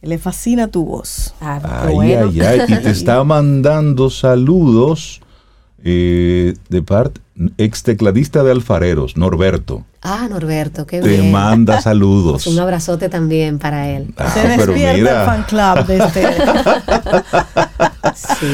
Le 0.02 0.18
fascina 0.18 0.68
tu 0.68 0.86
voz. 0.86 1.34
Ah, 1.41 1.60
Ay, 1.88 1.93
bueno. 1.93 2.30
ay, 2.32 2.39
ay. 2.41 2.62
Y 2.68 2.76
te 2.78 2.89
está 2.91 3.24
mandando 3.24 4.10
saludos 4.10 5.22
eh, 5.84 6.54
de 6.70 6.82
parte 6.84 7.22
ex 7.58 7.82
tecladista 7.84 8.43
de 8.43 8.52
Alfareros, 8.52 9.18
Norberto. 9.18 9.84
Ah, 10.04 10.28
Norberto, 10.30 10.86
qué 10.86 10.99
Te 11.02 11.08
bien. 11.10 11.32
manda 11.32 11.82
saludos. 11.82 12.45
Un 12.47 12.60
abrazote 12.60 13.10
también 13.10 13.58
para 13.60 13.89
él. 13.89 14.14
Ah, 14.18 14.30
Se 14.32 14.41
pero 14.58 14.74
despierta 14.74 15.22
el 15.22 15.26
fan 15.28 15.43
club 15.43 15.86
de 15.88 15.97
Esther. 15.97 16.43
Sí. 18.16 18.47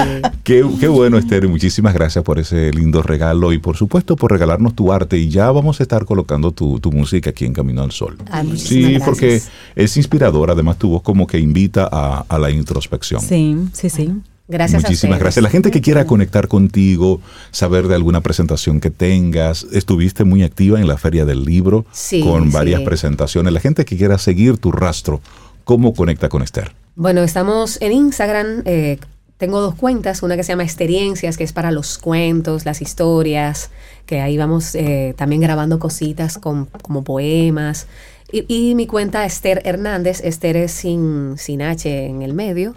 qué, 0.43 0.65
qué 0.79 0.87
bueno, 0.87 1.17
Esther. 1.17 1.47
Muchísimas 1.47 1.93
gracias 1.93 2.23
por 2.23 2.39
ese 2.39 2.71
lindo 2.71 3.01
regalo 3.01 3.53
y 3.53 3.57
por 3.59 3.75
supuesto 3.77 4.15
por 4.15 4.31
regalarnos 4.31 4.75
tu 4.75 4.91
arte. 4.91 5.17
Y 5.17 5.29
ya 5.29 5.51
vamos 5.51 5.79
a 5.79 5.83
estar 5.83 6.05
colocando 6.05 6.51
tu, 6.51 6.79
tu 6.79 6.91
música 6.91 7.29
aquí 7.31 7.45
en 7.45 7.53
Camino 7.53 7.81
al 7.83 7.91
Sol. 7.91 8.17
Muchísimas 8.43 8.59
Sí, 8.61 8.81
gracias. 8.81 9.03
porque 9.03 9.41
es 9.75 9.97
inspirador. 9.97 10.51
Además, 10.51 10.77
tu 10.77 10.89
voz 10.89 11.01
como 11.01 11.27
que 11.27 11.39
invita 11.39 11.87
a, 11.91 12.25
a 12.27 12.39
la 12.39 12.49
introspección. 12.51 13.21
Sí, 13.21 13.57
sí, 13.73 13.89
sí. 13.89 14.11
Gracias 14.49 14.81
Muchísimas 14.83 15.19
gracias. 15.19 15.43
La 15.43 15.49
gente 15.49 15.71
que 15.71 15.81
quiera 15.81 16.05
conectar 16.05 16.47
contigo, 16.47 17.19
saber 17.51 17.89
de 17.89 17.95
alguna 17.95 18.21
presentación 18.21 18.79
que 18.79 18.89
tengas, 18.89 19.67
estuviste 19.73 20.23
muy 20.23 20.41
activa 20.43 20.79
en 20.79 20.87
la 20.87 20.97
Feria 20.97 21.25
del 21.25 21.43
Libro 21.43 21.85
Sí, 21.91 22.21
con 22.21 22.49
varias 22.53 22.79
sí. 22.79 22.85
presentaciones. 22.85 23.51
La 23.51 23.59
gente 23.59 23.83
que 23.83 23.97
quiera 23.97 24.17
seguir 24.17 24.57
tu 24.57 24.71
rastro, 24.71 25.19
¿cómo 25.65 25.93
conecta 25.93 26.29
con 26.29 26.43
Esther? 26.43 26.71
Bueno, 26.95 27.23
estamos 27.23 27.77
en 27.81 27.91
Instagram. 27.91 28.61
eh, 28.63 28.99
tengo 29.37 29.61
dos 29.61 29.75
cuentas, 29.75 30.23
una 30.23 30.35
que 30.35 30.43
se 30.43 30.51
llama 30.51 30.63
Experiencias, 30.63 31.37
que 31.37 31.43
es 31.43 31.53
para 31.53 31.71
los 31.71 31.97
cuentos, 31.97 32.65
las 32.65 32.81
historias, 32.81 33.69
que 34.05 34.19
ahí 34.21 34.37
vamos 34.37 34.73
eh, 34.75 35.13
también 35.17 35.41
grabando 35.41 35.79
cositas 35.79 36.37
como 36.37 37.03
poemas. 37.03 37.87
Y, 38.31 38.45
y 38.47 38.75
mi 38.75 38.87
cuenta 38.87 39.25
Esther 39.25 39.61
Hernández, 39.63 40.21
Esther 40.23 40.57
es 40.57 40.71
sin, 40.71 41.35
sin 41.37 41.61
H 41.61 42.05
en 42.07 42.21
el 42.23 42.33
medio. 42.33 42.73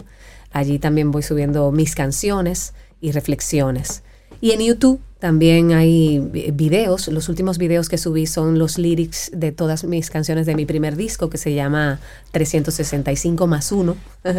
Allí 0.51 0.79
también 0.79 1.11
voy 1.11 1.23
subiendo 1.23 1.71
mis 1.71 1.95
canciones 1.95 2.73
y 2.99 3.11
reflexiones. 3.11 4.03
Y 4.39 4.51
en 4.51 4.61
YouTube 4.61 5.01
también 5.21 5.71
hay 5.71 6.19
vi- 6.19 6.51
videos. 6.51 7.07
Los 7.07 7.29
últimos 7.29 7.57
videos 7.57 7.87
que 7.87 7.97
subí 7.97 8.25
son 8.25 8.57
los 8.59 8.77
lyrics 8.77 9.29
de 9.33 9.51
todas 9.53 9.83
mis 9.85 10.09
canciones 10.09 10.45
de 10.47 10.55
mi 10.55 10.65
primer 10.65 10.95
disco 10.97 11.29
que 11.29 11.37
se 11.37 11.53
llama 11.53 11.99
365 12.31 13.45
más 13.47 13.71
1. 13.71 13.95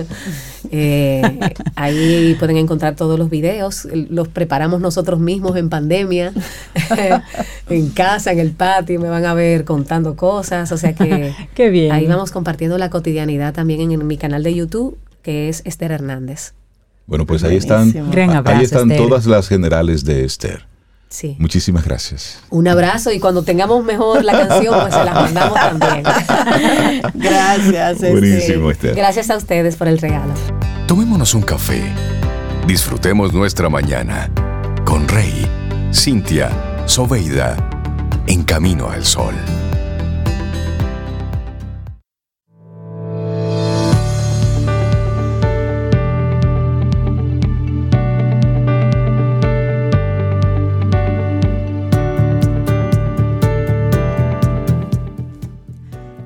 ahí 1.76 2.34
pueden 2.38 2.56
encontrar 2.56 2.96
todos 2.96 3.18
los 3.18 3.30
videos. 3.30 3.86
Los 4.10 4.28
preparamos 4.28 4.80
nosotros 4.80 5.20
mismos 5.20 5.56
en 5.56 5.68
pandemia, 5.70 6.32
en 7.68 7.90
casa, 7.90 8.32
en 8.32 8.40
el 8.40 8.50
patio. 8.50 9.00
Me 9.00 9.08
van 9.08 9.24
a 9.24 9.34
ver 9.34 9.64
contando 9.64 10.16
cosas. 10.16 10.72
O 10.72 10.76
sea 10.78 10.94
que 10.94 11.32
Qué 11.54 11.70
bien. 11.70 11.92
ahí 11.92 12.06
vamos 12.06 12.30
compartiendo 12.32 12.76
la 12.78 12.90
cotidianidad 12.90 13.54
también 13.54 13.80
en, 13.80 13.92
en 13.92 14.06
mi 14.06 14.16
canal 14.16 14.42
de 14.42 14.54
YouTube 14.54 14.98
que 15.22 15.48
es 15.48 15.62
Esther 15.64 15.92
Hernández. 15.92 16.54
Bueno, 17.06 17.26
pues 17.26 17.44
ahí 17.44 17.56
están, 17.56 17.92
ahí 18.44 18.62
están 18.64 18.90
Esther. 18.90 18.96
todas 18.96 19.26
las 19.26 19.46
generales 19.48 20.04
de 20.04 20.24
Esther. 20.24 20.66
Sí. 21.12 21.36
Muchísimas 21.38 21.84
gracias. 21.84 22.38
Un 22.48 22.66
abrazo 22.68 23.12
y 23.12 23.20
cuando 23.20 23.42
tengamos 23.42 23.84
mejor 23.84 24.24
la 24.24 24.32
canción, 24.32 24.74
pues 24.80 24.94
se 24.94 25.04
la 25.04 25.12
mandamos 25.12 25.54
también. 25.54 26.02
Gracias, 27.14 27.92
Esther. 27.96 28.12
Buenísimo, 28.12 28.70
Esther. 28.70 28.94
Gracias 28.94 29.28
a 29.28 29.36
ustedes 29.36 29.76
por 29.76 29.88
el 29.88 29.98
regalo. 29.98 30.32
Tomémonos 30.88 31.34
un 31.34 31.42
café. 31.42 31.82
Disfrutemos 32.66 33.34
nuestra 33.34 33.68
mañana 33.68 34.30
con 34.86 35.06
Rey, 35.06 35.46
Cintia, 35.92 36.50
Soveida, 36.86 37.56
en 38.26 38.42
camino 38.42 38.88
al 38.88 39.04
sol. 39.04 39.34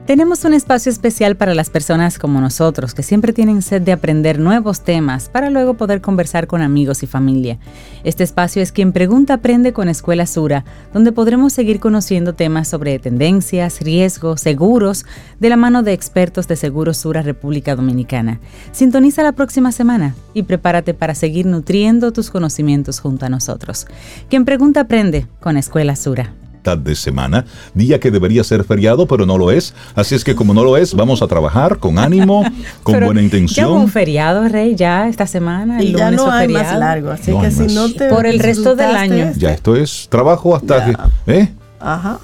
Tenemos 0.06 0.44
un 0.44 0.54
espacio 0.54 0.92
especial 0.92 1.36
para 1.36 1.52
las 1.52 1.68
personas 1.68 2.20
como 2.20 2.40
nosotros, 2.40 2.94
que 2.94 3.02
siempre 3.02 3.32
tienen 3.32 3.60
sed 3.60 3.82
de 3.82 3.90
aprender 3.90 4.38
nuevos 4.38 4.82
temas 4.82 5.28
para 5.28 5.50
luego 5.50 5.74
poder 5.74 6.00
conversar 6.00 6.46
con 6.46 6.62
amigos 6.62 7.02
y 7.02 7.08
familia. 7.08 7.58
Este 8.04 8.22
espacio 8.22 8.62
es 8.62 8.70
Quien 8.70 8.92
Pregunta 8.92 9.34
Aprende 9.34 9.72
con 9.72 9.88
Escuela 9.88 10.26
Sura, 10.26 10.64
donde 10.94 11.10
podremos 11.10 11.52
seguir 11.52 11.80
conociendo 11.80 12.34
temas 12.34 12.68
sobre 12.68 13.00
tendencias, 13.00 13.80
riesgos, 13.80 14.42
seguros, 14.42 15.04
de 15.40 15.48
la 15.48 15.56
mano 15.56 15.82
de 15.82 15.92
expertos 15.92 16.46
de 16.46 16.54
Seguros 16.54 16.98
Sura 16.98 17.22
República 17.22 17.74
Dominicana. 17.74 18.38
Sintoniza 18.70 19.24
la 19.24 19.32
próxima 19.32 19.72
semana 19.72 20.14
y 20.34 20.44
prepárate 20.44 20.94
para 20.94 21.16
seguir 21.16 21.46
nutriendo 21.46 22.12
tus 22.12 22.30
conocimientos 22.30 23.00
junto 23.00 23.26
a 23.26 23.28
nosotros. 23.28 23.88
Quien 24.30 24.44
Pregunta 24.44 24.82
Aprende 24.82 25.26
con 25.40 25.56
Escuela 25.56 25.96
Sura. 25.96 26.32
Mitad 26.66 26.78
de 26.78 26.94
semana, 26.96 27.44
día 27.74 28.00
que 28.00 28.10
debería 28.10 28.42
ser 28.42 28.64
feriado, 28.64 29.06
pero 29.06 29.24
no 29.26 29.38
lo 29.38 29.50
es. 29.52 29.72
Así 29.94 30.14
es 30.14 30.24
que 30.24 30.34
como 30.34 30.52
no 30.52 30.64
lo 30.64 30.76
es, 30.76 30.94
vamos 30.94 31.22
a 31.22 31.26
trabajar 31.28 31.78
con 31.78 31.98
ánimo, 32.06 32.42
con 32.82 32.94
Pero 32.94 33.06
buena 33.06 33.20
Ya 33.20 33.26
hubo 33.28 33.36
un 33.36 33.40
intención. 33.82 33.88
feriado, 33.88 34.48
Rey, 34.48 34.74
ya 34.74 35.08
esta 35.08 35.26
semana. 35.26 35.78
El 35.78 35.88
Y 35.88 35.92
ya 35.92 36.06
lunes 36.10 36.24
no 36.24 36.32
hay 36.32 36.48
más 36.48 36.62
feriado. 36.62 36.80
largo, 36.80 37.10
así 37.10 37.30
No 37.30 37.40
que 37.40 37.50
si 37.52 37.62
más. 37.64 37.72
no 37.72 37.92
te 37.92 38.08
Por 38.08 38.26
el 38.26 38.38
resto 38.40 38.74
del 38.74 38.96
año. 38.96 39.32
Ya 39.36 39.52
esto 39.52 39.76
es 39.76 40.08
trabajo 40.10 40.56
hasta 40.56 40.86
Ya. 40.90 41.10
que... 41.26 41.32
¿Eh? 41.40 41.48
Ajá. 41.80 42.18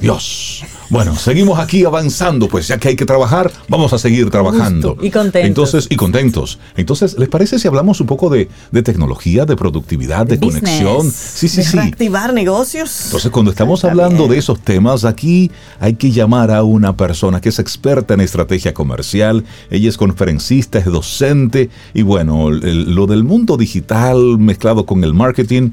Dios. 0.00 0.64
Bueno, 0.88 1.14
seguimos 1.14 1.58
aquí 1.60 1.84
avanzando, 1.84 2.48
pues 2.48 2.66
ya 2.66 2.78
que 2.78 2.88
hay 2.88 2.96
que 2.96 3.06
trabajar, 3.06 3.52
vamos 3.68 3.92
a 3.92 3.98
seguir 3.98 4.28
trabajando. 4.30 4.96
Y 5.00 5.10
contentos. 5.10 5.46
Entonces, 5.48 5.86
y 5.88 5.94
contentos. 5.96 6.58
Entonces, 6.76 7.16
¿les 7.18 7.28
parece 7.28 7.58
si 7.60 7.68
hablamos 7.68 8.00
un 8.00 8.08
poco 8.08 8.28
de, 8.28 8.48
de 8.72 8.82
tecnología, 8.82 9.44
de 9.44 9.54
productividad, 9.56 10.26
de, 10.26 10.36
business. 10.36 10.60
conexión? 10.62 11.10
Sí, 11.12 11.48
sí, 11.48 11.58
De 11.58 11.64
sí. 11.64 11.76
reactivar 11.76 12.32
negocios. 12.34 13.02
Entonces, 13.04 13.30
cuando 13.30 13.52
estamos 13.52 13.84
hablando 13.84 14.26
de 14.26 14.38
esos 14.38 14.58
temas, 14.60 15.04
aquí 15.04 15.50
hay 15.78 15.94
que 15.94 16.10
llamar 16.10 16.50
a 16.50 16.64
una 16.64 16.96
persona 16.96 17.40
que 17.40 17.50
es 17.50 17.58
experta 17.60 18.14
en 18.14 18.20
estrategia 18.20 18.74
comercial. 18.74 19.44
Ella 19.70 19.88
es 19.88 19.96
conferencista, 19.96 20.78
es 20.80 20.86
docente 20.86 21.70
y 21.94 22.02
bueno, 22.02 22.48
el- 22.48 22.94
lo 22.94 23.06
del 23.06 23.22
mundo 23.22 23.56
digital 23.56 24.38
mezclado 24.38 24.86
con 24.86 25.04
el 25.04 25.14
marketing 25.14 25.70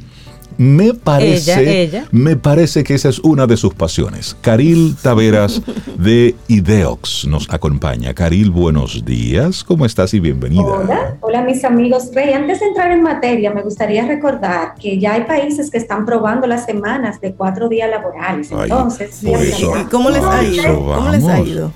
me 0.58 0.94
parece, 0.94 1.54
Ella, 1.62 1.72
ella. 1.72 2.06
me 2.12 2.36
parece 2.36 2.84
que 2.84 2.96
esa 2.96 3.10
es 3.10 3.20
una 3.20 3.46
de 3.48 3.58
sus 3.58 3.74
pasiones. 3.74 4.36
Caril 4.42 4.96
Taveras 5.02 5.62
de 5.98 6.36
Ideox 6.48 7.26
nos 7.28 7.48
acompaña. 7.52 8.14
Caril, 8.14 8.50
buenos 8.52 9.06
días. 9.06 9.64
¿Cómo 9.64 9.86
estás 9.86 10.14
y 10.14 10.20
bienvenida? 10.20 10.64
Hola, 10.64 11.18
hola 11.22 11.42
mis 11.44 11.64
amigos. 11.64 12.10
Rey, 12.14 12.34
antes 12.34 12.60
de 12.60 12.68
entrar 12.68 12.92
en 12.92 13.04
materia, 13.04 13.54
me 13.54 13.62
gustaría 13.62 14.06
recordar 14.08 14.74
que 14.80 15.00
ya 15.00 15.14
hay 15.14 15.24
países 15.26 15.70
que 15.70 15.78
están 15.78 16.06
probando 16.06 16.48
las 16.48 16.66
semanas 16.66 17.22
de 17.22 17.34
cuatro 17.34 17.70
días 17.70 17.90
laborales. 17.90 18.50
Ay, 18.52 18.64
Entonces, 18.64 19.20
por 19.24 19.40
eso- 19.42 19.74
¿Y 19.80 19.84
cómo 19.86 20.10
les 20.10 20.24
ha 20.24 20.44
ido? 20.44 20.86
¿Cómo 20.96 21.10
les 21.10 21.24
ha 21.26 21.40
ido? 21.40 21.72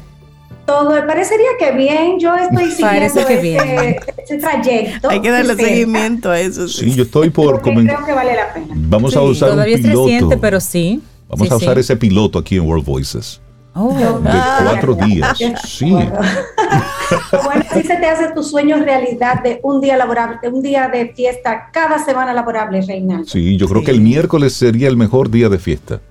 Todo 0.66 1.06
parecería 1.08 1.48
que 1.60 1.72
bien. 1.72 2.20
Yo 2.20 2.36
estoy 2.36 2.72
siguiendo 2.72 3.20
ese, 3.22 3.42
bien. 3.42 3.96
ese 4.24 4.38
trayecto. 4.38 5.10
Hay 5.10 5.22
que 5.22 5.32
darle 5.32 5.56
Sí, 5.56 5.64
seguimiento 5.64 6.30
a 6.32 6.40
eso. 6.40 6.68
Sí, 6.68 6.94
yo 6.94 7.04
estoy 7.04 7.30
por 7.30 7.54
porque 7.56 7.72
comen- 7.72 7.86
creo 7.88 8.06
que 8.06 8.14
vale 8.14 8.36
la 8.36 8.54
pena. 8.54 8.68
Vamos 8.76 9.16
a 9.16 9.20
Sí, 9.20 9.26
usar 9.26 9.50
Todavía 9.52 9.76
un 9.76 9.80
es 9.82 9.88
reciente, 9.88 10.18
piloto. 10.26 10.42
pero 10.42 10.60
sí. 10.60 11.02
Vamos 11.30 11.48
Sí, 11.48 11.54
a 11.54 11.58
usar 11.58 11.74
sí. 11.76 11.80
ese 11.82 11.96
piloto 11.98 12.40
aquí 12.40 12.56
en 12.58 12.62
World 12.68 12.86
Voices. 12.86 13.42
Oh, 13.74 13.94
De 13.98 14.30
Ah. 14.30 14.60
cuatro 14.66 14.96
días. 14.96 15.38
Sí. 15.66 15.92
bueno, 15.92 17.64
así 17.70 17.84
se 17.84 17.96
te 17.96 18.06
hace 18.06 18.32
tus 18.34 18.50
sueños 18.52 18.82
realidad 18.82 19.42
de 19.44 19.60
un 19.64 19.80
día 19.82 19.96
laborable, 19.98 20.38
de 20.42 20.50
un 20.50 20.62
día 20.62 20.90
de 20.90 21.14
fiesta 21.14 21.70
cada 21.72 22.04
semana 22.04 22.34
laborable, 22.34 22.82
Reinaldo. 22.82 23.26
Sí, 23.26 23.56
yo 23.58 23.68
creo 23.68 23.80
Sí. 23.80 23.86
que 23.86 23.92
el 23.92 24.02
miércoles 24.02 24.54
sería 24.54 24.88
el 24.90 24.98
mejor 24.98 25.30
día 25.32 25.48
de 25.50 25.58
fiesta. 25.58 26.02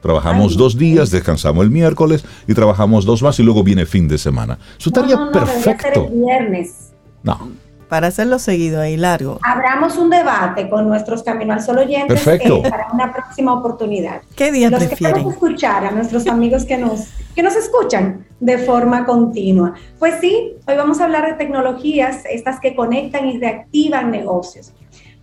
Trabajamos 0.00 0.52
Ay, 0.52 0.58
dos 0.58 0.78
días, 0.78 1.10
descansamos 1.10 1.64
el 1.64 1.70
miércoles 1.70 2.24
y 2.46 2.54
trabajamos 2.54 3.04
dos 3.04 3.22
más 3.22 3.38
y 3.40 3.42
luego 3.42 3.62
viene 3.64 3.84
fin 3.86 4.06
de 4.08 4.18
semana. 4.18 4.56
No, 4.56 4.76
estaría 4.86 5.16
no, 5.16 5.24
no, 5.26 5.30
debería 5.32 5.62
ser 5.62 5.76
perfecto. 5.76 6.08
el 6.12 6.20
viernes. 6.24 6.92
No, 7.22 7.50
Para 7.88 8.06
hacerlo 8.08 8.38
seguido 8.38 8.80
ahí, 8.80 8.96
largo. 8.96 9.40
Abramos 9.42 9.96
un 9.96 10.10
debate 10.10 10.68
con 10.68 10.88
nuestros 10.88 11.22
Camino 11.22 11.52
al 11.54 11.62
Sol 11.62 11.78
oyentes 11.78 12.20
Perfecto. 12.22 12.62
eh, 12.64 12.70
para 12.70 12.88
una 12.92 13.12
próxima 13.12 13.52
oportunidad. 13.54 14.20
¿Qué 14.36 14.52
día 14.52 14.70
Los 14.70 14.80
que 14.80 14.86
prefieren? 14.88 15.14
queremos 15.14 15.34
escuchar 15.34 15.84
a 15.86 15.90
nuestros 15.90 16.26
amigos 16.26 16.64
que 16.64 16.76
nos, 16.78 17.06
que 17.34 17.42
nos 17.42 17.56
escuchan 17.56 18.24
de 18.40 18.58
forma 18.58 19.04
continua. 19.04 19.74
Pues 19.98 20.14
sí, 20.20 20.52
hoy 20.66 20.76
vamos 20.76 21.00
a 21.00 21.04
hablar 21.04 21.26
de 21.26 21.32
tecnologías, 21.32 22.22
estas 22.30 22.60
que 22.60 22.76
conectan 22.76 23.26
y 23.26 23.38
reactivan 23.38 24.10
negocios. 24.10 24.72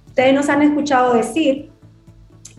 Ustedes 0.07 0.33
nos 0.33 0.49
han 0.49 0.61
escuchado 0.61 1.13
decir 1.13 1.69
que 1.69 1.74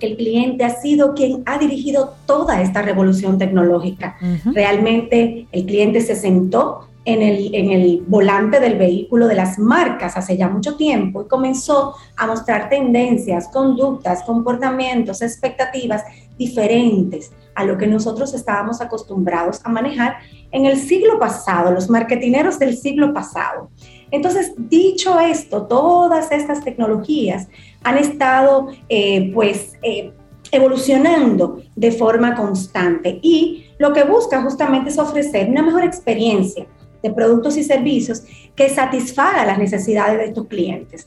el 0.01 0.17
cliente 0.17 0.65
ha 0.65 0.81
sido 0.81 1.15
quien 1.15 1.43
ha 1.47 1.59
dirigido 1.59 2.15
toda 2.27 2.61
esta 2.61 2.83
revolución 2.83 3.39
tecnológica. 3.39 4.17
Realmente 4.53 5.47
el 5.53 5.67
cliente 5.67 6.01
se 6.01 6.17
sentó 6.17 6.89
en 7.07 7.23
el, 7.23 7.55
en 7.55 7.71
el 7.71 8.05
volante 8.07 8.59
del 8.59 8.77
vehículo 8.77 9.29
de 9.29 9.37
las 9.37 9.59
marcas 9.59 10.17
hace 10.17 10.37
ya 10.37 10.49
mucho 10.49 10.77
tiempo 10.77 11.23
y 11.23 11.29
comenzó 11.29 11.95
a 12.17 12.27
mostrar 12.27 12.69
tendencias, 12.69 13.49
conductas, 13.49 14.25
comportamientos, 14.25 15.23
expectativas 15.23 16.03
diferentes 16.37 17.33
a 17.55 17.65
lo 17.65 17.79
que 17.79 17.87
nosotros 17.87 18.35
estábamos 18.35 18.81
acostumbrados 18.81 19.61
a 19.65 19.71
manejar 19.71 20.17
en 20.51 20.67
el 20.67 20.79
siglo 20.79 21.19
pasado, 21.19 21.71
los 21.71 21.89
marketineros 21.89 22.59
del 22.59 22.77
siglo 22.77 23.15
pasado. 23.15 23.71
Entonces, 24.11 24.53
dicho 24.57 25.19
esto, 25.19 25.67
todas 25.67 26.31
estas 26.31 26.63
tecnologías 26.65 27.49
han 27.83 27.99
estado 27.99 28.69
eh, 28.89 29.31
pues 29.35 29.75
eh, 29.83 30.13
evolucionando 30.53 31.63
de 31.75 31.93
forma 31.93 32.35
constante 32.35 33.19
y 33.23 33.67
lo 33.79 33.93
que 33.93 34.05
busca 34.05 34.43
justamente 34.43 34.91
es 34.91 34.99
ofrecer 34.99 35.49
una 35.51 35.63
mejor 35.63 35.85
experiencia 35.85 36.67
de 37.03 37.11
productos 37.11 37.57
y 37.57 37.65
servicios 37.65 38.23
que 38.55 38.69
satisfaga 38.69 39.45
las 39.45 39.59
necesidades 39.59 40.19
de 40.19 40.33
tus 40.33 40.47
clientes. 40.47 41.07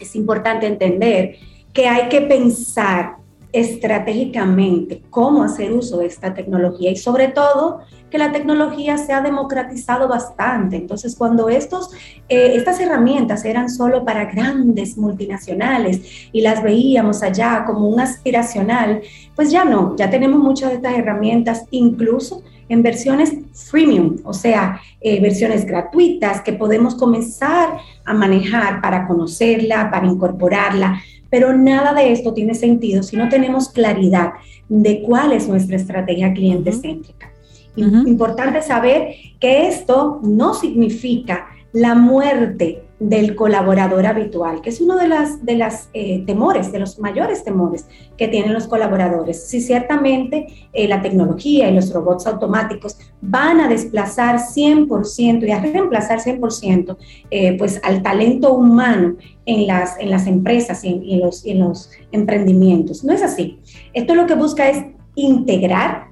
Es 0.00 0.16
importante 0.16 0.66
entender 0.66 1.36
que 1.72 1.86
hay 1.86 2.08
que 2.08 2.22
pensar 2.22 3.16
estratégicamente 3.52 5.02
cómo 5.10 5.42
hacer 5.42 5.72
uso 5.72 5.98
de 5.98 6.06
esta 6.06 6.34
tecnología 6.34 6.90
y 6.90 6.96
sobre 6.96 7.28
todo 7.28 7.80
que 8.10 8.18
la 8.18 8.32
tecnología 8.32 8.98
se 8.98 9.12
ha 9.12 9.20
democratizado 9.20 10.08
bastante. 10.08 10.76
Entonces, 10.76 11.16
cuando 11.16 11.48
estos, 11.48 11.90
eh, 12.28 12.52
estas 12.54 12.80
herramientas 12.80 13.44
eran 13.44 13.68
solo 13.68 14.04
para 14.04 14.26
grandes 14.26 14.96
multinacionales 14.96 16.28
y 16.32 16.40
las 16.40 16.62
veíamos 16.62 17.22
allá 17.22 17.64
como 17.66 17.88
un 17.88 18.00
aspiracional, 18.00 19.02
pues 19.34 19.50
ya 19.50 19.64
no, 19.64 19.96
ya 19.96 20.08
tenemos 20.10 20.40
muchas 20.40 20.70
de 20.70 20.76
estas 20.76 20.94
herramientas 20.94 21.64
incluso 21.70 22.42
en 22.68 22.82
versiones 22.82 23.32
freemium, 23.52 24.16
o 24.24 24.32
sea, 24.32 24.80
eh, 25.00 25.20
versiones 25.20 25.64
gratuitas 25.64 26.40
que 26.40 26.52
podemos 26.52 26.94
comenzar 26.96 27.78
a 28.04 28.12
manejar 28.12 28.80
para 28.80 29.06
conocerla, 29.06 29.90
para 29.90 30.06
incorporarla, 30.06 31.00
pero 31.30 31.56
nada 31.56 31.92
de 31.92 32.12
esto 32.12 32.32
tiene 32.32 32.54
sentido 32.54 33.02
si 33.02 33.16
no 33.16 33.28
tenemos 33.28 33.68
claridad 33.68 34.32
de 34.68 35.02
cuál 35.02 35.32
es 35.32 35.48
nuestra 35.48 35.76
estrategia 35.76 36.32
cliente 36.32 36.72
céntrica. 36.72 37.30
Importante 37.76 38.62
saber 38.62 39.14
que 39.38 39.68
esto 39.68 40.20
no 40.22 40.54
significa 40.54 41.48
la 41.72 41.94
muerte 41.94 42.85
del 42.98 43.36
colaborador 43.36 44.06
habitual, 44.06 44.62
que 44.62 44.70
es 44.70 44.80
uno 44.80 44.96
de 44.96 45.08
las 45.08 45.44
de 45.44 45.56
las 45.56 45.90
eh, 45.92 46.24
temores, 46.26 46.72
de 46.72 46.78
los 46.78 46.98
mayores 46.98 47.44
temores 47.44 47.86
que 48.16 48.28
tienen 48.28 48.54
los 48.54 48.66
colaboradores. 48.66 49.48
Si 49.48 49.60
ciertamente 49.60 50.46
eh, 50.72 50.88
la 50.88 51.02
tecnología 51.02 51.68
y 51.68 51.74
los 51.74 51.92
robots 51.92 52.26
automáticos 52.26 52.96
van 53.20 53.60
a 53.60 53.68
desplazar 53.68 54.36
100% 54.38 55.46
y 55.46 55.50
a 55.50 55.60
reemplazar 55.60 56.20
100% 56.20 56.96
eh, 57.30 57.58
pues 57.58 57.80
al 57.84 58.02
talento 58.02 58.54
humano 58.54 59.16
en 59.44 59.66
las, 59.66 59.98
en 60.00 60.10
las 60.10 60.26
empresas 60.26 60.82
y 60.82 61.14
en 61.14 61.20
los, 61.20 61.44
y 61.44 61.50
en 61.50 61.60
los 61.60 61.90
emprendimientos. 62.12 63.04
No 63.04 63.12
es 63.12 63.22
así. 63.22 63.60
Esto 63.92 64.14
lo 64.14 64.26
que 64.26 64.34
busca 64.34 64.68
es 64.68 64.84
integrar 65.14 66.05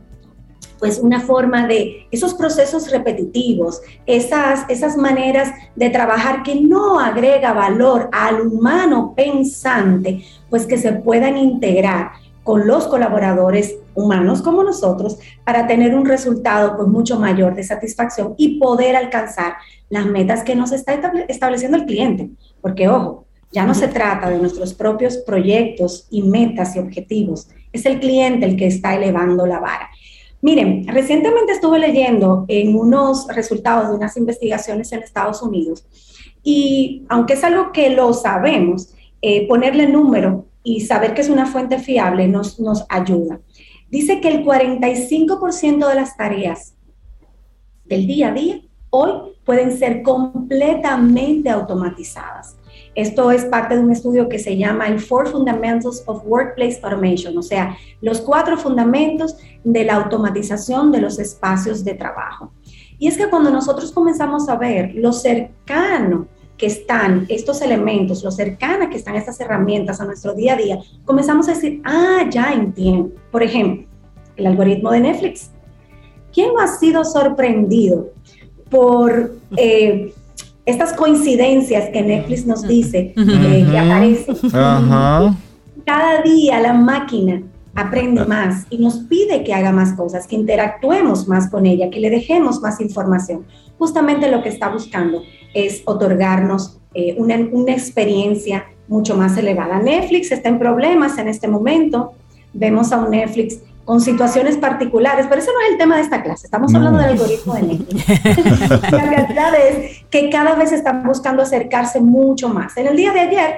pues 0.78 0.98
una 0.98 1.20
forma 1.20 1.66
de 1.66 2.06
esos 2.10 2.34
procesos 2.34 2.90
repetitivos, 2.90 3.80
esas, 4.06 4.64
esas 4.68 4.96
maneras 4.96 5.50
de 5.74 5.90
trabajar 5.90 6.42
que 6.42 6.60
no 6.60 7.00
agrega 7.00 7.52
valor 7.52 8.08
al 8.12 8.40
humano 8.40 9.14
pensante, 9.16 10.24
pues 10.50 10.66
que 10.66 10.78
se 10.78 10.92
puedan 10.92 11.36
integrar 11.36 12.10
con 12.42 12.66
los 12.66 12.86
colaboradores 12.86 13.76
humanos 13.94 14.42
como 14.42 14.62
nosotros 14.62 15.18
para 15.44 15.66
tener 15.66 15.94
un 15.94 16.04
resultado 16.04 16.76
pues 16.76 16.88
mucho 16.88 17.18
mayor 17.18 17.54
de 17.54 17.64
satisfacción 17.64 18.34
y 18.36 18.58
poder 18.58 18.96
alcanzar 18.96 19.54
las 19.88 20.04
metas 20.06 20.42
que 20.42 20.54
nos 20.54 20.72
está 20.72 20.94
estable- 20.94 21.24
estableciendo 21.28 21.78
el 21.78 21.86
cliente. 21.86 22.30
Porque 22.60 22.88
ojo, 22.88 23.24
ya 23.50 23.64
no 23.64 23.72
se 23.72 23.88
trata 23.88 24.28
de 24.28 24.38
nuestros 24.38 24.74
propios 24.74 25.18
proyectos 25.18 26.06
y 26.10 26.22
metas 26.22 26.76
y 26.76 26.80
objetivos, 26.80 27.48
es 27.72 27.86
el 27.86 27.98
cliente 27.98 28.46
el 28.46 28.56
que 28.56 28.66
está 28.66 28.94
elevando 28.94 29.46
la 29.46 29.60
vara. 29.60 29.88
Miren, 30.44 30.86
recientemente 30.86 31.52
estuve 31.52 31.78
leyendo 31.78 32.44
en 32.48 32.76
unos 32.76 33.26
resultados 33.28 33.88
de 33.88 33.94
unas 33.94 34.14
investigaciones 34.18 34.92
en 34.92 35.02
Estados 35.02 35.40
Unidos 35.40 35.86
y 36.42 37.06
aunque 37.08 37.32
es 37.32 37.44
algo 37.44 37.72
que 37.72 37.88
lo 37.88 38.12
sabemos, 38.12 38.92
eh, 39.22 39.48
ponerle 39.48 39.88
número 39.88 40.44
y 40.62 40.82
saber 40.82 41.14
que 41.14 41.22
es 41.22 41.30
una 41.30 41.46
fuente 41.46 41.78
fiable 41.78 42.28
nos, 42.28 42.60
nos 42.60 42.84
ayuda. 42.90 43.40
Dice 43.88 44.20
que 44.20 44.28
el 44.28 44.44
45% 44.44 45.88
de 45.88 45.94
las 45.94 46.14
tareas 46.14 46.74
del 47.86 48.06
día 48.06 48.28
a 48.28 48.32
día 48.32 48.60
hoy 48.90 49.12
pueden 49.46 49.74
ser 49.74 50.02
completamente 50.02 51.48
automatizadas. 51.48 52.58
Esto 52.94 53.30
es 53.30 53.44
parte 53.44 53.76
de 53.76 53.82
un 53.82 53.90
estudio 53.90 54.28
que 54.28 54.38
se 54.38 54.56
llama 54.56 54.86
el 54.86 55.00
Four 55.00 55.28
Fundamentals 55.28 56.02
of 56.06 56.22
Workplace 56.26 56.80
Automation, 56.82 57.36
o 57.36 57.42
sea, 57.42 57.76
los 58.00 58.20
cuatro 58.20 58.56
fundamentos 58.56 59.36
de 59.64 59.84
la 59.84 59.96
automatización 59.96 60.92
de 60.92 61.00
los 61.00 61.18
espacios 61.18 61.84
de 61.84 61.94
trabajo. 61.94 62.52
Y 62.98 63.08
es 63.08 63.16
que 63.16 63.28
cuando 63.28 63.50
nosotros 63.50 63.90
comenzamos 63.92 64.48
a 64.48 64.56
ver 64.56 64.94
lo 64.94 65.12
cercano 65.12 66.28
que 66.56 66.66
están 66.66 67.26
estos 67.28 67.60
elementos, 67.62 68.22
lo 68.22 68.30
cercana 68.30 68.88
que 68.88 68.96
están 68.96 69.16
estas 69.16 69.40
herramientas 69.40 70.00
a 70.00 70.04
nuestro 70.04 70.34
día 70.34 70.54
a 70.54 70.56
día, 70.56 70.78
comenzamos 71.04 71.48
a 71.48 71.54
decir, 71.54 71.82
ah, 71.84 72.24
ya 72.30 72.52
entiendo. 72.52 73.10
Por 73.32 73.42
ejemplo, 73.42 73.88
el 74.36 74.46
algoritmo 74.46 74.90
de 74.92 75.00
Netflix. 75.00 75.50
¿Quién 76.32 76.52
no 76.52 76.60
ha 76.60 76.68
sido 76.68 77.04
sorprendido 77.04 78.10
por 78.70 79.36
eh, 79.56 80.12
estas 80.66 80.92
coincidencias 80.94 81.90
que 81.90 82.02
Netflix 82.02 82.46
nos 82.46 82.66
dice 82.66 83.12
eh, 83.16 83.66
que 83.70 83.78
aparecen? 83.78 84.36
Cada 85.84 86.22
día 86.22 86.60
la 86.60 86.72
máquina 86.72 87.42
aprende 87.74 88.24
más 88.24 88.66
y 88.70 88.78
nos 88.78 88.98
pide 89.00 89.44
que 89.44 89.52
haga 89.52 89.72
más 89.72 89.92
cosas, 89.92 90.26
que 90.26 90.36
interactuemos 90.36 91.28
más 91.28 91.50
con 91.50 91.66
ella, 91.66 91.90
que 91.90 92.00
le 92.00 92.08
dejemos 92.08 92.60
más 92.60 92.80
información. 92.80 93.44
Justamente 93.78 94.30
lo 94.30 94.42
que 94.42 94.48
está 94.48 94.68
buscando 94.68 95.22
es 95.52 95.82
otorgarnos 95.84 96.78
eh, 96.94 97.14
una, 97.18 97.36
una 97.52 97.72
experiencia 97.72 98.66
mucho 98.88 99.16
más 99.16 99.36
elevada. 99.36 99.80
Netflix 99.80 100.30
está 100.30 100.48
en 100.48 100.58
problemas 100.58 101.18
en 101.18 101.28
este 101.28 101.48
momento. 101.48 102.12
Vemos 102.52 102.92
a 102.92 102.98
un 102.98 103.10
Netflix 103.10 103.58
con 103.84 104.00
situaciones 104.00 104.56
particulares, 104.56 105.26
pero 105.28 105.40
ese 105.40 105.50
no 105.52 105.60
es 105.60 105.72
el 105.72 105.78
tema 105.78 105.96
de 105.96 106.02
esta 106.02 106.22
clase. 106.22 106.46
Estamos 106.46 106.72
No. 106.72 106.78
hablando 106.78 106.98
del 107.00 107.10
algoritmo 107.10 107.54
de 107.54 107.62
Netflix. 107.62 108.68
La 108.92 109.04
realidad 109.04 109.52
es 109.68 110.04
que 110.10 110.30
cada 110.30 110.54
vez 110.54 110.72
están 110.72 111.04
buscando 111.04 111.42
acercarse 111.42 112.00
mucho 112.00 112.48
más. 112.48 112.76
En 112.76 112.86
el 112.86 112.96
día 112.96 113.12
de 113.12 113.20
ayer 113.20 113.54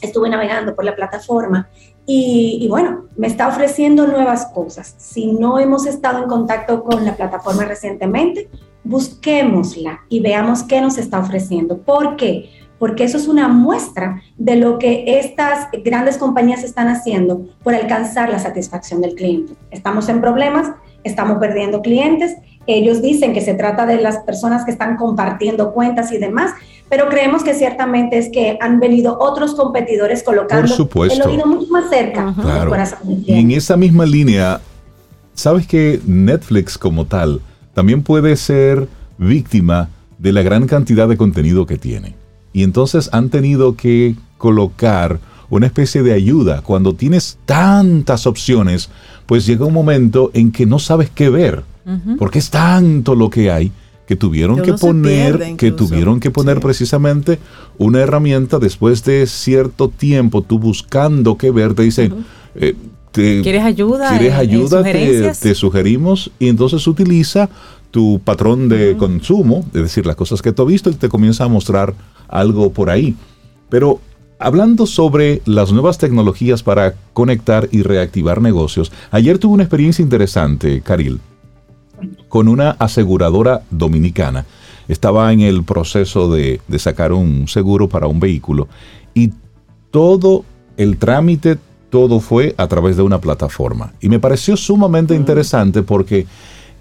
estuve 0.00 0.28
navegando 0.30 0.74
por 0.74 0.84
la 0.84 0.94
plataforma 0.96 1.68
Y, 2.06 2.58
y, 2.60 2.68
bueno, 2.68 3.06
me 3.16 3.26
está 3.26 3.48
ofreciendo 3.48 4.06
nuevas 4.06 4.46
cosas. 4.52 4.94
Si 4.98 5.32
no 5.32 5.58
hemos 5.58 5.86
estado 5.86 6.22
en 6.22 6.28
contacto 6.28 6.84
con 6.84 7.02
la 7.04 7.16
plataforma 7.16 7.64
recientemente, 7.64 8.50
busquémosla 8.84 10.00
y 10.10 10.20
veamos 10.20 10.62
qué 10.64 10.80
nos 10.80 10.98
está 10.98 11.18
ofreciendo. 11.20 11.78
¿Por 11.78 12.16
qué? 12.16 12.50
Porque 12.78 13.04
eso 13.04 13.16
es 13.16 13.28
una 13.28 13.48
muestra 13.48 14.22
de 14.36 14.56
lo 14.56 14.78
que 14.78 15.04
estas 15.18 15.68
grandes 15.84 16.18
compañías 16.18 16.64
están 16.64 16.88
haciendo 16.88 17.46
por 17.62 17.74
alcanzar 17.74 18.28
la 18.28 18.38
satisfacción 18.38 19.00
del 19.00 19.14
cliente. 19.14 19.54
Estamos 19.70 20.08
en 20.08 20.20
problemas, 20.20 20.72
estamos 21.04 21.38
perdiendo 21.38 21.82
clientes. 21.82 22.36
Ellos 22.66 23.02
dicen 23.02 23.32
que 23.32 23.40
se 23.40 23.54
trata 23.54 23.86
de 23.86 24.00
las 24.00 24.18
personas 24.18 24.64
que 24.64 24.70
están 24.70 24.96
compartiendo 24.96 25.72
cuentas 25.72 26.10
y 26.12 26.18
demás, 26.18 26.52
pero 26.88 27.08
creemos 27.08 27.42
que 27.42 27.54
ciertamente 27.54 28.18
es 28.18 28.30
que 28.30 28.58
han 28.60 28.80
venido 28.80 29.18
otros 29.18 29.54
competidores 29.54 30.22
colocando 30.22 30.72
el 31.10 31.22
oído 31.22 31.46
mucho 31.46 31.70
más 31.70 31.90
cerca 31.90 32.32
del 32.32 32.68
corazón 32.68 32.98
Y 33.26 33.38
en 33.38 33.50
esa 33.50 33.76
misma 33.76 34.06
línea, 34.06 34.60
¿sabes 35.34 35.66
que 35.66 36.00
Netflix 36.06 36.78
como 36.78 37.04
tal 37.06 37.40
también 37.74 38.02
puede 38.02 38.36
ser 38.36 38.88
víctima 39.18 39.88
de 40.18 40.32
la 40.32 40.42
gran 40.42 40.66
cantidad 40.66 41.08
de 41.08 41.16
contenido 41.16 41.66
que 41.66 41.76
tiene? 41.76 42.23
Y 42.54 42.62
entonces 42.62 43.10
han 43.12 43.28
tenido 43.28 43.76
que 43.76 44.14
colocar 44.38 45.20
una 45.50 45.66
especie 45.66 46.02
de 46.02 46.14
ayuda. 46.14 46.62
Cuando 46.62 46.94
tienes 46.94 47.36
tantas 47.44 48.26
opciones, 48.26 48.88
pues 49.26 49.44
llega 49.44 49.66
un 49.66 49.74
momento 49.74 50.30
en 50.32 50.50
que 50.52 50.64
no 50.64 50.78
sabes 50.78 51.10
qué 51.10 51.28
ver, 51.28 51.64
porque 52.18 52.38
es 52.38 52.48
tanto 52.48 53.14
lo 53.14 53.28
que 53.28 53.50
hay 53.50 53.70
que 54.06 54.16
tuvieron 54.16 54.60
que, 54.60 54.74
poner, 54.74 55.56
que 55.56 55.72
tuvieron 55.72 56.20
que 56.20 56.30
poner 56.30 56.60
precisamente 56.60 57.38
una 57.78 58.00
herramienta. 58.00 58.58
Después 58.58 59.04
de 59.04 59.26
cierto 59.26 59.88
tiempo, 59.88 60.42
tú 60.42 60.58
buscando 60.58 61.36
qué 61.38 61.50
ver, 61.50 61.74
te 61.74 61.82
dicen, 61.82 62.24
eh, 62.54 62.74
¿quieres 63.12 63.64
ayuda? 63.64 64.10
¿Quieres 64.10 64.34
ayuda? 64.34 64.82
te, 64.82 65.54
sugerimos. 65.54 66.30
Y 66.38 66.48
entonces 66.48 66.86
utiliza 66.86 67.48
tu 67.90 68.20
patrón 68.22 68.68
de 68.68 68.96
consumo, 68.96 69.64
es 69.72 69.82
decir, 69.82 70.04
las 70.04 70.16
cosas 70.16 70.42
que 70.42 70.52
tú 70.52 70.62
has 70.62 70.68
visto 70.68 70.90
y 70.90 70.94
te 70.94 71.08
comienza 71.08 71.44
a 71.44 71.48
mostrar 71.48 71.94
algo 72.34 72.70
por 72.70 72.90
ahí. 72.90 73.16
Pero 73.70 74.00
hablando 74.38 74.86
sobre 74.86 75.40
las 75.46 75.72
nuevas 75.72 75.96
tecnologías 75.96 76.62
para 76.62 76.94
conectar 77.14 77.68
y 77.72 77.82
reactivar 77.82 78.42
negocios, 78.42 78.92
ayer 79.10 79.38
tuve 79.38 79.54
una 79.54 79.62
experiencia 79.62 80.02
interesante, 80.02 80.82
Caril 80.82 81.20
con 82.28 82.48
una 82.48 82.70
aseguradora 82.72 83.62
dominicana. 83.70 84.44
Estaba 84.88 85.32
en 85.32 85.40
el 85.40 85.64
proceso 85.64 86.30
de, 86.30 86.60
sacar 86.78 87.12
un 87.12 87.48
seguro 87.48 87.88
para 87.88 88.06
un 88.06 88.20
vehículo 88.20 88.68
y 89.14 89.32
todo 89.90 90.44
el 90.76 90.98
trámite, 90.98 91.58
todo 91.90 92.20
fue 92.20 92.54
a 92.58 92.66
través 92.66 92.96
de 92.96 93.02
una 93.02 93.20
plataforma. 93.20 93.92
Y 94.00 94.08
me 94.08 94.18
pareció 94.18 94.56
sumamente 94.56 95.14
mm. 95.14 95.16
interesante 95.16 95.82
porque 95.82 96.26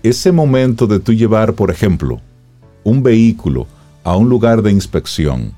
ese 0.02 0.32
momento 0.32 0.88
de 0.88 1.00
tú 1.00 1.14
llevar, 1.14 1.54
por 1.54 1.70
ejemplo, 1.70 2.20
un 2.84 3.04
vehículo 3.04 3.68
a 4.04 4.16
un 4.16 4.30
lugar 4.30 4.62
de 4.62 4.72
inspección, 4.72 5.54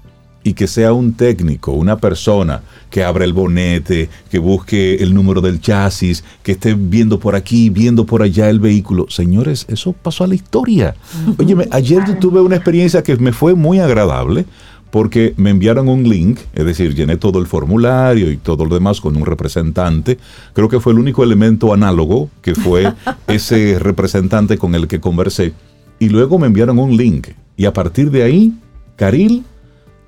y 0.46 0.54
que 0.54 0.68
sea 0.68 0.94
un 0.94 1.14
técnico, 1.14 1.72
una 1.72 1.98
persona 1.98 2.62
que 2.92 3.04
abra 3.04 3.26
el 3.26 3.34
bonete, 3.34 4.10
que 4.30 4.38
busque 4.38 4.96
el 5.02 5.12
número 5.12 5.42
del 5.42 5.60
chasis, 5.60 6.24
que 6.44 6.52
esté 6.52 6.76
viendo 6.76 7.20
por 7.20 7.36
aquí, 7.36 7.72
viendo 7.72 8.06
por 8.06 8.22
allá 8.22 8.48
el 8.52 8.60
vehículo. 8.60 9.08
Señores, 9.10 9.66
eso 9.70 9.92
pasó 9.94 10.24
a 10.24 10.28
la 10.28 10.36
historia. 10.36 10.96
Óyeme, 11.40 11.68
ayer 11.72 12.04
yo 12.08 12.20
tuve 12.20 12.42
una 12.42 12.58
experiencia 12.58 13.02
que 13.02 13.18
me 13.18 13.34
fue 13.34 13.56
muy 13.56 13.80
agradable 13.80 14.46
porque 14.92 15.34
me 15.36 15.50
enviaron 15.50 15.90
un 15.90 16.08
link, 16.08 16.38
es 16.54 16.64
decir, 16.64 16.94
llené 16.94 17.18
todo 17.18 17.40
el 17.40 17.48
formulario 17.48 18.32
y 18.32 18.38
todo 18.38 18.66
lo 18.66 18.76
demás 18.76 19.02
con 19.02 19.18
un 19.18 19.26
representante. 19.26 20.20
Creo 20.54 20.70
que 20.70 20.80
fue 20.80 20.94
el 20.94 21.00
único 21.00 21.24
elemento 21.24 21.74
análogo 21.74 22.30
que 22.44 22.54
fue 22.54 22.94
ese 23.28 23.80
representante 23.80 24.60
con 24.60 24.76
el 24.76 24.88
que 24.88 25.00
conversé. 25.00 25.54
Y 26.00 26.10
luego 26.10 26.40
me 26.40 26.48
enviaron 26.48 26.80
un 26.80 26.96
link. 26.96 27.30
Y 27.58 27.66
a 27.66 27.74
partir 27.74 28.12
de 28.12 28.24
ahí, 28.24 28.54
Caril 28.96 29.44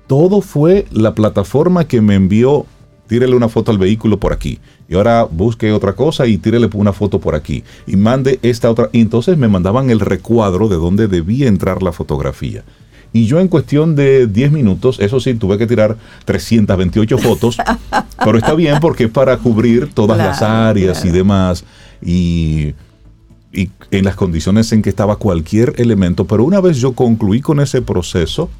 todo 0.08 0.40
fue 0.40 0.86
la 0.90 1.14
plataforma 1.14 1.86
que 1.86 2.00
me 2.00 2.14
envió, 2.14 2.64
tírele 3.06 3.36
una 3.36 3.48
foto 3.48 3.70
al 3.70 3.78
vehículo 3.78 4.18
por 4.18 4.32
aquí. 4.32 4.58
Y 4.88 4.94
ahora 4.94 5.24
busque 5.24 5.70
otra 5.70 5.92
cosa 5.92 6.26
y 6.26 6.38
tírele 6.38 6.68
una 6.72 6.94
foto 6.94 7.20
por 7.20 7.34
aquí. 7.34 7.62
Y 7.86 7.96
mande 7.96 8.40
esta 8.42 8.70
otra. 8.70 8.88
Y 8.92 9.02
entonces 9.02 9.36
me 9.36 9.48
mandaban 9.48 9.90
el 9.90 10.00
recuadro 10.00 10.68
de 10.68 10.76
dónde 10.76 11.08
debía 11.08 11.46
entrar 11.46 11.82
la 11.82 11.92
fotografía. 11.92 12.64
Y 13.12 13.26
yo 13.26 13.38
en 13.38 13.48
cuestión 13.48 13.94
de 13.96 14.26
10 14.26 14.52
minutos, 14.52 14.98
eso 14.98 15.20
sí, 15.20 15.34
tuve 15.34 15.58
que 15.58 15.66
tirar 15.66 15.96
328 16.24 17.18
fotos, 17.18 17.58
pero 18.24 18.38
está 18.38 18.54
bien 18.54 18.80
porque 18.80 19.04
es 19.04 19.10
para 19.10 19.36
cubrir 19.38 19.92
todas 19.92 20.18
las 20.18 20.42
áreas 20.42 21.04
y 21.04 21.10
demás. 21.10 21.64
Y, 22.02 22.74
y 23.52 23.70
en 23.90 24.04
las 24.04 24.16
condiciones 24.16 24.72
en 24.72 24.82
que 24.82 24.90
estaba 24.90 25.16
cualquier 25.16 25.74
elemento. 25.78 26.26
Pero 26.26 26.44
una 26.44 26.60
vez 26.60 26.78
yo 26.78 26.92
concluí 26.92 27.40
con 27.40 27.60
ese 27.60 27.82
proceso, 27.82 28.50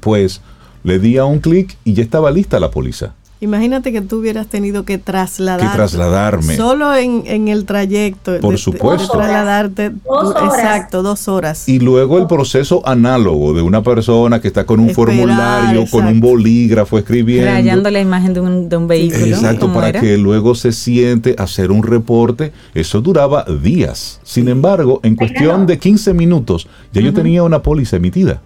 pues 0.00 0.40
le 0.84 0.98
di 0.98 1.18
a 1.18 1.24
un 1.24 1.40
clic 1.40 1.76
y 1.84 1.94
ya 1.94 2.02
estaba 2.02 2.30
lista 2.30 2.60
la 2.60 2.70
póliza. 2.70 3.14
Imagínate 3.42 3.90
que 3.90 4.02
tú 4.02 4.18
hubieras 4.18 4.48
tenido 4.48 4.84
que 4.84 4.98
trasladar. 4.98 5.70
Que 5.70 5.76
trasladarme. 5.76 6.56
Solo 6.56 6.94
en, 6.94 7.48
el 7.48 7.64
trayecto. 7.64 8.38
Por 8.38 8.58
supuesto. 8.58 9.12
trasladarte. 9.12 9.86
Exacto, 9.86 11.02
dos 11.02 11.26
horas. 11.26 11.66
Y 11.66 11.78
luego 11.78 12.18
el 12.18 12.26
proceso 12.26 12.86
análogo 12.86 13.54
de 13.54 13.62
una 13.62 13.82
persona 13.82 14.42
que 14.42 14.48
está 14.48 14.66
con 14.66 14.78
un 14.78 14.90
formulario, 14.90 15.86
con 15.90 16.06
un 16.06 16.20
bolígrafo 16.20 16.98
escribiendo. 16.98 17.50
Rayando 17.50 17.90
la 17.90 18.00
imagen 18.00 18.34
de 18.34 18.40
un, 18.40 18.68
de 18.68 18.76
un 18.76 18.86
vehículo. 18.86 19.24
Exacto, 19.24 19.72
para 19.72 19.92
que 19.92 20.18
luego 20.18 20.54
se 20.54 20.72
siente 20.72 21.34
hacer 21.38 21.70
un 21.70 21.82
reporte. 21.82 22.52
Eso 22.74 23.00
duraba 23.00 23.46
días. 23.62 24.20
Sin 24.22 24.48
embargo, 24.48 25.00
en 25.02 25.16
cuestión 25.16 25.66
de 25.66 25.78
15 25.78 26.12
minutos, 26.12 26.68
ya 26.92 27.00
yo 27.00 27.14
tenía 27.14 27.42
una 27.42 27.62
póliza 27.62 27.96
emitida. 27.96 28.42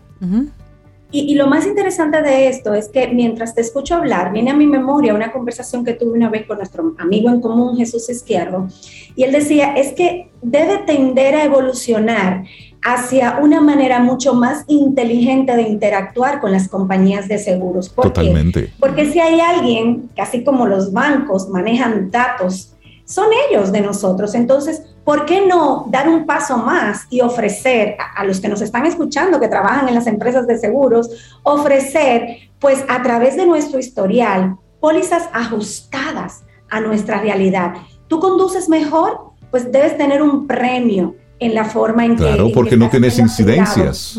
Y, 1.17 1.37
lo 1.37 1.47
más 1.47 1.65
interesante 1.65 2.21
de 2.23 2.49
esto 2.49 2.75
es 2.75 2.89
que 2.89 3.07
mientras 3.07 3.55
te 3.55 3.61
escucho 3.61 3.95
hablar, 3.95 4.33
viene 4.33 4.51
a 4.51 4.57
mi 4.57 4.67
memoria 4.67 5.15
una 5.15 5.31
conversación 5.31 5.85
que 5.85 5.93
tuve 5.93 6.11
una 6.11 6.29
vez 6.29 6.45
con 6.45 6.59
nuestro 6.59 6.93
amigo 6.99 7.29
en 7.29 7.41
común, 7.41 7.77
Jesús 7.77 8.11
Izquierdo, 8.11 8.67
y 9.15 9.23
él 9.23 9.31
decía, 9.31 9.75
es 9.75 9.93
que 9.93 10.31
debe 10.43 10.79
tender 10.79 11.37
a 11.37 11.45
evolucionar 11.45 12.43
hacia 12.83 13.39
una 13.41 13.61
manera 13.61 14.01
mucho 14.01 14.35
más 14.35 14.65
inteligente 14.67 15.55
de 15.55 15.63
interactuar 15.63 16.41
con 16.41 16.51
las 16.51 16.69
compañías 16.69 17.29
de 17.29 17.39
seguros. 17.39 17.89
¿Por 17.89 18.07
Totalmente. 18.07 18.73
Porque 18.81 19.07
si 19.07 19.21
hay 19.21 19.39
alguien, 19.39 20.11
que 20.17 20.21
así 20.21 20.43
como 20.43 20.67
los 20.67 20.93
bancos 20.93 21.49
manejan 21.49 22.11
datos, 22.11 22.75
son 23.05 23.27
ellos 23.49 23.71
de 23.71 23.83
nosotros. 23.83 24.35
Entonces, 24.35 24.83
¿por 25.05 25.27
qué 25.27 25.47
no 25.47 25.87
dar 25.91 26.09
un 26.09 26.27
paso 26.27 26.57
más 26.57 27.07
y 27.11 27.21
ofrecer 27.21 27.97
a, 28.17 28.25
los 28.25 28.41
que 28.41 28.49
nos 28.49 28.61
están 28.61 28.87
escuchando, 28.87 29.39
que 29.39 29.49
trabajan 29.49 29.89
en 29.89 29.95
las 29.95 30.07
empresas 30.07 30.47
de 30.47 30.59
seguros, 30.59 31.39
ofrecer, 31.43 32.51
pues 32.59 32.85
a 32.89 33.03
través 33.03 33.37
de 33.37 33.47
nuestro 33.47 33.79
historial, 33.79 34.57
pólizas 34.81 35.29
ajustadas 35.33 36.45
a 36.71 36.81
nuestra 36.81 37.21
realidad? 37.21 37.75
¿Tú 38.09 38.19
conduces 38.19 38.69
mejor? 38.69 39.33
Pues 39.51 39.71
debes 39.71 39.97
tener 39.97 40.23
un 40.23 40.47
premio 40.47 41.15
en 41.39 41.55
la 41.55 41.65
forma 41.65 42.05
en 42.05 42.17
que... 42.17 42.23
Claro, 42.23 42.49
porque 42.53 42.77
no 42.77 42.89
tienes 42.89 43.19
incidencias. 43.19 44.19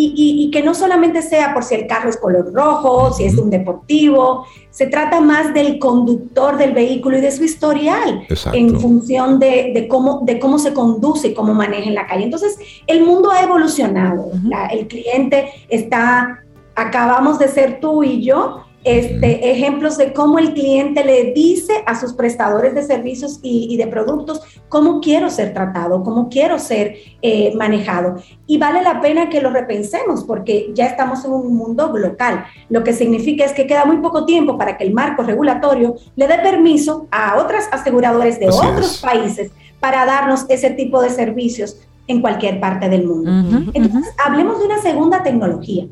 Y, 0.00 0.48
que 0.52 0.62
no 0.62 0.74
solamente 0.74 1.22
sea 1.22 1.52
por 1.52 1.64
si 1.64 1.74
el 1.74 1.88
carro 1.88 2.08
es 2.08 2.16
color 2.16 2.52
rojo, 2.54 3.12
si 3.12 3.24
es 3.24 3.36
un 3.36 3.50
deportivo, 3.50 4.46
se 4.70 4.86
trata 4.86 5.20
más 5.20 5.52
del 5.52 5.80
conductor 5.80 6.56
del 6.56 6.72
vehículo 6.72 7.18
y 7.18 7.20
de 7.20 7.32
su 7.32 7.42
historial 7.42 8.24
en 8.52 8.78
función 8.80 9.40
de, 9.40 9.86
cómo, 9.90 10.20
de 10.24 10.38
cómo 10.38 10.60
se 10.60 10.72
conduce 10.72 11.28
y 11.28 11.34
cómo 11.34 11.52
maneja 11.52 11.88
en 11.88 11.96
la 11.96 12.06
calle. 12.06 12.22
Entonces, 12.22 12.56
el 12.86 13.04
mundo 13.04 13.32
ha 13.32 13.42
evolucionado, 13.42 14.30
el 14.70 14.86
cliente 14.86 15.50
está, 15.68 16.44
acabamos 16.76 17.40
de 17.40 17.48
ser 17.48 17.80
tú 17.80 18.04
y 18.04 18.22
yo, 18.22 18.67
este, 18.88 19.50
ejemplos 19.50 19.98
de 19.98 20.14
cómo 20.14 20.38
el 20.38 20.54
cliente 20.54 21.04
le 21.04 21.32
dice 21.32 21.82
a 21.84 21.98
sus 21.98 22.14
prestadores 22.14 22.74
de 22.74 22.82
servicios 22.82 23.38
y, 23.42 23.76
de 23.76 23.86
productos 23.86 24.40
cómo 24.68 25.00
quiero 25.00 25.28
ser 25.28 25.52
tratado, 25.52 26.02
cómo 26.02 26.30
quiero 26.30 26.58
ser 26.58 26.96
eh, 27.20 27.52
manejado. 27.54 28.16
Y 28.46 28.56
vale 28.56 28.82
la 28.82 29.02
pena 29.02 29.28
que 29.28 29.42
lo 29.42 29.50
repensemos 29.50 30.24
porque 30.24 30.70
ya 30.74 30.86
estamos 30.86 31.24
en 31.26 31.32
un 31.32 31.54
mundo 31.54 31.92
local, 31.98 32.44
lo 32.70 32.82
que 32.82 32.94
significa 32.94 33.44
es 33.44 33.52
que 33.52 33.66
queda 33.66 33.84
muy 33.84 33.98
poco 33.98 34.24
tiempo 34.24 34.56
para 34.56 34.78
que 34.78 34.84
el 34.84 34.94
marco 34.94 35.22
regulatorio 35.22 35.96
le 36.16 36.26
dé 36.26 36.38
permiso 36.38 37.08
a 37.10 37.36
otras 37.36 37.68
aseguradores 37.70 38.40
de 38.40 38.48
otros 38.48 39.02
países 39.02 39.50
para 39.80 40.06
darnos 40.06 40.46
ese 40.48 40.70
tipo 40.70 41.02
de 41.02 41.10
servicios 41.10 41.78
en 42.06 42.22
cualquier 42.22 42.58
parte 42.58 42.88
del 42.88 43.06
mundo. 43.06 43.30
Entonces, 43.74 44.14
hablemos 44.24 44.58
de 44.58 44.64
una 44.64 44.78
segunda 44.78 45.22
tecnología 45.22 45.86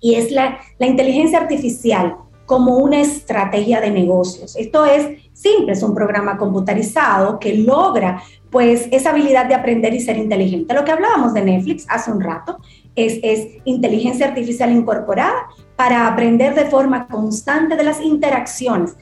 y 0.00 0.14
es 0.14 0.30
la, 0.30 0.58
inteligencia 0.78 1.38
artificial 1.38 2.16
como 2.46 2.78
una 2.78 3.00
estrategia 3.00 3.80
de 3.80 3.90
negocios. 3.90 4.56
Esto 4.56 4.86
es 4.86 5.06
simple, 5.32 5.72
es 5.72 5.82
un 5.82 5.94
programa 5.94 6.38
computarizado 6.38 7.38
que 7.38 7.54
logra 7.54 8.22
pues 8.50 8.88
esa 8.90 9.10
habilidad 9.10 9.46
de 9.46 9.54
aprender 9.54 9.92
y 9.92 10.00
ser 10.00 10.16
inteligente. 10.16 10.72
Lo 10.72 10.84
que 10.84 10.92
hablábamos 10.92 11.34
de 11.34 11.42
Netflix 11.42 11.84
hace 11.90 12.10
un 12.10 12.20
rato 12.20 12.58
es, 12.96 13.18
es 13.22 13.48
inteligencia 13.64 14.26
artificial 14.26 14.72
incorporada 14.72 15.48
para 15.76 16.06
aprender 16.08 16.54
de 16.54 16.64
forma 16.64 17.06
constante 17.06 17.76
de 17.76 17.84
las 17.84 18.00
interacciones 18.00 18.96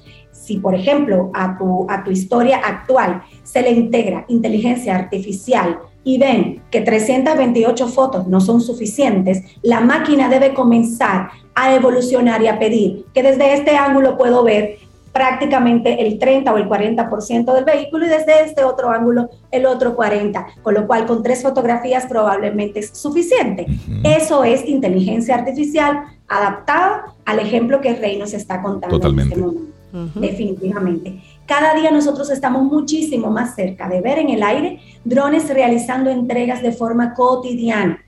si 0.47 0.59
por 0.59 0.74
ejemplo 0.74 1.30
a 1.34 1.57
tu, 1.59 1.86
a 1.88 2.05
tu 2.05 2.11
historia 2.11 2.59
actual 2.59 3.22
se 3.42 3.62
le 3.62 3.70
integra 3.70 4.24
inteligencia 4.28 4.94
artificial 4.94 5.80
y 6.07 6.18
ven 6.18 6.62
que 6.70 6.82
328 6.82 7.88
fotos 7.88 8.28
no 8.28 8.40
son 8.40 8.61
suficientes, 8.61 9.42
la 9.62 9.80
máquina 9.80 10.28
debe 10.28 10.54
comenzar 10.54 11.30
a 11.52 11.74
evolucionar 11.74 12.40
y 12.42 12.46
a 12.46 12.61
pedir 12.61 13.07
que 13.12 13.24
desde 13.24 13.54
este 13.54 13.76
ángulo 13.76 14.16
puedo 14.16 14.44
ver 14.44 14.78
prácticamente 15.12 16.07
el 16.07 16.20
30 16.20 16.52
o 16.52 16.59
el 16.59 16.68
40% 16.68 17.52
del 17.52 17.64
vehículo 17.64 18.07
y 18.07 18.09
desde 18.09 18.44
este 18.44 18.62
otro 18.62 18.90
ángulo 18.90 19.30
el 19.50 19.66
otro 19.66 19.96
40, 19.96 20.46
con 20.62 20.74
lo 20.74 20.86
cual 20.86 21.07
con 21.07 21.24
tres 21.24 21.42
fotografías 21.42 22.07
probablemente 22.07 22.78
es 22.78 22.90
suficiente. 22.90 23.66
Eso 24.04 24.44
es 24.44 24.64
inteligencia 24.64 25.34
artificial 25.34 26.04
adaptada 26.28 27.16
al 27.24 27.40
ejemplo 27.40 27.80
que 27.80 27.94
Rey 27.94 28.16
nos 28.16 28.32
está 28.32 28.62
contando 28.62 28.96
Totalmente. 28.96 29.34
en 29.34 29.40
este 29.40 29.52
momento. 29.52 30.20
Definitivamente. 30.20 31.20
Cada 31.47 31.74
día 31.74 31.92
nosotros 31.92 32.28
estamos 32.30 32.64
muchísimo 32.64 33.30
más 33.30 33.55
cerca 33.55 33.88
de 33.88 34.01
ver 34.01 34.18
en 34.18 34.30
el 34.30 34.42
aire 34.42 34.80
drones 35.05 35.49
realizando 35.49 36.11
entregas 36.11 36.61
de 36.61 36.72
forma 36.72 37.14
cotidiana. 37.14 38.05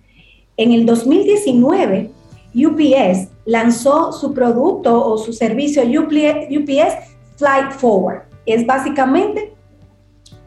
En 0.57 0.73
el 0.73 0.85
2019, 0.85 2.11
UPS 2.55 3.29
lanzó 3.45 4.13
su 4.13 4.35
producto 4.35 5.05
o 5.05 5.17
su 5.19 5.33
servicio 5.33 5.83
UPS 5.83 6.95
Flight 7.37 7.71
Forward. 7.73 8.23
Es 8.45 8.67
básicamente 8.67 9.55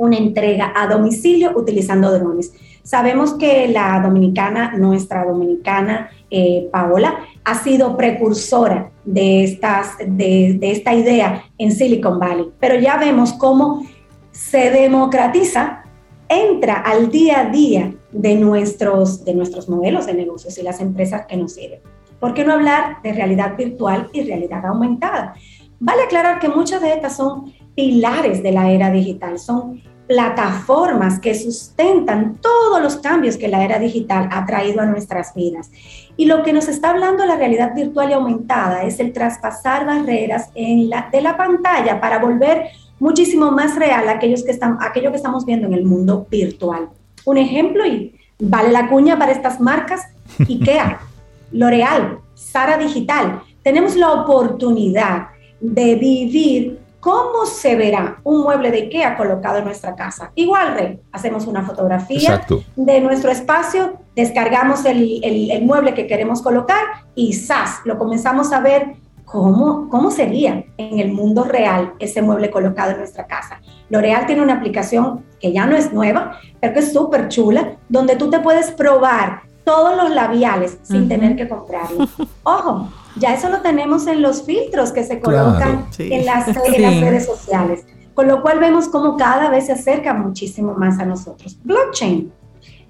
una 0.01 0.17
entrega 0.17 0.73
a 0.75 0.87
domicilio 0.87 1.51
utilizando 1.55 2.11
drones. 2.11 2.53
Sabemos 2.81 3.35
que 3.35 3.67
la 3.67 3.99
dominicana, 3.99 4.75
nuestra 4.75 5.23
dominicana 5.23 6.09
eh, 6.31 6.67
Paola, 6.71 7.19
ha 7.43 7.55
sido 7.55 7.95
precursora 7.95 8.91
de, 9.05 9.43
estas, 9.43 9.99
de, 9.99 10.57
de 10.59 10.71
esta 10.71 10.95
idea 10.95 11.43
en 11.59 11.71
Silicon 11.71 12.17
Valley, 12.17 12.49
pero 12.59 12.79
ya 12.79 12.97
vemos 12.97 13.33
cómo 13.33 13.85
se 14.31 14.71
democratiza, 14.71 15.83
entra 16.27 16.81
al 16.81 17.11
día 17.11 17.41
a 17.41 17.49
día 17.51 17.93
de 18.11 18.35
nuestros, 18.35 19.23
de 19.23 19.35
nuestros 19.35 19.69
modelos 19.69 20.07
de 20.07 20.15
negocios 20.15 20.57
y 20.57 20.63
las 20.63 20.81
empresas 20.81 21.27
que 21.27 21.37
nos 21.37 21.53
sirven. 21.53 21.81
¿Por 22.19 22.33
qué 22.33 22.43
no 22.43 22.53
hablar 22.53 23.03
de 23.03 23.13
realidad 23.13 23.55
virtual 23.55 24.09
y 24.13 24.23
realidad 24.23 24.65
aumentada? 24.65 25.35
Vale 25.79 26.03
aclarar 26.03 26.39
que 26.39 26.49
muchas 26.49 26.81
de 26.81 26.93
estas 26.93 27.17
son 27.17 27.53
pilares 27.75 28.43
de 28.43 28.51
la 28.51 28.71
era 28.71 28.91
digital, 28.91 29.39
son 29.39 29.81
plataformas 30.07 31.19
que 31.19 31.33
sustentan 31.35 32.37
todos 32.41 32.81
los 32.81 32.97
cambios 32.97 33.37
que 33.37 33.47
la 33.47 33.63
era 33.63 33.79
digital 33.79 34.27
ha 34.31 34.45
traído 34.45 34.81
a 34.81 34.85
nuestras 34.85 35.33
vidas. 35.33 35.71
Y 36.17 36.25
lo 36.25 36.43
que 36.43 36.53
nos 36.53 36.67
está 36.67 36.89
hablando 36.89 37.25
la 37.25 37.37
realidad 37.37 37.73
virtual 37.73 38.09
y 38.09 38.13
aumentada 38.13 38.83
es 38.83 38.99
el 38.99 39.13
traspasar 39.13 39.85
barreras 39.85 40.49
en 40.53 40.89
la, 40.89 41.09
de 41.11 41.21
la 41.21 41.37
pantalla 41.37 42.01
para 42.01 42.19
volver 42.19 42.65
muchísimo 42.99 43.51
más 43.51 43.75
real 43.75 44.07
aquellos 44.09 44.43
que 44.43 44.51
están, 44.51 44.77
aquello 44.81 45.11
que 45.11 45.17
estamos 45.17 45.45
viendo 45.45 45.67
en 45.67 45.73
el 45.73 45.85
mundo 45.85 46.27
virtual. 46.29 46.89
Un 47.25 47.37
ejemplo, 47.37 47.85
y 47.85 48.13
vale 48.39 48.71
la 48.71 48.89
cuña 48.89 49.17
para 49.17 49.31
estas 49.31 49.59
marcas, 49.59 50.07
IKEA, 50.47 50.99
L'Oreal, 51.51 52.19
Sara 52.33 52.77
Digital. 52.77 53.41
Tenemos 53.63 53.95
la 53.95 54.11
oportunidad 54.11 55.27
de 55.59 55.95
vivir 55.95 56.80
¿Cómo 57.01 57.47
se 57.47 57.75
verá 57.75 58.21
un 58.23 58.43
mueble 58.43 58.69
de 58.69 58.83
IKEA 58.83 59.17
colocado 59.17 59.57
en 59.57 59.65
nuestra 59.65 59.95
casa? 59.95 60.31
Igual, 60.35 60.75
Rey, 60.75 60.99
hacemos 61.11 61.47
una 61.47 61.63
fotografía 61.63 62.19
Exacto. 62.19 62.63
de 62.75 63.01
nuestro 63.01 63.31
espacio, 63.31 63.97
descargamos 64.15 64.85
el, 64.85 65.19
el, 65.23 65.49
el, 65.49 65.65
mueble 65.65 65.95
que 65.95 66.05
queremos 66.05 66.43
colocar 66.43 66.83
y 67.15 67.33
¡zas! 67.33 67.79
Lo 67.85 67.97
comenzamos 67.97 68.53
a 68.53 68.59
ver 68.59 68.97
cómo, 69.25 69.89
cómo 69.89 70.11
sería 70.11 70.63
en 70.77 70.99
el 70.99 71.11
mundo 71.11 71.43
real 71.43 71.93
ese 71.97 72.21
mueble 72.21 72.51
colocado 72.51 72.91
en 72.91 72.99
nuestra 72.99 73.25
casa. 73.25 73.61
L'Oreal 73.89 74.27
tiene 74.27 74.43
una 74.43 74.53
aplicación 74.53 75.25
que 75.39 75.51
ya 75.51 75.65
no 75.65 75.75
es 75.75 75.91
nueva, 75.91 76.37
pero 76.59 76.73
que 76.73 76.79
es 76.81 76.93
súper 76.93 77.29
chula, 77.29 77.77
donde 77.89 78.15
tú 78.15 78.29
te 78.29 78.39
puedes 78.41 78.69
probar 78.69 79.41
todos 79.63 79.97
los 79.97 80.11
labiales 80.11 80.77
sin 80.83 81.03
uh 81.03 81.05
-huh. 81.05 81.07
tener 81.07 81.35
que 81.35 81.49
comprarlo. 81.49 82.07
Ojo, 82.43 82.89
ya 83.17 83.33
eso 83.33 83.49
lo 83.49 83.61
tenemos 83.61 84.07
en 84.07 84.21
los 84.21 84.43
filtros 84.43 84.91
que 84.91 85.03
se 85.03 85.19
colocan 85.19 85.57
claro, 85.57 85.87
sí. 85.91 86.09
en, 86.11 86.25
las, 86.25 86.47
en 86.47 86.55
sí. 86.55 86.81
las, 86.81 86.99
redes 86.99 87.25
sociales. 87.25 87.85
Con 88.13 88.27
lo 88.27 88.41
cual 88.41 88.59
vemos 88.59 88.89
cómo 88.89 89.17
cada 89.17 89.49
vez 89.49 89.67
se 89.67 89.73
acerca 89.73 90.13
muchísimo 90.13 90.73
más 90.73 90.99
a 90.99 91.05
nosotros. 91.05 91.57
Blockchain 91.63 92.31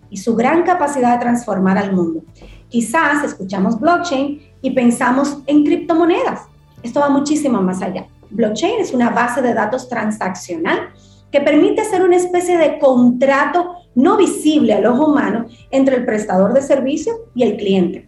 y 0.10 0.18
su 0.18 0.36
gran 0.36 0.64
capacidad 0.64 1.14
de 1.14 1.20
transformar 1.20 1.78
al 1.78 1.94
mundo. 1.94 2.22
Quizás 2.70 3.24
escuchamos 3.24 3.80
blockchain 3.80 4.42
y 4.62 4.72
pensamos 4.72 5.38
en 5.48 5.64
criptomonedas. 5.64 6.42
Esto 6.84 7.00
va 7.00 7.10
muchísimo 7.10 7.62
más 7.62 7.82
allá. 7.82 8.08
Blockchain 8.30 8.80
es 8.80 8.94
una 8.94 9.10
base 9.10 9.42
de 9.42 9.54
datos 9.54 9.90
transaccional 9.90 10.90
que 11.32 11.42
permite 11.42 11.82
hacer 11.82 12.04
una 12.04 12.18
especie 12.18 12.58
de 12.58 12.78
contrato 12.80 13.76
no 13.96 14.18
visible 14.18 14.74
al 14.74 14.86
ojo 14.86 15.08
humano 15.08 15.46
entre 15.70 15.96
el 15.96 16.06
prestador 16.06 16.54
de 16.54 16.62
servicio 16.62 17.14
y 17.34 17.44
el 17.44 17.58
cliente. 17.58 18.08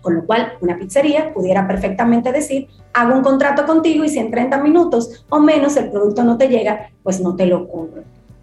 Con 0.00 0.14
lo 0.14 0.24
cual, 0.24 0.54
una 0.60 0.78
pizzería 0.78 1.32
pudiera 1.34 1.66
perfectamente 1.66 2.32
decir, 2.32 2.68
hago 2.94 3.14
un 3.14 3.22
contrato 3.22 3.66
contigo 3.66 4.04
y 4.04 4.08
si 4.08 4.18
en 4.18 4.30
30 4.30 4.62
minutos 4.62 5.24
o 5.28 5.40
menos 5.40 5.76
el 5.76 5.90
producto 5.90 6.24
no 6.24 6.38
te 6.38 6.48
llega, 6.48 6.90
pues 7.02 7.20
no 7.20 7.36
te 7.36 7.46
lo 7.46 7.68
cobro. 7.68 8.02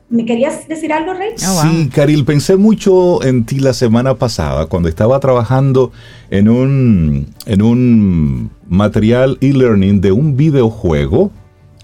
¿Me 0.09 0.25
querías 0.25 0.67
decir 0.69 0.93
algo, 0.93 1.13
Rey? 1.13 1.31
Oh, 1.45 1.53
wow. 1.53 1.71
Sí, 1.71 1.89
Caril, 1.89 2.23
pensé 2.23 2.55
mucho 2.55 3.21
en 3.23 3.45
ti 3.45 3.59
la 3.59 3.73
semana 3.73 4.15
pasada 4.15 4.67
cuando 4.67 4.87
estaba 4.87 5.19
trabajando 5.19 5.91
en 6.29 6.47
un, 6.47 7.27
en 7.45 7.61
un 7.61 8.49
material 8.69 9.37
e-learning 9.41 9.99
de 9.99 10.13
un 10.13 10.37
videojuego 10.37 11.31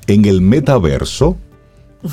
en 0.08 0.24
el 0.24 0.40
metaverso 0.40 1.36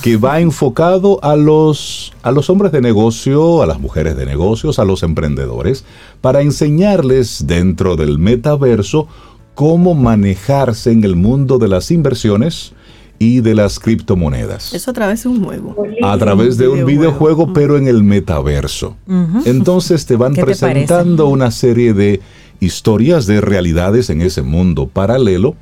que 0.03 0.16
va 0.16 0.41
enfocado 0.41 1.18
a 1.22 1.36
los, 1.36 2.12
a 2.22 2.30
los 2.30 2.49
hombres 2.49 2.72
de 2.72 2.80
negocio, 2.80 3.62
a 3.62 3.66
las 3.66 3.80
mujeres 3.80 4.16
de 4.16 4.26
negocios, 4.26 4.78
a 4.78 4.84
los 4.84 5.03
emprendedores, 5.03 5.84
para 6.20 6.43
enseñarles 6.43 7.47
dentro 7.47 7.97
del 7.97 8.18
metaverso 8.18 9.09
cómo 9.55 9.95
manejarse 9.95 10.93
en 10.93 11.05
el 11.05 11.16
mundo 11.16 11.59
de 11.59 11.68
las 11.68 11.91
inversiones 11.91 12.72
y 13.18 13.41
de 13.41 13.55
las 13.55 13.78
criptomonedas. 13.78 14.72
Eso 14.72 14.93
a 14.93 14.95
través 14.95 15.24
de 15.24 15.28
un 15.28 15.45
juego. 15.45 15.76
A 16.03 16.16
través 16.16 16.57
de 16.57 16.68
un 16.68 16.86
videojuego, 16.86 17.53
pero 17.53 17.76
en 17.76 17.86
el 17.86 18.03
metaverso. 18.03 18.97
Uh 19.07 19.12
-huh. 19.12 19.43
Entonces 19.45 20.07
te 20.07 20.16
van 20.16 20.34
presentando 20.34 21.26
te 21.26 21.30
una 21.30 21.51
serie 21.51 21.93
de 21.93 22.20
historias 22.61 23.26
de 23.26 23.41
realidades 23.43 24.09
en 24.09 24.22
ese 24.22 24.43
mundo 24.43 24.86
paralelo 24.86 25.55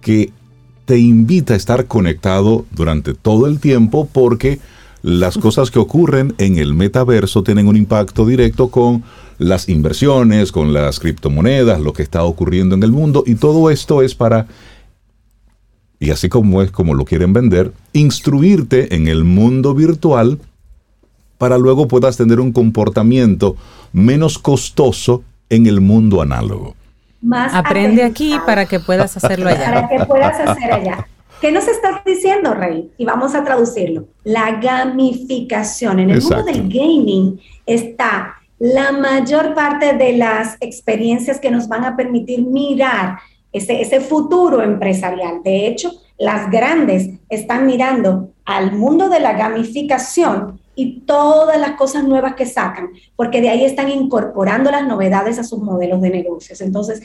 que 0.00 0.32
te 0.86 0.98
invita 0.98 1.52
a 1.52 1.56
estar 1.56 1.86
conectado 1.86 2.64
durante 2.70 3.12
todo 3.12 3.46
el 3.46 3.58
tiempo 3.58 4.08
porque 4.10 4.60
las 5.02 5.36
cosas 5.36 5.70
que 5.70 5.78
ocurren 5.78 6.34
en 6.38 6.58
el 6.58 6.74
metaverso 6.74 7.42
tienen 7.42 7.68
un 7.68 7.76
impacto 7.76 8.24
directo 8.24 8.68
con 8.68 9.04
las 9.38 9.68
inversiones, 9.68 10.52
con 10.52 10.72
las 10.72 10.98
criptomonedas, 10.98 11.80
lo 11.80 11.92
que 11.92 12.02
está 12.02 12.24
ocurriendo 12.24 12.74
en 12.74 12.82
el 12.82 12.92
mundo 12.92 13.24
y 13.26 13.34
todo 13.34 13.70
esto 13.70 14.00
es 14.00 14.14
para, 14.14 14.46
y 15.98 16.10
así 16.10 16.28
como 16.28 16.62
es 16.62 16.70
como 16.70 16.94
lo 16.94 17.04
quieren 17.04 17.32
vender, 17.32 17.72
instruirte 17.92 18.94
en 18.94 19.08
el 19.08 19.24
mundo 19.24 19.74
virtual 19.74 20.38
para 21.36 21.58
luego 21.58 21.88
puedas 21.88 22.16
tener 22.16 22.40
un 22.40 22.52
comportamiento 22.52 23.56
menos 23.92 24.38
costoso 24.38 25.22
en 25.50 25.66
el 25.66 25.80
mundo 25.80 26.22
análogo. 26.22 26.74
Más 27.26 27.52
Aprende 27.52 28.04
aquí 28.04 28.38
para 28.46 28.66
que 28.66 28.78
puedas 28.78 29.16
hacerlo 29.16 29.48
allá. 29.48 29.64
Para 29.64 29.88
que 29.88 30.04
puedas 30.04 30.38
hacer 30.38 30.72
allá. 30.72 31.08
¿Qué 31.40 31.50
nos 31.50 31.66
estás 31.66 32.04
diciendo, 32.04 32.54
Rey? 32.54 32.92
Y 32.96 33.04
vamos 33.04 33.34
a 33.34 33.42
traducirlo. 33.42 34.06
La 34.22 34.52
gamificación. 34.60 35.98
En 35.98 36.10
el 36.10 36.18
Exacto. 36.18 36.44
mundo 36.44 36.52
del 36.52 36.68
gaming 36.68 37.40
está 37.66 38.36
la 38.60 38.92
mayor 38.92 39.54
parte 39.54 39.94
de 39.94 40.16
las 40.16 40.56
experiencias 40.60 41.40
que 41.40 41.50
nos 41.50 41.66
van 41.66 41.84
a 41.84 41.96
permitir 41.96 42.42
mirar 42.46 43.18
ese, 43.52 43.80
ese 43.80 44.00
futuro 44.00 44.62
empresarial. 44.62 45.42
De 45.42 45.66
hecho, 45.66 45.90
las 46.18 46.48
grandes 46.48 47.10
están 47.28 47.66
mirando 47.66 48.30
al 48.44 48.72
mundo 48.72 49.08
de 49.08 49.18
la 49.18 49.32
gamificación 49.32 50.60
y 50.76 51.00
todas 51.00 51.58
las 51.58 51.72
cosas 51.72 52.04
nuevas 52.04 52.34
que 52.34 52.46
sacan, 52.46 52.90
porque 53.16 53.40
de 53.40 53.48
ahí 53.48 53.64
están 53.64 53.88
incorporando 53.88 54.70
las 54.70 54.86
novedades 54.86 55.38
a 55.38 55.44
sus 55.44 55.58
modelos 55.60 56.00
de 56.02 56.10
negocios. 56.10 56.60
Entonces, 56.60 57.00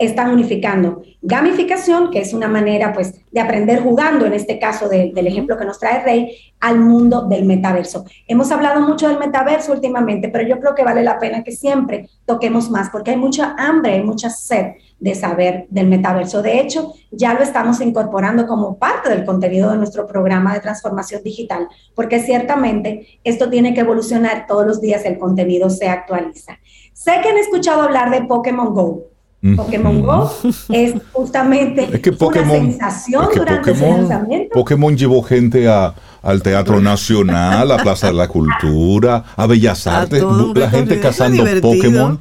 están 0.00 0.32
unificando 0.32 1.02
gamificación, 1.22 2.10
que 2.10 2.20
es 2.20 2.32
una 2.32 2.48
manera 2.48 2.92
pues 2.92 3.20
de 3.30 3.40
aprender 3.40 3.82
jugando, 3.82 4.24
en 4.24 4.32
este 4.32 4.58
caso 4.58 4.88
de, 4.88 5.12
del 5.14 5.26
ejemplo 5.26 5.58
que 5.58 5.66
nos 5.66 5.78
trae 5.78 6.02
Rey, 6.02 6.36
al 6.58 6.80
mundo 6.80 7.26
del 7.28 7.44
metaverso. 7.44 8.06
Hemos 8.26 8.50
hablado 8.50 8.80
mucho 8.80 9.08
del 9.08 9.18
metaverso 9.18 9.72
últimamente, 9.72 10.30
pero 10.30 10.48
yo 10.48 10.58
creo 10.58 10.74
que 10.74 10.82
vale 10.82 11.02
la 11.02 11.18
pena 11.18 11.44
que 11.44 11.52
siempre 11.52 12.08
toquemos 12.24 12.70
más, 12.70 12.88
porque 12.88 13.10
hay 13.10 13.18
mucha 13.18 13.54
hambre, 13.58 13.92
hay 13.92 14.02
mucha 14.02 14.30
sed 14.30 14.72
de 14.98 15.14
saber 15.14 15.66
del 15.68 15.88
metaverso. 15.88 16.40
De 16.40 16.60
hecho, 16.60 16.94
ya 17.10 17.34
lo 17.34 17.40
estamos 17.42 17.80
incorporando 17.82 18.46
como 18.46 18.78
parte 18.78 19.10
del 19.10 19.26
contenido 19.26 19.70
de 19.70 19.76
nuestro 19.76 20.06
programa 20.06 20.54
de 20.54 20.60
transformación 20.60 21.22
digital, 21.22 21.68
porque 21.94 22.20
ciertamente 22.20 23.20
esto 23.24 23.50
tiene 23.50 23.74
que 23.74 23.80
evolucionar 23.80 24.46
todos 24.46 24.66
los 24.66 24.80
días, 24.80 25.04
el 25.04 25.18
contenido 25.18 25.68
se 25.68 25.88
actualiza. 25.88 26.58
Sé 26.94 27.12
que 27.22 27.28
han 27.28 27.38
escuchado 27.38 27.82
hablar 27.82 28.10
de 28.10 28.22
Pokémon 28.22 28.74
Go. 28.74 29.09
Pokémon 29.56 30.02
Go 30.02 30.30
es 30.68 30.94
justamente 31.12 31.88
Es 31.92 32.00
que 32.00 32.12
Pokémon, 32.12 32.60
una 32.60 32.70
sensación 32.72 33.22
es 33.22 33.28
que 33.30 33.38
durante 33.38 33.74
su 33.74 33.80
Pokémon, 33.80 33.98
lanzamiento. 34.00 34.52
Pokémon 34.52 34.96
llevó 34.96 35.22
gente 35.22 35.66
a, 35.66 35.94
al 36.22 36.42
Teatro 36.42 36.80
Nacional, 36.80 37.70
a 37.70 37.78
Plaza 37.78 38.08
de 38.08 38.12
la 38.12 38.28
Cultura, 38.28 39.24
a 39.36 39.46
Bellas 39.46 39.86
A 39.86 40.02
Artes, 40.02 40.22
un 40.22 40.52
la 40.54 40.68
gente 40.68 41.00
cazando 41.00 41.42
Divertido. 41.42 41.72
Pokémon. 41.72 42.20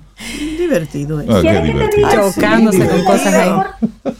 Divertido. 0.57 1.19
¿eh? 1.19 1.25
Ah. 1.29 2.11
Chocándose 2.13 2.87
con 2.87 3.03
cosas 3.03 3.33
ahí. 3.33 3.51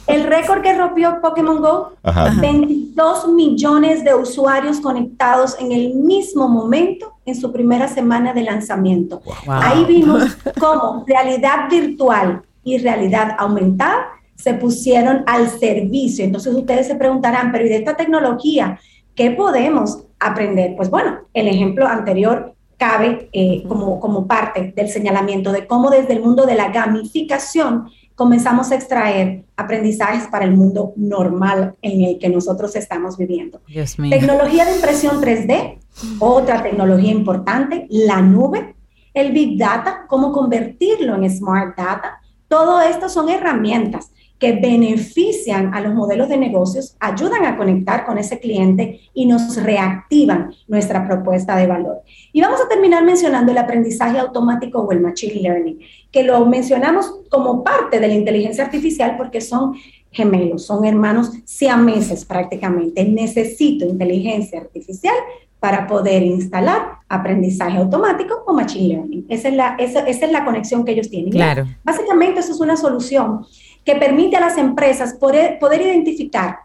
El 0.07 0.23
récord 0.23 0.61
que 0.61 0.75
rompió 0.77 1.19
Pokémon 1.21 1.61
Go, 1.61 1.93
Ajá. 2.03 2.33
22 2.41 3.29
millones 3.29 4.03
de 4.03 4.13
usuarios 4.13 4.79
conectados 4.81 5.55
en 5.59 5.71
el 5.71 5.93
mismo 5.93 6.49
momento 6.49 7.13
en 7.25 7.35
su 7.35 7.51
primera 7.51 7.87
semana 7.87 8.33
de 8.33 8.43
lanzamiento. 8.43 9.21
Wow. 9.23 9.35
Ahí 9.47 9.85
vimos 9.85 10.23
cómo 10.59 11.05
realidad 11.07 11.69
virtual 11.69 12.41
y 12.63 12.77
realidad 12.77 13.35
aumentada 13.37 14.07
se 14.35 14.53
pusieron 14.53 15.23
al 15.27 15.49
servicio. 15.49 16.23
Entonces 16.23 16.53
ustedes 16.53 16.87
se 16.87 16.95
preguntarán, 16.95 17.51
pero 17.51 17.65
¿y 17.65 17.69
de 17.69 17.77
esta 17.77 17.95
tecnología 17.95 18.79
qué 19.15 19.31
podemos 19.31 20.03
aprender? 20.19 20.75
Pues 20.77 20.89
bueno, 20.89 21.19
el 21.33 21.47
ejemplo 21.47 21.85
anterior 21.85 22.55
cabe 22.77 23.29
eh, 23.33 23.63
como, 23.67 23.99
como 23.99 24.25
parte 24.25 24.73
del 24.75 24.89
señalamiento 24.89 25.51
de 25.51 25.67
cómo 25.67 25.89
desde 25.89 26.13
el 26.13 26.21
mundo 26.21 26.45
de 26.45 26.55
la 26.55 26.69
gamificación 26.69 27.89
comenzamos 28.15 28.71
a 28.71 28.75
extraer 28.75 29.45
aprendizajes 29.55 30.27
para 30.27 30.43
el 30.43 30.51
mundo 30.51 30.93
normal 30.97 31.75
en 31.81 32.03
el 32.03 32.19
que 32.19 32.29
nosotros 32.29 32.75
estamos 32.75 33.17
viviendo. 33.17 33.61
Dios 33.67 33.97
mío. 33.97 34.11
Tecnología 34.11 34.65
de 34.65 34.75
impresión 34.75 35.21
3D, 35.21 35.77
otra 36.19 36.61
tecnología 36.61 37.11
importante, 37.11 37.87
la 37.89 38.21
nube, 38.21 38.75
el 39.13 39.31
Big 39.31 39.57
Data, 39.57 40.05
cómo 40.07 40.33
convertirlo 40.33 41.15
en 41.15 41.29
Smart 41.29 41.77
Data. 41.77 42.19
Todo 42.49 42.81
esto 42.81 43.07
son 43.07 43.29
herramientas 43.29 44.11
que 44.39 44.53
benefician 44.53 45.73
a 45.73 45.81
los 45.81 45.93
modelos 45.93 46.29
de 46.29 46.37
negocios, 46.37 46.95
ayudan 46.99 47.45
a 47.45 47.57
conectar 47.57 48.05
con 48.05 48.17
ese 48.17 48.39
cliente 48.39 49.01
y 49.13 49.25
nos 49.25 49.61
reactivan 49.61 50.53
nuestra 50.67 51.05
propuesta 51.05 51.57
de 51.57 51.67
valor. 51.67 52.01
Y 52.31 52.41
vamos 52.41 52.59
a 52.61 52.69
terminar 52.69 53.03
mencionando 53.03 53.51
el 53.51 53.57
aprendizaje 53.57 54.17
automático 54.17 54.79
o 54.79 54.91
el 54.93 55.01
machine 55.01 55.41
learning, 55.41 55.79
que 56.09 56.23
lo 56.23 56.45
mencionamos 56.45 57.19
como 57.29 57.63
parte 57.63 57.99
de 57.99 58.07
la 58.07 58.13
inteligencia 58.13 58.63
artificial 58.63 59.15
porque 59.17 59.41
son 59.41 59.75
gemelos, 60.11 60.65
son 60.65 60.85
hermanos 60.85 61.31
siameses 61.43 62.25
prácticamente. 62.25 63.03
Necesito 63.03 63.85
inteligencia 63.85 64.59
artificial 64.59 65.15
para 65.59 65.87
poder 65.87 66.23
instalar 66.23 66.99
aprendizaje 67.09 67.77
automático 67.77 68.43
o 68.45 68.53
machine 68.53 68.95
learning. 68.95 69.25
Esa 69.29 69.49
es 69.49 69.55
la, 69.55 69.75
esa, 69.79 69.99
esa 70.01 70.25
es 70.25 70.31
la 70.31 70.45
conexión 70.45 70.85
que 70.85 70.91
ellos 70.93 71.09
tienen. 71.09 71.31
Claro. 71.31 71.65
Básicamente 71.83 72.39
eso 72.39 72.53
es 72.53 72.59
una 72.59 72.77
solución 72.77 73.45
que 73.83 73.95
permite 73.95 74.37
a 74.37 74.39
las 74.39 74.57
empresas 74.57 75.15
poder, 75.15 75.59
poder 75.59 75.81
identificar 75.81 76.59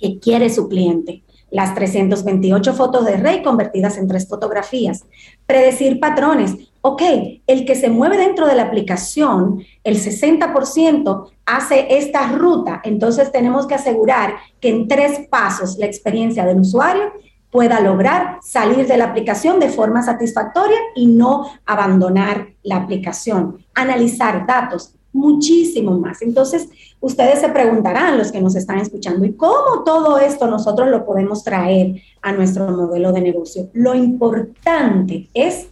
qué 0.00 0.18
quiere 0.18 0.50
su 0.50 0.68
cliente. 0.68 1.22
Las 1.50 1.74
328 1.74 2.72
fotos 2.74 3.04
de 3.04 3.16
Rey 3.16 3.42
convertidas 3.42 3.98
en 3.98 4.06
tres 4.06 4.28
fotografías. 4.28 5.04
Predecir 5.46 5.98
patrones. 5.98 6.54
Ok, 6.82 7.02
el 7.46 7.66
que 7.66 7.74
se 7.74 7.90
mueve 7.90 8.16
dentro 8.16 8.46
de 8.46 8.54
la 8.54 8.62
aplicación, 8.62 9.62
el 9.84 10.00
60% 10.00 11.30
hace 11.44 11.98
esta 11.98 12.28
ruta. 12.32 12.80
Entonces 12.84 13.30
tenemos 13.32 13.66
que 13.66 13.74
asegurar 13.74 14.36
que 14.60 14.70
en 14.70 14.88
tres 14.88 15.26
pasos 15.28 15.76
la 15.76 15.86
experiencia 15.86 16.46
del 16.46 16.60
usuario 16.60 17.12
pueda 17.50 17.80
lograr 17.80 18.38
salir 18.42 18.86
de 18.86 18.96
la 18.96 19.06
aplicación 19.06 19.58
de 19.58 19.68
forma 19.68 20.02
satisfactoria 20.02 20.78
y 20.94 21.06
no 21.06 21.46
abandonar 21.66 22.48
la 22.62 22.76
aplicación. 22.76 23.58
Analizar 23.74 24.46
datos, 24.46 24.94
muchísimo 25.12 25.98
más. 25.98 26.22
Entonces, 26.22 26.68
ustedes 27.00 27.40
se 27.40 27.48
preguntarán, 27.48 28.18
los 28.18 28.30
que 28.30 28.40
nos 28.40 28.54
están 28.54 28.78
escuchando, 28.78 29.24
¿y 29.24 29.32
cómo 29.32 29.82
todo 29.84 30.18
esto 30.18 30.46
nosotros 30.46 30.88
lo 30.88 31.04
podemos 31.04 31.42
traer 31.42 32.00
a 32.22 32.32
nuestro 32.32 32.70
modelo 32.70 33.12
de 33.12 33.20
negocio? 33.20 33.68
Lo 33.72 33.94
importante 33.94 35.28
es 35.34 35.68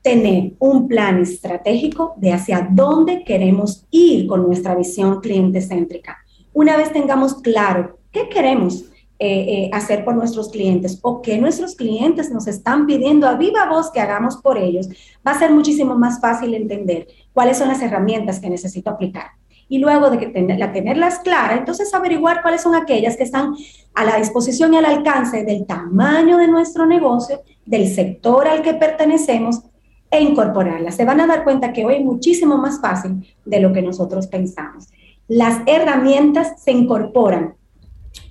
tener 0.00 0.52
un 0.58 0.86
plan 0.86 1.20
estratégico 1.22 2.14
de 2.16 2.32
hacia 2.32 2.68
dónde 2.70 3.24
queremos 3.24 3.86
ir 3.90 4.26
con 4.26 4.46
nuestra 4.46 4.74
visión 4.74 5.20
cliente 5.20 5.60
céntrica. 5.60 6.18
Una 6.52 6.76
vez 6.76 6.92
tengamos 6.92 7.34
claro 7.34 7.98
qué 8.12 8.28
queremos 8.28 8.84
eh, 9.20 9.28
eh, 9.28 9.70
hacer 9.72 10.04
por 10.04 10.16
nuestros 10.16 10.50
clientes 10.50 10.98
o 11.02 11.22
qué 11.22 11.38
nuestros 11.38 11.76
clientes 11.76 12.32
nos 12.32 12.48
están 12.48 12.84
pidiendo 12.84 13.28
a 13.28 13.36
viva 13.36 13.64
voz 13.66 13.92
que 13.92 14.00
hagamos 14.00 14.38
por 14.38 14.58
ellos, 14.58 14.88
va 15.26 15.30
a 15.30 15.38
ser 15.38 15.52
muchísimo 15.52 15.94
más 15.94 16.20
fácil 16.20 16.52
entender 16.52 17.06
cuáles 17.32 17.58
son 17.58 17.68
las 17.68 17.80
herramientas 17.80 18.40
que 18.40 18.50
necesito 18.50 18.90
aplicar. 18.90 19.26
Y 19.68 19.78
luego 19.78 20.10
de 20.10 20.18
que 20.18 20.26
tener, 20.26 20.58
la, 20.58 20.72
tenerlas 20.72 21.20
claras, 21.20 21.58
entonces 21.58 21.94
averiguar 21.94 22.42
cuáles 22.42 22.62
son 22.62 22.74
aquellas 22.74 23.16
que 23.16 23.22
están 23.22 23.54
a 23.94 24.04
la 24.04 24.16
disposición 24.16 24.74
y 24.74 24.78
al 24.78 24.84
alcance 24.84 25.44
del 25.44 25.64
tamaño 25.64 26.36
de 26.36 26.48
nuestro 26.48 26.84
negocio, 26.84 27.40
del 27.64 27.88
sector 27.88 28.48
al 28.48 28.62
que 28.62 28.74
pertenecemos 28.74 29.60
e 30.10 30.20
incorporarlas. 30.20 30.96
Se 30.96 31.04
van 31.04 31.20
a 31.20 31.26
dar 31.28 31.44
cuenta 31.44 31.72
que 31.72 31.84
hoy 31.84 31.94
es 31.94 32.04
muchísimo 32.04 32.58
más 32.58 32.80
fácil 32.80 33.24
de 33.44 33.60
lo 33.60 33.72
que 33.72 33.80
nosotros 33.80 34.26
pensamos. 34.26 34.88
Las 35.28 35.62
herramientas 35.66 36.62
se 36.62 36.72
incorporan 36.72 37.54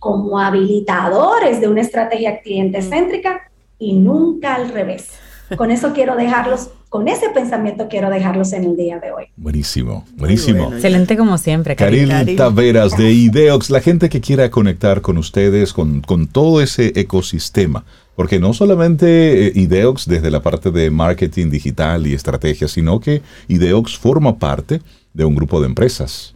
como 0.04 0.38
habilitadores 0.38 1.62
de 1.62 1.70
una 1.70 1.80
estrategia 1.80 2.42
cliente 2.42 2.82
céntrica 2.82 3.50
y 3.80 3.94
nunca 3.94 4.56
al 4.56 4.68
revés. 4.68 5.08
Con 5.56 5.72
eso 5.72 5.94
quiero 5.94 6.18
dejarlos, 6.18 6.72
con 6.90 7.08
ese 7.08 7.30
pensamiento 7.30 7.88
quiero 7.90 8.10
dejarlos 8.10 8.52
en 8.52 8.66
el 8.66 8.76
día 8.76 9.00
de 9.00 9.14
hoy. 9.14 9.28
Buenísimo, 9.38 10.04
buenísimo. 10.18 10.64
bueno. 10.64 10.76
Excelente 10.76 11.16
como 11.16 11.38
siempre, 11.38 11.78
Karil. 11.78 12.10
Caril 12.10 12.12
Caril. 12.12 12.36
Taveras 12.36 12.98
de 12.98 13.14
Ideox, 13.14 13.70
la 13.70 13.80
gente 13.80 14.10
que 14.10 14.20
quiera 14.20 14.52
conectar 14.52 15.00
con 15.00 15.18
ustedes, 15.18 15.72
con, 15.72 16.02
con 16.02 16.28
todo 16.28 16.60
ese 16.60 16.92
ecosistema, 17.00 17.86
porque 18.18 18.40
no 18.40 18.54
solamente 18.54 19.48
eh, 19.48 19.52
Ideox 19.56 20.06
desde 20.06 20.32
la 20.32 20.42
parte 20.42 20.70
de 20.70 20.92
marketing 20.92 21.50
digital 21.50 22.06
y 22.08 22.14
estrategia, 22.14 22.68
sino 22.68 23.00
que 23.00 23.22
Ideox 23.48 23.98
forma 23.98 24.38
parte 24.38 24.82
de 25.14 25.24
un 25.24 25.34
grupo 25.34 25.62
de 25.62 25.68
empresas. 25.68 26.33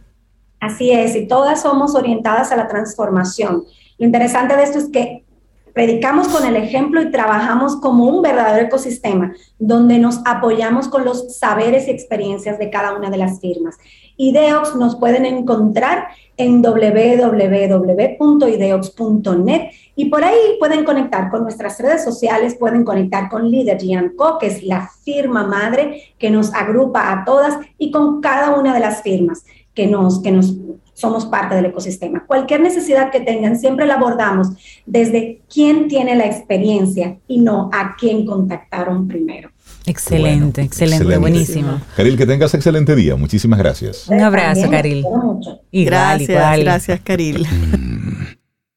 Así 0.60 0.90
es, 0.90 1.14
y 1.14 1.26
todas 1.26 1.62
somos 1.62 1.94
orientadas 1.94 2.50
a 2.50 2.56
la 2.56 2.68
transformación. 2.68 3.64
Lo 3.98 4.06
interesante 4.06 4.56
de 4.56 4.62
esto 4.64 4.78
es 4.78 4.88
que 4.88 5.24
predicamos 5.72 6.26
con 6.26 6.44
el 6.44 6.56
ejemplo 6.56 7.00
y 7.00 7.12
trabajamos 7.12 7.76
como 7.76 8.06
un 8.06 8.20
verdadero 8.20 8.66
ecosistema, 8.66 9.32
donde 9.60 9.98
nos 9.98 10.18
apoyamos 10.24 10.88
con 10.88 11.04
los 11.04 11.36
saberes 11.36 11.86
y 11.86 11.92
experiencias 11.92 12.58
de 12.58 12.68
cada 12.70 12.96
una 12.96 13.10
de 13.10 13.18
las 13.18 13.40
firmas. 13.40 13.76
Ideox 14.16 14.74
nos 14.74 14.96
pueden 14.96 15.24
encontrar 15.24 16.08
en 16.36 16.62
www.ideox.net 16.62 16.90
y 19.94 20.06
por 20.06 20.24
ahí 20.24 20.56
pueden 20.58 20.84
conectar 20.84 21.30
con 21.30 21.44
nuestras 21.44 21.78
redes 21.78 22.02
sociales, 22.02 22.56
pueden 22.56 22.82
conectar 22.82 23.28
con 23.28 23.48
Líder 23.48 23.78
Co, 24.16 24.38
que 24.38 24.48
es 24.48 24.64
la 24.64 24.90
firma 25.04 25.44
madre 25.46 26.14
que 26.18 26.30
nos 26.30 26.52
agrupa 26.52 27.12
a 27.12 27.24
todas 27.24 27.56
y 27.78 27.92
con 27.92 28.20
cada 28.20 28.56
una 28.58 28.74
de 28.74 28.80
las 28.80 29.02
firmas 29.02 29.44
que 29.78 29.86
nos, 29.86 30.18
que 30.20 30.32
nos 30.32 30.56
somos 30.92 31.26
parte 31.26 31.54
del 31.54 31.66
ecosistema. 31.66 32.24
Cualquier 32.26 32.60
necesidad 32.60 33.12
que 33.12 33.20
tengan, 33.20 33.56
siempre 33.56 33.86
la 33.86 33.94
abordamos 33.94 34.48
desde 34.84 35.40
quién 35.48 35.86
tiene 35.86 36.16
la 36.16 36.26
experiencia 36.26 37.18
y 37.28 37.38
no 37.38 37.70
a 37.72 37.94
quién 37.96 38.26
contactaron 38.26 39.06
primero. 39.06 39.50
Excelente, 39.86 40.62
Bueno, 40.62 40.66
excelente, 40.66 41.16
buenísimo. 41.18 41.80
Caril, 41.96 42.16
que 42.16 42.26
tengas 42.26 42.52
excelente 42.54 42.96
día. 42.96 43.14
Muchísimas 43.14 43.60
gracias. 43.60 44.08
Un 44.08 44.20
abrazo, 44.20 44.62
También, 44.68 45.02
mucho. 45.02 45.60
Igual, 45.70 45.86
gracias, 45.86 46.28
igual. 46.30 46.60
gracias, 46.64 47.00
Karil. 47.04 47.46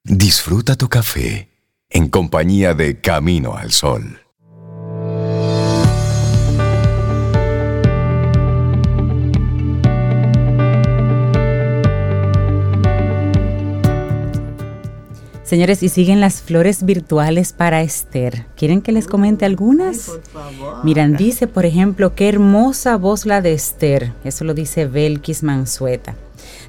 Disfruta 0.04 0.76
tu 0.76 0.88
café 0.90 1.50
en 1.90 2.08
compañía 2.08 2.76
de 2.76 3.02
Camino 3.02 3.56
al 3.56 3.72
Sol. 3.72 4.21
Señores, 15.52 15.84
y 15.84 15.90
siguen 15.90 16.22
las 16.22 16.42
flores 16.42 16.86
virtuales 16.86 17.52
para 17.52 17.82
Esther. 17.82 18.46
¿Quieren 18.56 18.82
que 18.82 18.94
les 18.94 19.06
comente 19.06 19.44
algunas? 19.44 20.10
Miran, 20.86 21.18
dice, 21.18 21.46
por 21.46 21.66
ejemplo, 21.66 22.16
qué 22.16 22.30
hermosa 22.30 22.96
voz 22.96 23.26
la 23.26 23.42
de 23.42 23.52
Esther. 23.52 24.14
Eso 24.24 24.46
lo 24.46 24.54
dice 24.54 24.86
Belkis 24.86 25.44
Mansueta. 25.44 26.16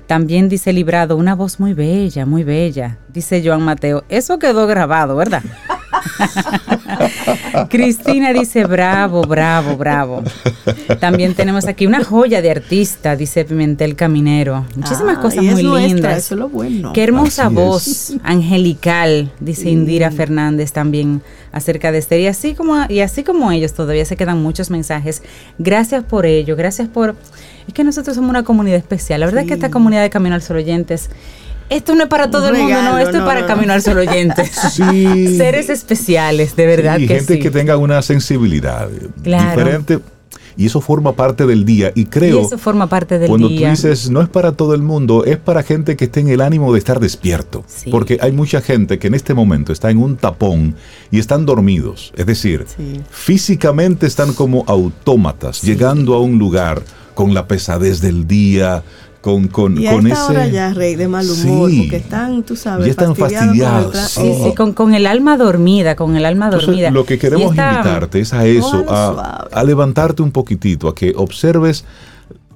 También 0.08 0.48
dice 0.48 0.72
Librado, 0.72 1.16
una 1.16 1.36
voz 1.36 1.60
muy 1.60 1.74
bella, 1.74 2.26
muy 2.26 2.42
bella. 2.42 2.98
Dice 3.12 3.40
Joan 3.46 3.62
Mateo, 3.62 4.02
eso 4.08 4.40
quedó 4.40 4.66
grabado, 4.66 5.14
¿verdad? 5.14 5.44
Cristina 7.68 8.32
dice, 8.32 8.64
bravo, 8.64 9.22
bravo, 9.22 9.76
bravo. 9.76 10.22
También 11.00 11.34
tenemos 11.34 11.66
aquí 11.66 11.86
una 11.86 12.02
joya 12.04 12.42
de 12.42 12.50
artista, 12.50 13.16
dice 13.16 13.44
Pimentel 13.44 13.96
Caminero. 13.96 14.66
Muchísimas 14.76 15.18
Ah, 15.18 15.20
cosas 15.20 15.44
y 15.44 15.48
es 15.48 15.54
muy 15.54 15.62
nuestra, 15.64 15.94
lindas. 15.94 16.18
eso 16.18 16.34
es 16.34 16.38
lo 16.38 16.48
bueno. 16.48 16.92
Qué 16.92 17.02
hermosa 17.04 17.46
Así 17.46 17.54
voz, 17.54 17.86
es. 17.86 18.14
angelical, 18.22 19.30
dice 19.40 19.68
Indira 19.70 20.10
Fernández 20.10 20.72
también 20.72 21.22
acerca 21.52 21.92
de 21.92 21.98
Esther. 21.98 22.20
Y 22.20 22.26
así 22.26 22.54
como, 22.54 22.76
y 22.88 23.00
así 23.00 23.22
como 23.24 23.50
ellos, 23.52 23.74
todavía 23.74 24.04
se 24.04 24.16
quedan 24.16 24.42
muchos 24.42 24.70
mensajes. 24.70 25.22
Gracias 25.58 26.04
por 26.04 26.24
ello, 26.26 26.56
gracias 26.56 26.88
por... 26.88 27.14
Es 27.68 27.74
que 27.74 27.84
nosotros 27.84 28.16
somos 28.16 28.30
una 28.30 28.42
comunidad 28.42 28.78
especial. 28.78 29.20
La 29.20 29.26
verdad 29.26 29.42
es 29.42 29.48
que 29.48 29.54
esta 29.54 29.70
comunidad 29.70 30.02
de 30.02 30.10
Camino 30.10 30.34
al 30.34 30.42
Sol 30.42 30.56
Oyentes, 30.56 31.10
esto 31.74 31.94
no 31.94 32.02
es 32.04 32.08
para 32.08 32.30
todo 32.30 32.48
el 32.48 32.54
mundo, 32.56 32.82
no, 32.82 32.98
esto 32.98 33.18
es 33.18 33.22
para 33.22 33.40
no, 33.42 33.46
Camino 33.46 33.68
no. 33.68 33.72
al 33.74 33.82
Sol 33.82 33.98
Oyentes. 33.98 34.50
Sí. 34.72 35.36
Seres 35.36 35.68
especiales, 35.68 36.56
de 36.56 36.66
verdad 36.66 36.98
Sí, 36.98 37.06
que 37.06 37.14
gente 37.16 37.34
sí. 37.34 37.40
que 37.40 37.50
tenga 37.50 37.76
una 37.76 38.00
sensibilidad 38.02 38.88
Claro. 39.22 39.50
diferente. 39.50 39.98
Y 40.54 40.66
eso 40.66 40.82
forma 40.82 41.12
parte 41.16 41.46
del 41.46 41.64
día. 41.64 41.92
Y 41.94 42.02
y 42.02 42.04
creo, 42.04 42.42
eso 42.42 42.58
forma 42.58 42.86
parte 42.86 43.18
del 43.18 43.26
cuando 43.26 43.48
día. 43.48 43.68
tú 43.68 43.70
dices 43.70 44.10
no 44.10 44.20
es 44.20 44.28
para 44.28 44.52
todo 44.52 44.74
el 44.74 44.82
mundo, 44.82 45.24
es 45.24 45.38
para 45.38 45.62
gente 45.62 45.96
que 45.96 46.04
esté 46.04 46.20
en 46.20 46.28
el 46.28 46.42
ánimo 46.42 46.70
de 46.74 46.78
estar 46.78 47.00
despierto. 47.00 47.64
Sí. 47.66 47.88
Porque 47.90 48.18
hay 48.20 48.32
mucha 48.32 48.60
gente 48.60 48.98
que 48.98 49.06
en 49.06 49.14
este 49.14 49.32
momento 49.32 49.72
está 49.72 49.90
en 49.90 49.96
un 49.96 50.16
tapón 50.16 50.74
y 51.10 51.20
están 51.20 51.46
dormidos. 51.46 52.12
Es 52.18 52.26
decir, 52.26 52.66
Sí. 52.76 53.00
físicamente 53.10 54.06
están 54.06 54.34
como 54.34 54.62
autómatas, 54.66 55.62
llegando 55.62 56.12
a 56.14 56.20
un 56.20 56.38
lugar 56.38 56.82
con 57.14 57.32
la 57.32 57.48
pesadez 57.48 58.02
del 58.02 58.26
día, 58.26 58.82
con, 59.22 59.48
con, 59.48 59.80
Y 59.80 59.86
a 59.86 59.92
con 59.92 60.06
esta 60.06 60.24
ese... 60.24 60.32
hora 60.32 60.46
ya, 60.48 60.74
Rey, 60.74 60.96
de 60.96 61.08
mal 61.08 61.24
humor, 61.30 61.70
Sí. 61.70 61.80
porque 61.82 61.96
están, 61.96 62.42
tú 62.42 62.56
sabes, 62.56 62.84
Ya 62.86 62.90
están 62.90 63.16
fastidiados 63.16 63.46
con 63.48 63.78
el 63.78 63.84
fastidiados, 63.84 63.94
tra- 63.94 64.22
Sí, 64.22 64.32
Oh. 64.42 64.44
sí, 64.50 64.54
con, 64.54 64.72
con 64.74 64.94
el 64.94 65.06
alma 65.06 65.36
dormida, 65.38 65.96
con 65.96 66.14
el 66.16 66.24
alma 66.26 66.46
Entonces, 66.46 66.66
dormida. 66.66 66.90
lo 66.90 67.06
que 67.06 67.18
queremos 67.18 67.52
esta- 67.52 67.70
invitarte 67.72 68.20
es 68.20 68.32
a 68.34 68.44
eso, 68.44 68.84
a, 68.90 69.46
a 69.50 69.64
levantarte 69.64 70.22
un 70.22 70.30
poquitito, 70.32 70.88
a 70.88 70.94
que 70.94 71.14
observes, 71.16 71.84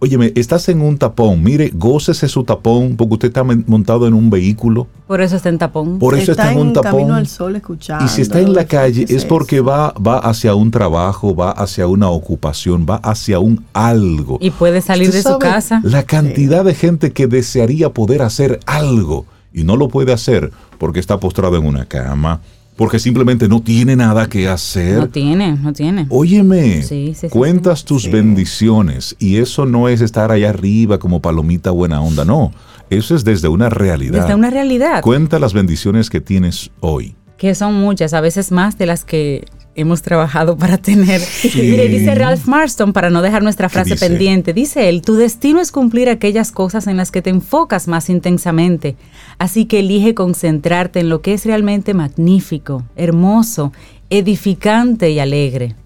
óyeme, 0.06 0.32
estás 0.36 0.68
en 0.68 0.80
un 0.80 0.98
tapón, 0.98 1.42
mire, 1.42 1.70
gócese 1.74 2.28
su 2.28 2.44
tapón, 2.44 2.96
porque 2.96 3.14
usted 3.14 3.28
está 3.28 3.42
montado 3.42 4.06
en 4.06 4.14
un 4.14 4.30
vehículo, 4.30 4.86
Por 5.08 5.20
eso 5.20 5.36
está 5.36 5.48
en 5.48 5.58
tapón. 5.58 5.98
por 5.98 6.16
eso 6.16 6.32
está, 6.32 6.52
en 6.52 6.58
un 6.58 6.72
tapón. 6.72 6.92
camino 6.92 7.14
al 7.16 7.26
sol 7.26 7.56
escuchando. 7.56 8.04
Y 8.04 8.08
si 8.08 8.22
está 8.22 8.40
en 8.40 8.54
la 8.54 8.64
calle 8.64 9.04
¿qué 9.04 9.16
es 9.16 9.24
porque 9.24 9.60
va, 9.60 9.92
va 9.94 10.18
hacia 10.18 10.54
un 10.54 10.70
trabajo, 10.70 11.34
va 11.34 11.50
hacia 11.50 11.86
una 11.88 12.08
ocupación, 12.08 12.86
va 12.88 12.96
hacia 12.96 13.40
un 13.40 13.64
algo. 13.72 14.38
Y 14.40 14.50
puede 14.50 14.80
salir 14.80 15.10
de 15.10 15.22
su 15.22 15.38
casa. 15.38 15.80
La 15.82 16.04
cantidad 16.04 16.64
de 16.64 16.74
gente 16.74 17.12
que 17.12 17.26
desearía 17.26 17.90
poder 17.90 18.22
hacer 18.22 18.60
algo 18.66 19.26
y 19.52 19.64
no 19.64 19.76
lo 19.76 19.88
puede 19.88 20.12
hacer 20.12 20.52
porque 20.78 21.00
está 21.00 21.18
postrado 21.18 21.56
en 21.56 21.66
una 21.66 21.86
cama, 21.86 22.40
porque 22.76 22.98
simplemente 22.98 23.48
no 23.48 23.60
tiene 23.60 23.96
nada 23.96 24.28
que 24.28 24.48
hacer. 24.48 24.98
No 24.98 25.08
tiene, 25.08 25.52
no 25.56 25.72
tiene. 25.72 26.06
Óyeme, 26.10 26.82
Sí, 26.82 27.14
sí, 27.14 27.14
sí, 27.14 27.28
cuentas 27.28 27.84
tus 27.84 28.10
bendiciones 28.10 29.16
y 29.18 29.38
eso 29.38 29.64
no 29.66 29.88
es 29.88 30.00
estar 30.00 30.30
allá 30.30 30.50
arriba 30.50 30.98
como 30.98 31.20
palomita 31.20 31.70
buena 31.70 32.00
onda, 32.00 32.24
no. 32.24 32.52
Eso 32.90 33.16
es 33.16 33.24
desde 33.24 33.48
una 33.48 33.68
realidad. 33.68 34.20
Desde 34.20 34.34
una 34.34 34.50
realidad. 34.50 35.02
Cuenta 35.02 35.38
las 35.38 35.52
bendiciones 35.52 36.10
que 36.10 36.20
tienes 36.20 36.70
hoy. 36.80 37.16
que 37.36 37.54
son 37.54 37.74
muchas, 37.74 38.14
a 38.14 38.20
veces 38.20 38.50
más 38.50 38.78
de 38.78 38.86
las 38.86 39.04
que 39.04 39.44
hemos 39.76 40.02
trabajado 40.02 40.56
para 40.56 40.78
tener. 40.78 41.22
Mire, 41.54 41.88
dice 41.88 42.14
Ralph 42.14 42.46
Marston, 42.46 42.92
para 42.92 43.10
no 43.10 43.22
dejar 43.22 43.42
nuestra 43.42 43.68
¿Qué 43.68 43.74
frase 43.74 43.90
dice? 43.94 44.08
pendiente, 44.08 44.52
dice 44.52 44.88
él, 44.88 45.02
tu 45.02 45.14
destino 45.14 45.60
es 45.60 45.70
cumplir 45.70 46.08
aquellas 46.08 46.50
cosas 46.50 46.86
en 46.86 46.96
las 46.96 47.12
que 47.12 47.22
te 47.22 47.30
enfocas 47.30 47.86
más 47.86 48.10
intensamente, 48.10 48.96
así 49.38 49.66
que 49.66 49.80
elige 49.80 50.14
concentrarte 50.14 51.00
en 51.00 51.08
lo 51.08 51.20
que 51.20 51.34
es 51.34 51.44
realmente 51.44 51.94
magnífico, 51.94 52.84
hermoso, 52.96 53.72
edificante 54.10 55.10
y 55.10 55.20
alegre. 55.20 55.76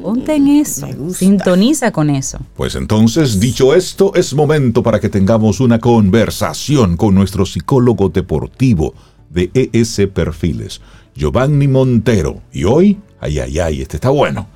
Ponte 0.00 0.36
en 0.36 0.48
eso, 0.48 0.86
sintoniza 1.12 1.92
con 1.92 2.08
eso. 2.08 2.38
Pues 2.56 2.76
entonces, 2.76 3.38
dicho 3.38 3.74
esto, 3.74 4.14
es 4.14 4.32
momento 4.32 4.82
para 4.82 4.98
que 4.98 5.10
tengamos 5.10 5.60
una 5.60 5.78
conversación 5.80 6.96
con 6.96 7.14
nuestro 7.14 7.44
psicólogo 7.44 8.08
deportivo 8.08 8.94
de 9.28 9.50
ES 9.52 10.00
Perfiles, 10.14 10.80
Giovanni 11.14 11.68
Montero. 11.68 12.40
Y 12.52 12.64
hoy, 12.64 12.98
ay, 13.22 13.38
ay, 13.38 13.58
ay, 13.60 13.82
este 13.82 13.96
está 13.96 14.10
bueno. 14.10 14.48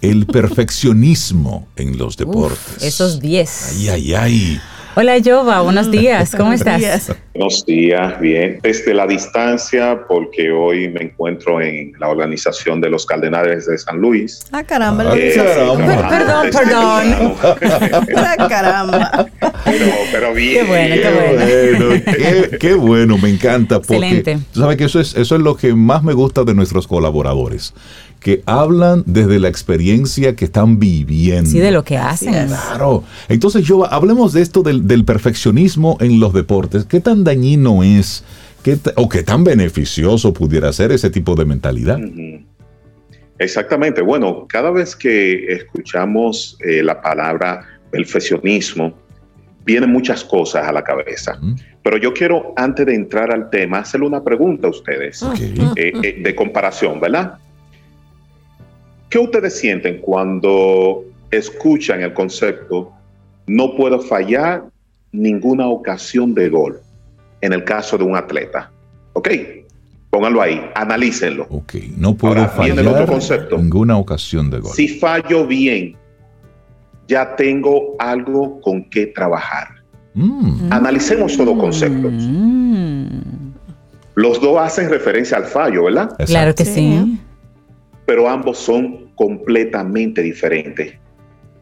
El 0.00 0.26
perfeccionismo 0.26 1.66
en 1.74 1.98
los 1.98 2.16
deportes. 2.16 2.80
Esos 2.80 3.20
10. 3.20 3.72
Ay, 3.72 3.88
ay, 3.88 4.14
ay. 4.14 4.60
Hola 4.98 5.16
Jova, 5.22 5.60
buenos 5.60 5.90
días, 5.90 6.34
¿cómo 6.34 6.54
estás? 6.54 6.78
Días. 6.78 7.14
Buenos 7.34 7.66
días, 7.66 8.18
bien. 8.18 8.58
Desde 8.62 8.94
la 8.94 9.06
distancia, 9.06 10.00
porque 10.08 10.50
hoy 10.50 10.88
me 10.88 11.02
encuentro 11.02 11.60
en 11.60 11.92
la 12.00 12.08
organización 12.08 12.80
de 12.80 12.88
los 12.88 13.04
Cardenales 13.04 13.66
de 13.66 13.76
San 13.76 13.98
Luis. 13.98 14.40
Ah, 14.52 14.64
caramba, 14.64 15.04
Ah, 15.12 15.14
Eh, 15.18 15.34
caramba. 15.36 16.08
Perdón, 16.08 16.46
desde 16.46 16.60
temprano. 16.60 17.34
Ah, 18.16 18.48
caramba. 18.48 19.26
pero, 19.66 19.86
pero 20.12 20.32
bien. 20.32 20.64
Qué 20.64 20.70
bueno, 20.70 20.94
qué 20.94 21.10
bueno. 21.10 21.86
Bueno, 21.88 22.02
qué, 22.06 22.58
qué 22.58 22.74
bueno, 22.74 23.18
me 23.18 23.28
encanta. 23.28 23.80
Porque 23.82 23.96
Excelente. 23.96 24.38
tú 24.54 24.60
sabes 24.60 24.78
que 24.78 24.84
eso 24.84 24.98
es, 24.98 25.14
eso 25.14 25.36
es 25.36 25.42
lo 25.42 25.56
que 25.58 25.74
más 25.74 26.02
me 26.04 26.14
gusta 26.14 26.42
de 26.44 26.54
nuestros 26.54 26.86
colaboradores, 26.86 27.74
que 28.26 28.42
hablan 28.44 29.04
desde 29.06 29.38
la 29.38 29.46
experiencia 29.46 30.34
que 30.34 30.46
están 30.46 30.80
viviendo. 30.80 31.48
Sí, 31.48 31.60
de 31.60 31.70
lo 31.70 31.84
que 31.84 31.96
hacen. 31.96 32.48
Claro. 32.48 33.04
Entonces, 33.28 33.62
yo 33.64 33.86
hablemos 33.88 34.32
de 34.32 34.42
esto 34.42 34.64
del, 34.64 34.88
del 34.88 35.04
perfeccionismo 35.04 35.96
en 36.00 36.18
los 36.18 36.32
deportes. 36.32 36.86
¿Qué 36.86 36.98
tan 36.98 37.22
dañino 37.22 37.84
es? 37.84 38.24
¿Qué 38.64 38.74
ta- 38.78 38.90
o 38.96 39.08
qué 39.08 39.22
tan 39.22 39.44
beneficioso 39.44 40.32
pudiera 40.32 40.72
ser 40.72 40.90
ese 40.90 41.08
tipo 41.08 41.36
de 41.36 41.44
mentalidad? 41.44 42.00
Exactamente. 43.38 44.02
Bueno, 44.02 44.44
cada 44.48 44.72
vez 44.72 44.96
que 44.96 45.52
escuchamos 45.52 46.58
eh, 46.66 46.82
la 46.82 47.00
palabra 47.00 47.64
perfeccionismo, 47.92 48.92
vienen 49.64 49.92
muchas 49.92 50.24
cosas 50.24 50.66
a 50.66 50.72
la 50.72 50.82
cabeza. 50.82 51.38
Pero 51.84 51.96
yo 51.96 52.12
quiero, 52.12 52.54
antes 52.56 52.86
de 52.86 52.94
entrar 52.96 53.30
al 53.30 53.50
tema, 53.50 53.78
hacerle 53.78 54.08
una 54.08 54.24
pregunta 54.24 54.66
a 54.66 54.70
ustedes. 54.70 55.22
Eh, 55.76 55.92
eh, 56.02 56.20
de 56.24 56.34
comparación, 56.34 56.98
¿verdad? 56.98 57.38
¿Qué 59.08 59.18
ustedes 59.18 59.58
sienten 59.58 60.00
cuando 60.00 61.04
escuchan 61.30 62.02
el 62.02 62.12
concepto 62.12 62.92
no 63.46 63.76
puedo 63.76 64.00
fallar 64.00 64.64
ninguna 65.12 65.66
ocasión 65.68 66.34
de 66.34 66.48
gol 66.48 66.80
en 67.40 67.52
el 67.52 67.64
caso 67.64 67.96
de 67.98 68.04
un 68.04 68.16
atleta? 68.16 68.70
¿Ok? 69.12 69.28
Pónganlo 70.10 70.40
ahí, 70.42 70.60
analícenlo. 70.74 71.46
Ok, 71.50 71.74
no 71.96 72.14
puedo 72.16 72.34
Ahora 72.40 72.52
viene 72.64 72.80
el 72.80 72.86
otro 72.88 73.00
fallar 73.06 73.12
concepto. 73.12 73.58
ninguna 73.58 73.96
ocasión 73.98 74.50
de 74.50 74.60
gol. 74.60 74.72
Si 74.72 74.88
fallo 74.88 75.46
bien, 75.46 75.94
ya 77.06 77.36
tengo 77.36 77.94
algo 77.98 78.60
con 78.60 78.84
qué 78.90 79.06
trabajar. 79.06 79.68
Mm, 80.14 80.72
Analicemos 80.72 81.36
todos 81.36 81.54
los 81.54 81.58
conceptos. 81.62 82.12
Mm, 82.12 83.06
Los 84.14 84.40
dos 84.40 84.58
hacen 84.58 84.88
referencia 84.88 85.36
al 85.36 85.44
fallo, 85.44 85.84
¿verdad? 85.84 86.16
claro 86.26 86.54
que 86.54 86.64
Sí. 86.64 87.20
Pero 88.06 88.28
ambos 88.28 88.58
son 88.58 89.10
completamente 89.14 90.22
diferentes. 90.22 90.94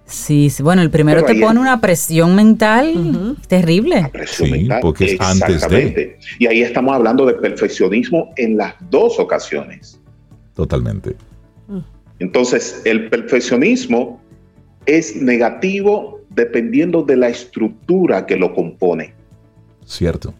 Sí, 0.04 0.50
sí. 0.50 0.62
Bueno, 0.62 0.82
el 0.82 0.90
primero 0.90 1.22
Pero 1.22 1.34
te 1.34 1.40
pone 1.40 1.58
es- 1.58 1.62
una 1.62 1.80
presión 1.80 2.36
mental 2.36 3.36
terrible. 3.48 4.06
presión 4.12 4.48
Sí, 4.48 4.52
mental. 4.52 4.80
porque 4.82 5.04
es 5.06 5.20
antes 5.20 5.48
de. 5.48 5.54
Exactamente. 5.54 6.18
Y 6.38 6.46
ahí 6.46 6.60
estamos 6.62 6.94
hablando 6.94 7.24
de 7.24 7.34
perfeccionismo 7.34 8.30
en 8.36 8.58
las 8.58 8.74
dos 8.90 9.18
ocasiones. 9.18 9.98
Totalmente. 10.54 11.16
Entonces, 12.18 12.82
el 12.84 13.08
perfeccionismo 13.08 14.20
es 14.86 15.16
negativo 15.16 16.20
dependiendo 16.30 17.02
de 17.02 17.16
la 17.16 17.28
estructura 17.28 18.26
que 18.26 18.36
lo 18.36 18.54
compone. 18.54 19.14
Cierto. 19.84 20.34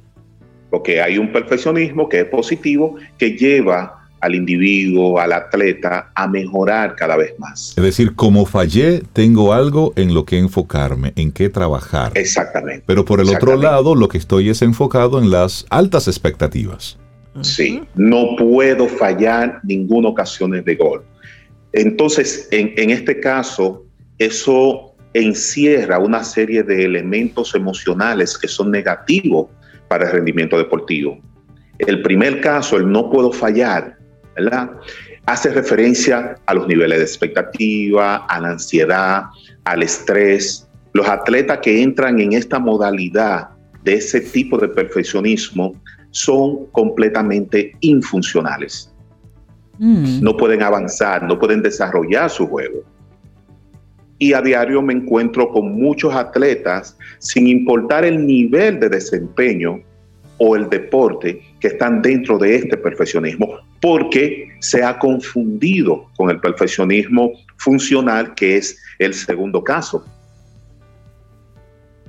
Porque 0.70 1.00
hay 1.00 1.18
un 1.18 1.32
perfeccionismo 1.32 2.08
que 2.08 2.20
es 2.20 2.24
positivo, 2.26 2.96
que 3.18 3.30
lleva 3.32 4.03
al 4.24 4.34
individuo, 4.34 5.20
al 5.20 5.32
atleta, 5.32 6.10
a 6.14 6.26
mejorar 6.26 6.96
cada 6.96 7.16
vez 7.16 7.38
más. 7.38 7.74
Es 7.76 7.84
decir, 7.84 8.14
como 8.14 8.46
fallé, 8.46 9.02
tengo 9.12 9.52
algo 9.52 9.92
en 9.96 10.14
lo 10.14 10.24
que 10.24 10.38
enfocarme, 10.38 11.12
en 11.16 11.30
qué 11.30 11.50
trabajar. 11.50 12.12
Exactamente. 12.14 12.84
Pero 12.86 13.04
por 13.04 13.20
el 13.20 13.28
otro 13.28 13.56
lado, 13.56 13.94
lo 13.94 14.08
que 14.08 14.18
estoy 14.18 14.48
es 14.48 14.62
enfocado 14.62 15.18
en 15.18 15.30
las 15.30 15.66
altas 15.68 16.08
expectativas. 16.08 16.98
Sí, 17.42 17.82
no 17.96 18.36
puedo 18.38 18.88
fallar 18.88 19.60
ninguna 19.62 20.08
ocasión 20.08 20.52
de 20.52 20.74
gol. 20.74 21.02
Entonces, 21.72 22.48
en, 22.50 22.72
en 22.76 22.90
este 22.90 23.20
caso, 23.20 23.84
eso 24.18 24.94
encierra 25.12 25.98
una 25.98 26.24
serie 26.24 26.62
de 26.62 26.84
elementos 26.84 27.54
emocionales 27.54 28.38
que 28.38 28.48
son 28.48 28.70
negativos 28.70 29.48
para 29.88 30.06
el 30.06 30.12
rendimiento 30.12 30.56
deportivo. 30.56 31.20
El 31.78 32.02
primer 32.02 32.40
caso, 32.40 32.76
el 32.76 32.90
no 32.90 33.10
puedo 33.10 33.32
fallar, 33.32 33.98
¿verdad? 34.36 34.70
Hace 35.26 35.50
referencia 35.52 36.36
a 36.46 36.54
los 36.54 36.66
niveles 36.66 36.98
de 36.98 37.04
expectativa, 37.04 38.16
a 38.26 38.40
la 38.40 38.50
ansiedad, 38.50 39.24
al 39.64 39.82
estrés. 39.82 40.68
Los 40.92 41.08
atletas 41.08 41.58
que 41.62 41.82
entran 41.82 42.20
en 42.20 42.32
esta 42.32 42.58
modalidad 42.58 43.50
de 43.82 43.94
ese 43.94 44.20
tipo 44.20 44.58
de 44.58 44.68
perfeccionismo 44.68 45.74
son 46.10 46.66
completamente 46.66 47.76
infuncionales. 47.80 48.94
Mm. 49.78 50.20
no 50.22 50.36
pueden 50.36 50.62
avanzar, 50.62 51.24
no 51.24 51.38
pueden 51.38 51.62
desarrollar 51.62 52.30
su 52.30 52.46
juego. 52.46 52.82
Y 54.18 54.32
a 54.32 54.40
diario 54.40 54.80
me 54.80 54.92
encuentro 54.92 55.48
con 55.48 55.74
muchos 55.74 56.14
atletas, 56.14 56.96
sin 57.18 57.48
importar 57.48 58.04
el 58.04 58.24
nivel 58.24 58.78
de 58.78 58.88
desempeño 58.88 59.80
o 60.38 60.56
el 60.56 60.68
deporte, 60.68 61.42
que 61.64 61.68
están 61.68 62.02
dentro 62.02 62.36
de 62.36 62.56
este 62.56 62.76
perfeccionismo, 62.76 63.58
porque 63.80 64.48
se 64.60 64.84
ha 64.84 64.98
confundido 64.98 66.10
con 66.14 66.28
el 66.28 66.38
perfeccionismo 66.38 67.32
funcional, 67.56 68.34
que 68.34 68.58
es 68.58 68.78
el 68.98 69.14
segundo 69.14 69.64
caso. 69.64 70.04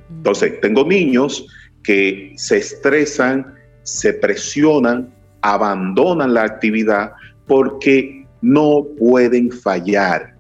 Entonces, 0.10 0.60
tengo 0.60 0.84
niños 0.86 1.48
que 1.84 2.34
se 2.36 2.58
estresan, 2.58 3.56
se 3.84 4.12
presionan, 4.16 5.10
abandonan 5.40 6.34
la 6.34 6.44
actividad 6.44 7.14
porque 7.48 8.26
no 8.42 8.86
pueden 9.00 9.54
fallar, 9.54 10.36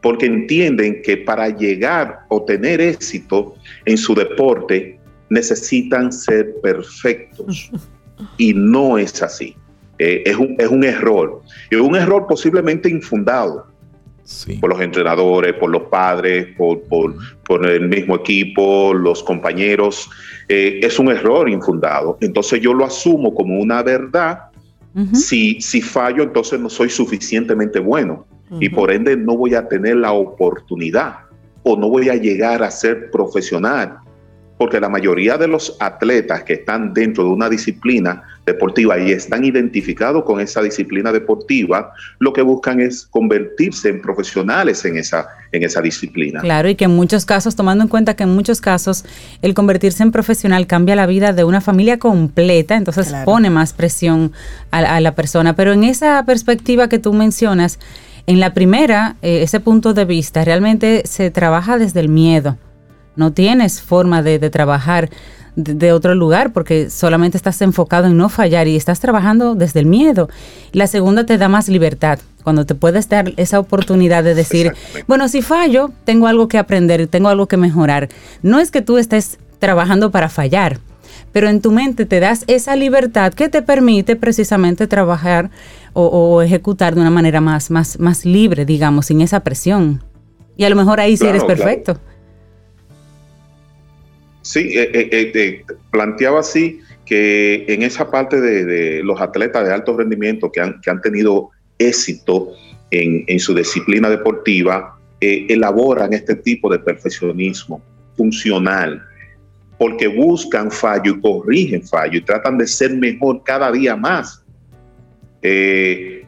porque 0.00 0.24
entienden 0.24 1.02
que 1.02 1.18
para 1.18 1.50
llegar 1.50 2.20
o 2.30 2.42
tener 2.46 2.80
éxito 2.80 3.56
en 3.84 3.98
su 3.98 4.14
deporte 4.14 4.98
necesitan 5.28 6.10
ser 6.10 6.54
perfectos. 6.62 7.70
Y 8.38 8.54
no 8.54 8.98
es 8.98 9.22
así. 9.22 9.56
Eh, 9.98 10.22
es, 10.26 10.36
un, 10.36 10.56
es 10.58 10.68
un 10.68 10.84
error. 10.84 11.40
Y 11.70 11.76
un 11.76 11.94
error 11.96 12.26
posiblemente 12.28 12.88
infundado 12.88 13.66
Sí. 14.26 14.56
por 14.56 14.70
los 14.70 14.80
entrenadores, 14.80 15.52
por 15.54 15.68
los 15.70 15.82
padres, 15.82 16.46
por, 16.56 16.80
por- 16.84 17.14
por 17.46 17.66
el 17.68 17.88
mismo 17.88 18.16
equipo, 18.16 18.94
los 18.94 19.22
compañeros. 19.22 20.08
Eh, 20.48 20.80
es 20.82 20.98
un 20.98 21.10
error 21.10 21.46
infundado. 21.50 22.16
Entonces 22.22 22.60
yo 22.62 22.72
lo 22.72 22.86
asumo 22.86 23.34
como 23.34 23.58
una 23.60 23.82
verdad. 23.82 24.44
Ujú. 24.94 25.14
Si, 25.14 25.60
si 25.60 25.82
fallo, 25.82 26.22
entonces 26.22 26.58
no 26.58 26.70
soy 26.70 26.88
suficientemente 26.88 27.78
bueno 27.80 28.26
y 28.60 28.68
por 28.68 28.92
ende 28.92 29.16
no 29.16 29.36
voy 29.36 29.54
a 29.56 29.66
tener 29.68 29.96
la 29.96 30.12
oportunidad 30.12 31.16
o 31.64 31.76
no 31.76 31.88
voy 31.90 32.08
a 32.08 32.14
llegar 32.14 32.62
a 32.62 32.70
ser 32.70 33.10
profesional. 33.10 33.98
Porque 34.56 34.78
la 34.80 34.88
mayoría 34.88 35.36
de 35.36 35.48
los 35.48 35.76
atletas 35.80 36.44
que 36.44 36.54
están 36.54 36.94
dentro 36.94 37.24
de 37.24 37.30
una 37.30 37.48
disciplina 37.48 38.22
deportiva 38.46 38.98
y 38.98 39.10
están 39.10 39.44
identificados 39.44 40.24
con 40.24 40.38
esa 40.40 40.62
disciplina 40.62 41.10
deportiva, 41.10 41.92
lo 42.18 42.32
que 42.32 42.42
buscan 42.42 42.80
es 42.80 43.06
convertirse 43.06 43.88
en 43.88 44.00
profesionales 44.00 44.84
en 44.84 44.96
esa, 44.96 45.26
en 45.50 45.62
esa 45.64 45.80
disciplina. 45.80 46.40
Claro, 46.40 46.68
y 46.68 46.76
que 46.76 46.84
en 46.84 46.92
muchos 46.94 47.24
casos, 47.24 47.56
tomando 47.56 47.82
en 47.82 47.88
cuenta 47.88 48.14
que 48.14 48.22
en 48.22 48.34
muchos 48.34 48.60
casos 48.60 49.04
el 49.42 49.54
convertirse 49.54 50.02
en 50.02 50.12
profesional 50.12 50.66
cambia 50.66 50.94
la 50.94 51.06
vida 51.06 51.32
de 51.32 51.44
una 51.44 51.60
familia 51.60 51.98
completa, 51.98 52.76
entonces 52.76 53.08
Claro. 53.08 53.24
pone 53.24 53.50
más 53.50 53.72
presión 53.72 54.32
a, 54.70 54.78
a 54.78 55.00
la 55.00 55.14
persona. 55.14 55.56
Pero 55.56 55.72
en 55.72 55.84
esa 55.84 56.24
perspectiva 56.26 56.88
que 56.88 56.98
tú 56.98 57.12
mencionas, 57.12 57.78
en 58.26 58.40
la 58.40 58.54
primera, 58.54 59.16
eh, 59.22 59.42
ese 59.42 59.60
punto 59.60 59.94
de 59.94 60.04
vista, 60.04 60.44
realmente 60.44 61.02
se 61.06 61.30
trabaja 61.30 61.76
desde 61.78 62.00
el 62.00 62.08
miedo. 62.08 62.56
No 63.16 63.32
tienes 63.32 63.80
forma 63.80 64.22
de, 64.22 64.38
de 64.38 64.50
trabajar 64.50 65.10
de, 65.56 65.74
de 65.74 65.92
otro 65.92 66.14
lugar 66.14 66.52
porque 66.52 66.90
solamente 66.90 67.36
estás 67.36 67.60
enfocado 67.62 68.06
en 68.06 68.16
no 68.16 68.28
fallar 68.28 68.68
y 68.68 68.76
estás 68.76 69.00
trabajando 69.00 69.54
desde 69.54 69.80
el 69.80 69.86
miedo. 69.86 70.28
La 70.72 70.86
segunda 70.86 71.24
te 71.24 71.38
da 71.38 71.48
más 71.48 71.68
libertad, 71.68 72.18
cuando 72.44 72.66
te 72.66 72.74
puedes 72.74 73.08
dar 73.08 73.32
esa 73.36 73.58
oportunidad 73.58 74.22
de 74.22 74.34
decir, 74.34 74.72
bueno, 75.08 75.28
si 75.28 75.42
fallo, 75.42 75.90
tengo 76.04 76.26
algo 76.28 76.46
que 76.46 76.58
aprender, 76.58 77.06
tengo 77.08 77.28
algo 77.28 77.48
que 77.48 77.56
mejorar. 77.56 78.08
No 78.42 78.60
es 78.60 78.70
que 78.70 78.82
tú 78.82 78.98
estés 78.98 79.38
trabajando 79.58 80.10
para 80.10 80.28
fallar, 80.28 80.78
pero 81.32 81.48
en 81.48 81.62
tu 81.62 81.72
mente 81.72 82.04
te 82.04 82.20
das 82.20 82.44
esa 82.46 82.76
libertad 82.76 83.32
que 83.32 83.48
te 83.48 83.62
permite 83.62 84.14
precisamente 84.14 84.86
trabajar 84.86 85.50
o, 85.94 86.04
o 86.06 86.42
ejecutar 86.42 86.94
de 86.94 87.00
una 87.00 87.10
manera 87.10 87.40
más, 87.40 87.70
más, 87.70 87.98
más 87.98 88.26
libre, 88.26 88.66
digamos, 88.66 89.06
sin 89.06 89.22
esa 89.22 89.40
presión. 89.40 90.04
Y 90.56 90.64
a 90.64 90.70
lo 90.70 90.76
mejor 90.76 91.00
ahí 91.00 91.16
sí 91.16 91.24
Claro, 91.24 91.36
eres 91.36 91.44
claro. 91.84 92.00
Sí, 94.44 94.78
eh, 94.78 94.90
eh, 94.92 95.32
eh, 95.34 95.64
planteaba 95.90 96.40
así 96.40 96.78
que 97.06 97.64
en 97.66 97.82
esa 97.82 98.10
parte 98.10 98.40
de, 98.40 98.64
de 98.64 99.02
los 99.02 99.20
atletas 99.20 99.66
de 99.66 99.72
alto 99.72 99.96
rendimiento 99.96 100.52
que 100.52 100.60
han, 100.60 100.80
que 100.82 100.90
han 100.90 101.00
tenido 101.00 101.50
éxito 101.78 102.52
en, 102.90 103.24
en 103.26 103.40
su 103.40 103.54
disciplina 103.54 104.10
deportiva, 104.10 104.98
eh, 105.20 105.46
elaboran 105.48 106.12
este 106.12 106.34
tipo 106.36 106.70
de 106.70 106.78
perfeccionismo 106.78 107.82
funcional, 108.16 109.02
porque 109.78 110.06
buscan 110.06 110.70
fallo 110.70 111.14
y 111.14 111.20
corrigen 111.22 111.82
fallo 111.86 112.18
y 112.18 112.20
tratan 112.20 112.58
de 112.58 112.66
ser 112.66 112.94
mejor 112.94 113.42
cada 113.44 113.72
día 113.72 113.96
más. 113.96 114.44
Eh, 115.40 116.26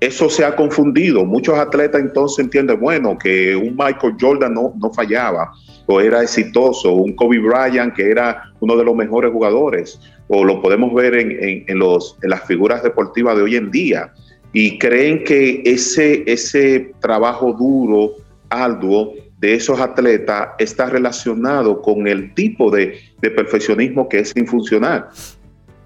eso 0.00 0.28
se 0.28 0.44
ha 0.44 0.54
confundido. 0.54 1.24
Muchos 1.24 1.58
atletas 1.58 2.00
entonces 2.00 2.44
entienden, 2.44 2.78
bueno, 2.78 3.16
que 3.18 3.56
un 3.56 3.76
Michael 3.76 4.14
Jordan 4.20 4.54
no, 4.54 4.74
no 4.78 4.92
fallaba, 4.92 5.52
era 5.98 6.22
exitoso, 6.22 6.92
un 6.92 7.14
Kobe 7.16 7.38
Bryant 7.38 7.94
que 7.94 8.10
era 8.10 8.52
uno 8.60 8.76
de 8.76 8.84
los 8.84 8.94
mejores 8.94 9.32
jugadores, 9.32 9.98
o 10.28 10.44
lo 10.44 10.60
podemos 10.60 10.92
ver 10.92 11.14
en, 11.14 11.64
en- 11.66 11.78
los, 11.78 12.18
en 12.22 12.28
las 12.28 12.46
figuras 12.46 12.82
deportivas 12.82 13.34
de 13.36 13.42
hoy 13.42 13.56
en 13.56 13.70
día, 13.70 14.12
y 14.52 14.78
creen 14.78 15.24
que 15.24 15.62
ese, 15.64 16.22
ese 16.26 16.92
trabajo 17.00 17.54
duro, 17.54 18.12
arduo 18.50 19.14
de 19.38 19.54
esos 19.54 19.80
atletas 19.80 20.50
está 20.58 20.90
relacionado 20.90 21.80
con 21.80 22.06
el 22.06 22.34
tipo 22.34 22.70
de, 22.70 22.98
de 23.22 23.30
perfeccionismo 23.30 24.06
que 24.08 24.18
es 24.18 24.36
infuncional. 24.36 25.06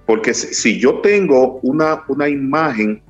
Porque 0.07 0.35
si 0.35 0.79
yo 0.81 0.95
tengo 1.01 1.61
una, 1.63 2.03
una 2.09 2.29
imagen 2.29 3.01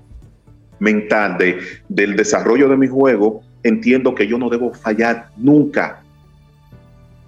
mental 0.80 1.38
de, 1.38 1.58
del 1.88 2.14
desarrollo 2.14 2.68
de 2.68 2.76
mi 2.76 2.88
juego, 2.88 3.40
entiendo 3.62 4.14
que 4.14 4.26
yo 4.26 4.38
no 4.38 4.50
debo 4.50 4.74
fallar 4.74 5.28
nunca. 5.36 6.03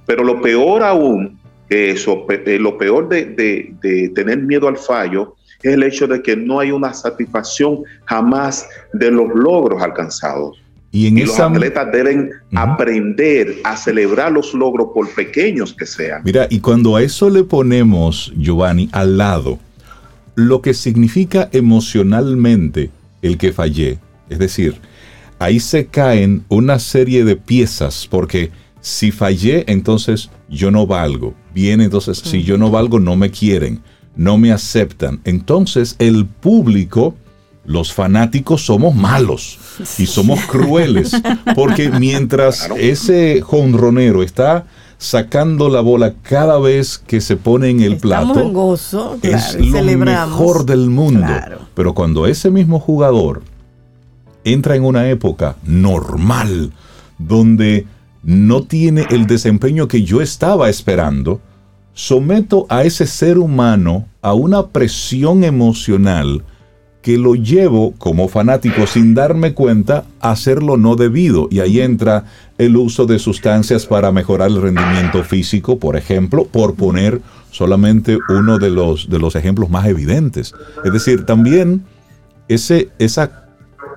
Pero 0.06 0.24
lo 0.24 0.40
peor 0.40 0.82
aún, 0.82 1.38
eso, 1.68 2.26
eh, 2.30 2.58
lo 2.58 2.78
peor 2.78 3.08
de, 3.08 3.24
de- 3.26 3.74
de 3.82 4.08
tener 4.10 4.38
miedo 4.38 4.68
al 4.68 4.76
fallo 4.76 5.34
es 5.62 5.74
el 5.74 5.82
hecho 5.82 6.06
de 6.06 6.22
que 6.22 6.36
no 6.36 6.60
hay 6.60 6.70
una 6.70 6.92
satisfacción 6.94 7.80
jamás 8.04 8.68
de 8.92 9.10
los 9.10 9.28
logros 9.34 9.82
alcanzados. 9.82 10.62
Y 10.92 11.08
en 11.08 11.18
Y 11.18 11.22
los 11.24 11.38
atletas 11.40 11.88
deben 11.92 12.30
aprender 12.54 13.56
a 13.64 13.76
celebrar 13.76 14.32
los 14.32 14.54
logros 14.54 14.88
por 14.94 15.08
pequeños 15.14 15.74
que 15.74 15.84
sean. 15.84 16.22
Mira, 16.24 16.46
y 16.48 16.60
cuando 16.60 16.96
a 16.96 17.02
eso 17.02 17.28
le 17.28 17.42
ponemos, 17.42 18.32
Giovanni, 18.36 18.88
al 18.92 19.18
lado, 19.18 19.58
lo 20.36 20.62
que 20.62 20.72
significa 20.72 21.48
emocionalmente 21.52 22.90
el 23.22 23.36
que 23.38 23.52
fallé, 23.52 23.98
es 24.30 24.38
decir, 24.38 24.76
ahí 25.38 25.58
se 25.60 25.86
caen 25.86 26.44
una 26.48 26.78
serie 26.78 27.24
de 27.24 27.36
piezas, 27.36 28.06
porque 28.10 28.50
si 28.86 29.10
fallé, 29.10 29.64
entonces 29.66 30.30
yo 30.48 30.70
no 30.70 30.86
valgo. 30.86 31.34
Bien, 31.52 31.80
entonces 31.80 32.18
si 32.18 32.44
yo 32.44 32.56
no 32.56 32.70
valgo, 32.70 33.00
no 33.00 33.16
me 33.16 33.32
quieren, 33.32 33.82
no 34.14 34.38
me 34.38 34.52
aceptan. 34.52 35.20
Entonces 35.24 35.96
el 35.98 36.24
público, 36.24 37.16
los 37.64 37.92
fanáticos 37.92 38.64
somos 38.64 38.94
malos 38.94 39.58
y 39.98 40.06
somos 40.06 40.38
crueles, 40.42 41.20
porque 41.56 41.90
mientras 41.98 42.70
ese 42.78 43.40
jonronero 43.42 44.22
está 44.22 44.66
sacando 44.98 45.68
la 45.68 45.80
bola 45.80 46.14
cada 46.22 46.60
vez 46.60 46.96
que 46.96 47.20
se 47.20 47.36
pone 47.36 47.70
en 47.70 47.80
el 47.80 47.94
Estamos 47.94 48.34
plato, 48.34 48.40
en 48.40 48.52
gozo, 48.52 49.18
es 49.20 49.46
claro, 49.46 49.64
lo 49.64 49.78
celebramos. 49.78 50.38
mejor 50.38 50.64
del 50.64 50.90
mundo. 50.90 51.26
Claro. 51.26 51.58
Pero 51.74 51.92
cuando 51.92 52.28
ese 52.28 52.52
mismo 52.52 52.78
jugador 52.78 53.42
entra 54.44 54.76
en 54.76 54.84
una 54.84 55.08
época 55.10 55.56
normal, 55.64 56.72
donde 57.18 57.84
no 58.26 58.64
tiene 58.64 59.06
el 59.10 59.26
desempeño 59.26 59.86
que 59.86 60.02
yo 60.02 60.20
estaba 60.20 60.68
esperando, 60.68 61.40
someto 61.94 62.66
a 62.68 62.82
ese 62.82 63.06
ser 63.06 63.38
humano 63.38 64.06
a 64.20 64.34
una 64.34 64.66
presión 64.66 65.44
emocional 65.44 66.42
que 67.02 67.18
lo 67.18 67.36
llevo 67.36 67.94
como 67.98 68.26
fanático 68.26 68.84
sin 68.88 69.14
darme 69.14 69.54
cuenta 69.54 70.04
a 70.20 70.32
hacer 70.32 70.60
lo 70.60 70.76
no 70.76 70.96
debido. 70.96 71.46
Y 71.52 71.60
ahí 71.60 71.80
entra 71.80 72.24
el 72.58 72.76
uso 72.76 73.06
de 73.06 73.20
sustancias 73.20 73.86
para 73.86 74.10
mejorar 74.10 74.50
el 74.50 74.60
rendimiento 74.60 75.22
físico, 75.22 75.78
por 75.78 75.94
ejemplo, 75.94 76.46
por 76.46 76.74
poner 76.74 77.22
solamente 77.52 78.18
uno 78.28 78.58
de 78.58 78.70
los, 78.70 79.08
de 79.08 79.20
los 79.20 79.36
ejemplos 79.36 79.70
más 79.70 79.86
evidentes. 79.86 80.52
Es 80.84 80.92
decir, 80.92 81.24
también 81.26 81.84
ese, 82.48 82.88
esa 82.98 83.45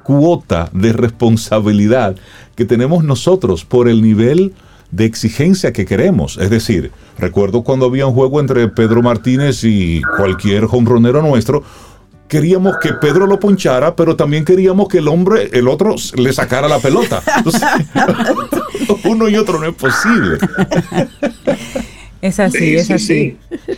cuota 0.09 0.71
de 0.73 0.91
responsabilidad 0.91 2.15
que 2.55 2.65
tenemos 2.65 3.03
nosotros 3.03 3.63
por 3.63 3.87
el 3.87 4.01
nivel 4.01 4.55
de 4.89 5.05
exigencia 5.05 5.71
que 5.71 5.85
queremos. 5.85 6.39
Es 6.41 6.49
decir, 6.49 6.91
recuerdo 7.19 7.61
cuando 7.61 7.85
había 7.85 8.07
un 8.07 8.15
juego 8.15 8.39
entre 8.39 8.67
Pedro 8.69 9.03
Martínez 9.03 9.63
y 9.63 10.01
cualquier 10.17 10.65
hombronero 10.71 11.21
nuestro, 11.21 11.61
queríamos 12.27 12.77
que 12.81 12.93
Pedro 12.93 13.27
lo 13.27 13.39
ponchara, 13.39 13.95
pero 13.95 14.15
también 14.15 14.45
queríamos 14.45 14.87
que 14.87 14.97
el 14.97 15.07
hombre, 15.09 15.51
el 15.53 15.67
otro, 15.67 15.93
le 16.15 16.33
sacara 16.33 16.67
la 16.67 16.79
pelota. 16.79 17.21
Uno 19.03 19.29
y 19.29 19.35
otro 19.35 19.59
no 19.59 19.67
es 19.67 19.75
posible. 19.75 20.39
Es 22.21 22.39
así, 22.39 22.57
Sí, 22.57 22.75
es 22.75 22.87
sí, 22.87 22.93
así. 22.93 23.05
sí. 23.07 23.37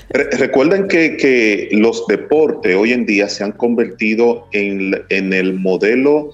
Re- 0.10 0.30
recuerden 0.32 0.88
que, 0.88 1.16
que 1.18 1.70
los 1.74 2.06
deportes 2.08 2.76
hoy 2.76 2.92
en 2.94 3.06
día 3.06 3.30
se 3.30 3.44
han 3.44 3.52
convertido 3.52 4.48
en, 4.52 4.96
en 5.10 5.34
el 5.34 5.54
modelo 5.60 6.32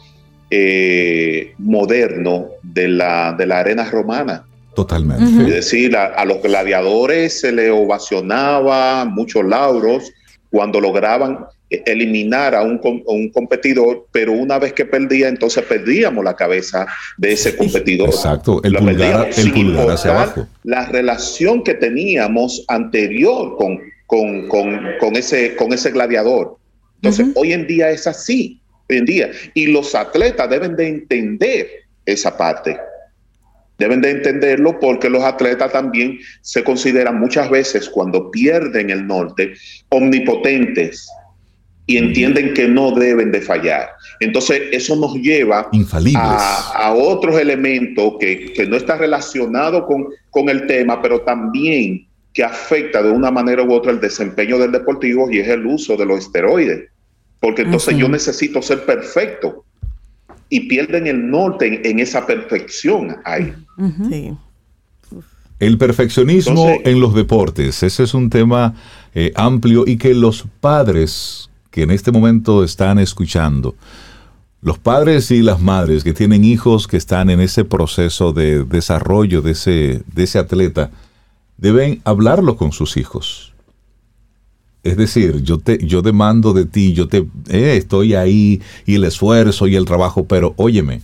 eh, 0.49 1.53
moderno 1.57 2.47
de 2.63 2.88
la, 2.88 3.34
de 3.38 3.45
la 3.45 3.59
arena 3.59 3.84
romana. 3.89 4.45
Totalmente. 4.75 5.23
Es 5.43 5.47
decir, 5.47 5.97
a, 5.97 6.05
a 6.05 6.23
los 6.23 6.41
gladiadores 6.41 7.39
se 7.41 7.51
le 7.51 7.71
ovacionaba 7.71 9.03
muchos 9.05 9.43
lauros 9.43 10.11
cuando 10.49 10.79
lograban 10.79 11.39
eliminar 11.69 12.56
a 12.56 12.64
un, 12.64 12.77
com- 12.77 13.03
a 13.07 13.11
un 13.11 13.30
competidor, 13.30 14.07
pero 14.11 14.31
una 14.31 14.57
vez 14.57 14.73
que 14.73 14.85
perdía, 14.85 15.27
entonces 15.27 15.64
perdíamos 15.65 16.23
la 16.23 16.35
cabeza 16.35 16.88
de 17.18 17.34
ese 17.34 17.56
competidor. 17.56 18.10
Exacto, 18.10 18.61
el 18.64 18.73
La 18.73 18.80
pulgar, 18.80 19.30
el 19.35 19.52
pulgar 19.52 19.89
hacia 19.91 20.11
abajo. 20.11 20.48
La 20.64 20.85
relación 20.85 21.64
que 21.64 21.73
teníamos 21.73 22.64
anterior 22.69 23.57
con, 23.57 23.80
con, 24.06 24.48
con, 24.48 24.80
con 24.99 25.15
ese, 25.15 25.56
con 25.56 25.73
ese 25.73 25.91
gladiador. 25.91 26.57
Entonces, 27.02 27.27
hoy 27.35 27.53
en 27.53 27.68
día 27.68 27.91
es 27.91 28.07
así, 28.07 28.61
hoy 28.89 28.98
en 28.98 29.06
día. 29.06 29.31
Y 29.53 29.68
los 29.68 29.94
atletas 29.94 30.49
deben 30.49 30.76
de 30.76 30.88
entender 30.88 31.68
esa 32.06 32.38
parte. 32.38 32.77
Deben 33.77 34.02
de 34.02 34.10
entenderlo 34.10 34.80
porque 34.80 35.07
los 35.07 35.22
atletas 35.22 35.72
también 35.72 36.18
se 36.41 36.64
consideran 36.64 37.19
muchas 37.19 37.48
veces 37.52 37.88
cuando 37.88 38.31
pierden 38.31 38.89
el 38.89 39.06
norte 39.06 39.53
omnipotentes 39.89 41.07
y 41.88 41.97
entienden 41.97 42.53
que 42.53 42.68
no 42.68 42.91
deben 42.91 43.31
de 43.31 43.41
fallar. 43.41 43.89
Entonces 44.19 44.61
eso 44.72 44.95
nos 44.97 45.15
lleva 45.15 45.69
a, 46.15 46.72
a 46.76 46.93
otros 46.93 47.39
elementos 47.39 48.14
que, 48.19 48.51
que 48.53 48.68
no 48.68 48.76
está 48.76 48.97
relacionado 48.97 49.85
con, 49.88 50.07
con 50.30 50.49
el 50.49 50.68
tema, 50.68 51.01
pero 51.01 51.22
también 51.22 52.05
que 52.34 52.43
afecta 52.43 53.01
de 53.01 53.09
una 53.09 53.31
manera 53.31 53.64
u 53.64 53.73
otra 53.73 53.91
el 53.91 53.99
desempeño 53.99 54.59
del 54.59 54.72
deportivo 54.72 55.31
y 55.31 55.39
es 55.39 55.47
el 55.47 55.65
uso 55.65 55.97
de 55.97 56.05
los 56.05 56.19
esteroides. 56.19 56.89
Porque 57.39 57.61
entonces 57.64 57.89
Así. 57.93 58.01
yo 58.01 58.09
necesito 58.09 58.61
ser 58.61 58.85
perfecto 58.85 59.64
y 60.49 60.61
pierden 60.68 61.07
el 61.07 61.30
norte 61.31 61.68
en, 61.68 61.81
en 61.85 61.99
esa 61.99 62.26
perfección 62.27 63.18
ahí. 63.23 63.53
Sí. 64.09 64.34
El 65.59 65.77
perfeccionismo 65.77 66.68
Entonces- 66.69 66.93
en 66.93 66.99
los 66.99 67.15
deportes, 67.15 67.81
ese 67.81 68.03
es 68.03 68.14
un 68.14 68.30
tema 68.30 68.76
eh, 69.15 69.31
amplio 69.35 69.85
y 69.88 69.97
que 69.97 70.14
los 70.14 70.45
padres 70.59 71.49
que 71.72 71.84
en 71.84 71.91
este 71.91 72.11
momento 72.11 72.64
están 72.64 72.99
escuchando, 72.99 73.76
los 74.61 74.80
padres 74.80 75.30
y 75.31 75.41
las 75.41 75.61
madres 75.61 76.03
que 76.03 76.14
tienen 76.14 76.44
hijos 76.44 76.88
que 76.88 76.98
están 76.98 77.30
en 77.30 77.39
ese 77.39 77.64
proceso 77.64 78.34
de 78.34 78.64
desarrollo 78.64 79.41
de 79.41 79.52
ese, 79.52 80.03
de 80.11 80.23
ese 80.23 80.39
atleta, 80.39 80.89
deben 81.57 82.02
hablarlo 82.03 82.56
con 82.57 82.72
sus 82.72 82.98
hijos. 82.98 83.53
Es 84.84 84.98
decir, 84.98 85.41
yo 85.44 85.57
te, 85.60 85.85
yo 85.85 86.02
demando 86.02 86.53
de 86.53 86.65
ti, 86.65 86.94
yo 86.94 87.07
te 87.07 87.27
eh, 87.49 87.77
estoy 87.77 88.15
ahí 88.15 88.61
y 88.85 88.95
el 88.95 89.03
esfuerzo 89.03 89.68
y 89.68 89.76
el 89.76 89.85
trabajo, 89.85 90.26
pero 90.26 90.53
óyeme, 90.57 91.02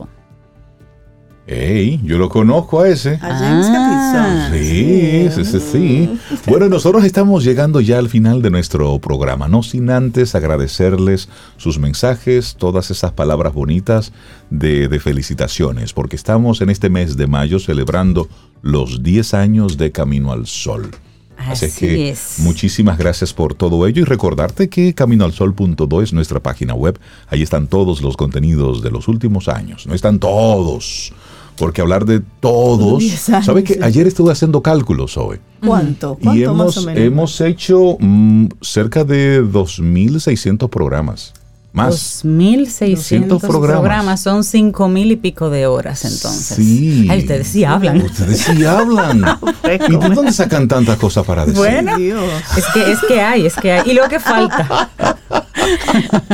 Ey, 1.46 2.00
yo 2.04 2.16
lo 2.16 2.28
conozco 2.28 2.80
a 2.80 2.88
ese. 2.88 3.14
A 3.14 3.34
James 3.34 3.66
Ah. 3.68 4.48
Caviezel. 4.50 5.30
Sí, 5.32 5.44
sí, 5.44 5.44
sí, 5.44 5.60
sí. 5.60 6.18
Bueno, 6.46 6.68
nosotros 6.68 7.02
estamos 7.04 7.42
llegando 7.42 7.80
ya 7.80 7.98
al 7.98 8.08
final 8.08 8.40
de 8.42 8.50
nuestro 8.50 8.98
programa, 9.00 9.48
no 9.48 9.62
sin 9.64 9.90
antes 9.90 10.34
agradecerles 10.36 11.28
sus 11.56 11.78
mensajes, 11.78 12.54
todas 12.56 12.90
esas 12.90 13.12
palabras 13.12 13.52
bonitas 13.52 14.12
de, 14.50 14.86
de 14.88 15.00
felicitaciones, 15.00 15.92
porque 15.92 16.14
estamos 16.16 16.60
en 16.60 16.70
este 16.70 16.88
mes 16.88 17.16
de 17.16 17.26
mayo 17.26 17.58
celebrando 17.58 18.28
los 18.62 19.02
10 19.02 19.34
años 19.34 19.76
de 19.76 19.90
Camino 19.90 20.30
al 20.32 20.46
Sol. 20.46 20.90
Así, 21.48 21.64
es 21.66 21.72
Así 21.72 21.86
que 21.86 22.10
es. 22.10 22.34
muchísimas 22.38 22.98
gracias 22.98 23.32
por 23.32 23.54
todo 23.54 23.86
ello 23.86 24.02
y 24.02 24.04
recordarte 24.04 24.68
que 24.68 24.94
caminoalsol.do 24.94 26.02
es 26.02 26.12
nuestra 26.12 26.40
página 26.40 26.74
web. 26.74 26.98
Ahí 27.28 27.42
están 27.42 27.66
todos 27.66 28.02
los 28.02 28.16
contenidos 28.16 28.82
de 28.82 28.90
los 28.90 29.08
últimos 29.08 29.48
años. 29.48 29.86
No 29.86 29.94
están 29.94 30.18
todos, 30.18 31.12
porque 31.56 31.80
hablar 31.80 32.04
de 32.04 32.20
todos... 32.40 32.98
Diez 32.98 33.28
años, 33.30 33.46
¿Sabe 33.46 33.64
que 33.64 33.78
ayer 33.82 34.06
estuve 34.06 34.32
haciendo 34.32 34.62
cálculos 34.62 35.16
hoy? 35.16 35.38
¿Cuánto? 35.64 36.16
Y 36.20 36.24
¿Cuánto 36.24 36.54
más 36.54 36.76
hemos, 36.76 36.76
o 36.76 36.82
menos? 36.82 37.02
hemos 37.02 37.40
hecho 37.40 37.96
mm, 37.98 38.46
cerca 38.60 39.04
de 39.04 39.42
2.600 39.42 40.68
programas. 40.68 41.32
Más. 41.72 42.24
2.600 42.24 42.94
200 42.96 43.40
programas. 43.40 43.70
programas. 43.70 44.20
Son 44.22 44.42
5.000 44.42 45.12
y 45.12 45.16
pico 45.16 45.50
de 45.50 45.66
horas 45.66 46.04
entonces. 46.04 46.56
Sí. 46.56 47.06
Ay, 47.08 47.20
ustedes 47.20 47.46
sí 47.46 47.64
hablan. 47.64 48.00
Ustedes 48.02 48.38
sí 48.40 48.64
hablan. 48.64 49.18
¿Y 49.88 49.96
de 49.96 50.08
dónde 50.08 50.32
sacan 50.32 50.66
tantas 50.66 50.98
cosas 50.98 51.24
para 51.24 51.46
decir? 51.46 51.58
Bueno. 51.58 51.96
Dios. 51.96 52.24
Es 52.56 52.64
que, 52.74 52.90
es 52.90 52.98
que 53.06 53.20
hay, 53.20 53.46
es 53.46 53.54
que 53.54 53.72
hay. 53.72 53.90
Y 53.90 53.94
lo 53.94 54.08
que 54.08 54.20
falta. 54.20 54.90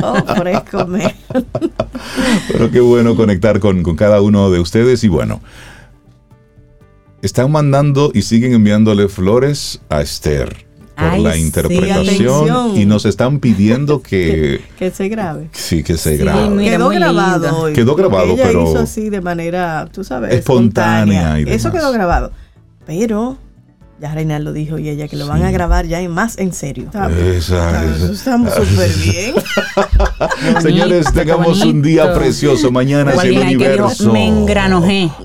Oh. 0.03 0.15
Pero 2.49 2.71
qué 2.71 2.81
bueno 2.81 3.17
conectar 3.17 3.61
con, 3.61 3.83
con 3.83 3.97
cada 3.97 4.23
uno 4.23 4.51
de 4.51 4.61
ustedes. 4.61 5.05
Y 5.05 5.09
bueno, 5.09 5.43
están 7.21 7.51
mandando 7.51 8.11
y 8.15 8.23
siguen 8.23 8.55
enviándole 8.55 9.09
flores 9.09 9.81
a 9.89 10.01
Esther 10.01 10.66
por 10.97 11.05
Ay, 11.09 11.23
la 11.23 11.33
sí, 11.35 11.41
interpretación 11.41 12.51
atención. 12.51 12.77
y 12.77 12.87
nos 12.87 13.05
están 13.05 13.39
pidiendo 13.39 14.01
que 14.03 14.61
que 14.79 14.91
se 14.91 15.09
grabe. 15.09 15.49
sí 15.53 15.83
que 15.83 15.97
se 15.99 16.17
Sí, 16.17 16.23
grabe. 16.25 16.49
mira, 16.51 16.77
quedó 16.79 16.89
grabado 16.89 17.59
hoy. 17.59 17.73
Quedó 17.75 17.95
grabado, 17.95 18.33
ella 18.33 18.45
pero- 18.45 18.65
hizo 18.71 18.79
así 18.79 19.11
de 19.11 19.21
manera, 19.21 19.87
tú 19.93 20.03
sabes, 20.05 20.33
Espontánea 20.35 21.39
y 21.39 21.43
Eso 21.43 21.69
demás. 21.69 21.73
quedó 21.83 21.93
grabado. 21.93 22.33
Pero 22.87 23.37
ya 24.01 24.15
Reinaldo 24.15 24.53
dijo 24.53 24.79
y 24.79 24.89
ella 24.89 25.09
que 25.09 25.17
lo 25.17 25.27
van 25.27 25.43
a 25.43 25.51
grabar 25.51 25.87
ya 25.87 26.01
en 26.01 26.11
más 26.11 26.39
en 26.39 26.53
serio. 26.53 26.91
Estamos 28.13 28.53
súper 28.55 28.93
bien. 29.03 29.35
Señores, 30.61 31.13
tengamos 31.13 31.63
un 31.63 31.81
día 31.81 32.13
precioso. 32.13 32.71
Mañana 32.71 33.13
si 33.19 33.29
el 33.29 33.39
universo. 33.39 34.13
me 34.13 34.27
engranojé. 34.27 35.11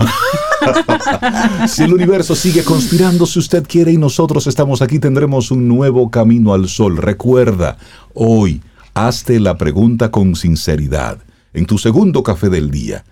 Si 1.68 1.82
el 1.84 1.94
universo 1.94 2.36
sigue 2.36 2.64
conspirando, 2.64 3.26
si 3.26 3.40
usted 3.40 3.66
quiere 3.68 3.92
y 3.92 3.98
nosotros 3.98 4.46
estamos 4.46 4.84
aquí, 4.84 5.00
tendremos 5.00 5.50
un 5.50 5.68
nuevo 5.68 6.12
camino 6.12 6.54
al 6.54 6.70
sol. 6.70 6.98
Recuerda, 6.98 7.78
hoy, 8.14 8.62
hazte 8.94 9.40
la 9.40 9.58
pregunta 9.58 10.12
con 10.12 10.36
sinceridad. 10.36 11.18
En 11.54 11.66
tu 11.66 11.80
segundo 11.80 12.22
café 12.22 12.50
del 12.50 12.70
día, 12.70 13.04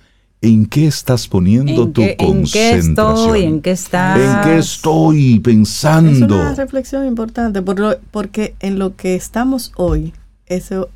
¿en 0.41 0.65
qué 0.65 0.87
estás 0.87 1.27
poniendo 1.27 1.83
¿En 1.83 1.93
tu 1.93 2.01
qué, 2.01 2.11
en 2.11 2.17
qué 2.17 2.25
concentración? 2.25 2.89
estoy? 3.35 3.43
¿En 3.43 3.61
qué 3.61 3.71
estás? 3.71 4.19
¿En 4.19 4.41
qué 4.51 4.57
estoy 4.59 5.33
Es 5.35 5.39
pensando? 5.41 6.35
una 6.35 6.55
reflexión 6.55 7.05
importante 7.05 7.61
por 7.61 7.79
lo- 7.79 7.97
porque 8.11 8.55
en 8.59 8.79
lo 8.79 8.95
que 8.95 9.15
estamos 9.15 9.71
hoy, 9.75 10.13
eso 10.45 10.89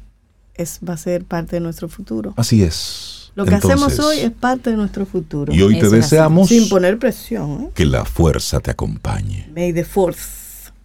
es, 0.56 0.80
va 0.88 0.94
a 0.94 0.98
ser 0.98 1.26
parte 1.26 1.58
de 1.58 1.60
nuestro 1.60 1.90
futuro. 1.90 2.34
Así 2.38 2.64
es. 2.64 3.32
Lo 3.36 3.46
que 3.46 3.56
hacemos 3.56 3.92
Entonces- 3.92 4.06
hoy 4.06 4.20
es 4.20 4.32
parte 4.32 4.70
de 4.70 4.78
nuestro 4.78 5.06
futuro. 5.08 5.52
Y 5.54 5.62
hoy 5.64 5.74
te 5.74 5.88
Eso 5.88 5.96
es 5.96 6.04
deseamos 6.04 6.48
Sin 6.50 6.70
poner 6.70 7.00
presión. 7.00 7.64
¿eh? 7.64 7.70
que 7.74 7.86
la 7.86 8.06
fuerza 8.06 8.60
te 8.60 8.70
acompañe. 8.72 9.50
May 9.56 9.74
the 9.74 9.84
force 9.84 10.22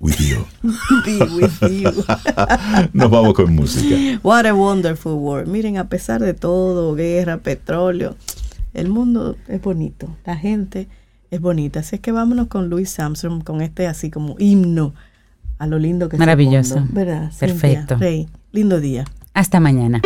With 0.01 0.14
you. 0.18 0.47
be 1.05 1.18
with 1.35 1.51
you. 1.82 1.90
Nos 2.93 3.10
vamos 3.10 3.35
con 3.35 3.52
música. 3.55 3.97
What 4.22 4.47
a 4.47 4.55
wonderful 4.55 5.14
world. 5.14 5.48
Miren, 5.48 5.76
a 5.76 5.89
pesar 5.89 6.20
de 6.22 6.35
todo, 6.35 6.94
guerra, 6.94 7.39
petróleo, 7.39 8.14
el 8.80 8.88
mundo 8.88 9.36
es 9.48 9.60
bonito, 9.60 10.09
la 10.24 10.36
gente 10.36 10.88
es 11.30 11.40
bonita. 11.40 11.80
Así 11.80 11.96
es 11.96 12.00
que 12.00 12.12
vámonos 12.12 12.46
con 12.48 12.70
Louis 12.70 12.98
Armstrong, 12.98 13.42
con 13.44 13.60
este 13.60 13.86
así 13.86 14.10
como 14.10 14.36
himno 14.38 14.94
a 15.59 15.66
lo 15.66 15.78
lindo 15.78 16.09
que 16.09 16.16
es 16.16 16.20
el 16.20 16.26
Maravilloso. 16.26 16.76
mundo, 16.76 16.92
¿Verdad? 16.94 17.30
Cintia? 17.32 17.46
Perfecto. 17.48 17.96
Rey, 17.98 18.28
lindo 18.52 18.80
día. 18.80 19.05
Hasta 19.34 19.60
mañana. 19.60 20.00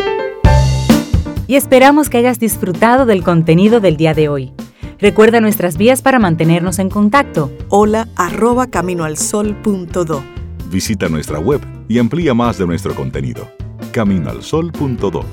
Y 1.47 1.57
esperamos 1.57 2.09
que 2.09 2.19
hayas 2.19 2.39
disfrutado 2.39 3.05
del 3.05 3.23
contenido 3.23 3.81
del 3.81 3.97
día 3.97 4.15
de 4.15 4.29
hoy. 4.29 4.53
Recuerda 4.99 5.41
nuestras 5.41 5.77
vías 5.77 6.01
para 6.01 6.19
mantenernos 6.19 6.79
en 6.79 6.89
contacto. 6.89 7.53
Hola 7.69 8.09
arroba 8.17 8.69
caminoalsol.do. 8.69 10.23
Visita 10.71 11.09
nuestra 11.09 11.39
web 11.41 11.61
y 11.89 11.99
amplía 11.99 12.33
más 12.35 12.57
de 12.59 12.67
nuestro 12.67 12.95
contenido. 12.95 13.49
Caminoalsol.do. 13.91 15.25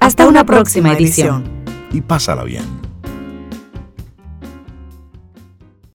Hasta 0.00 0.26
una 0.26 0.44
próxima 0.44 0.94
edición. 0.94 1.57
Y 1.92 2.00
pásala 2.00 2.44
bien. 2.44 2.87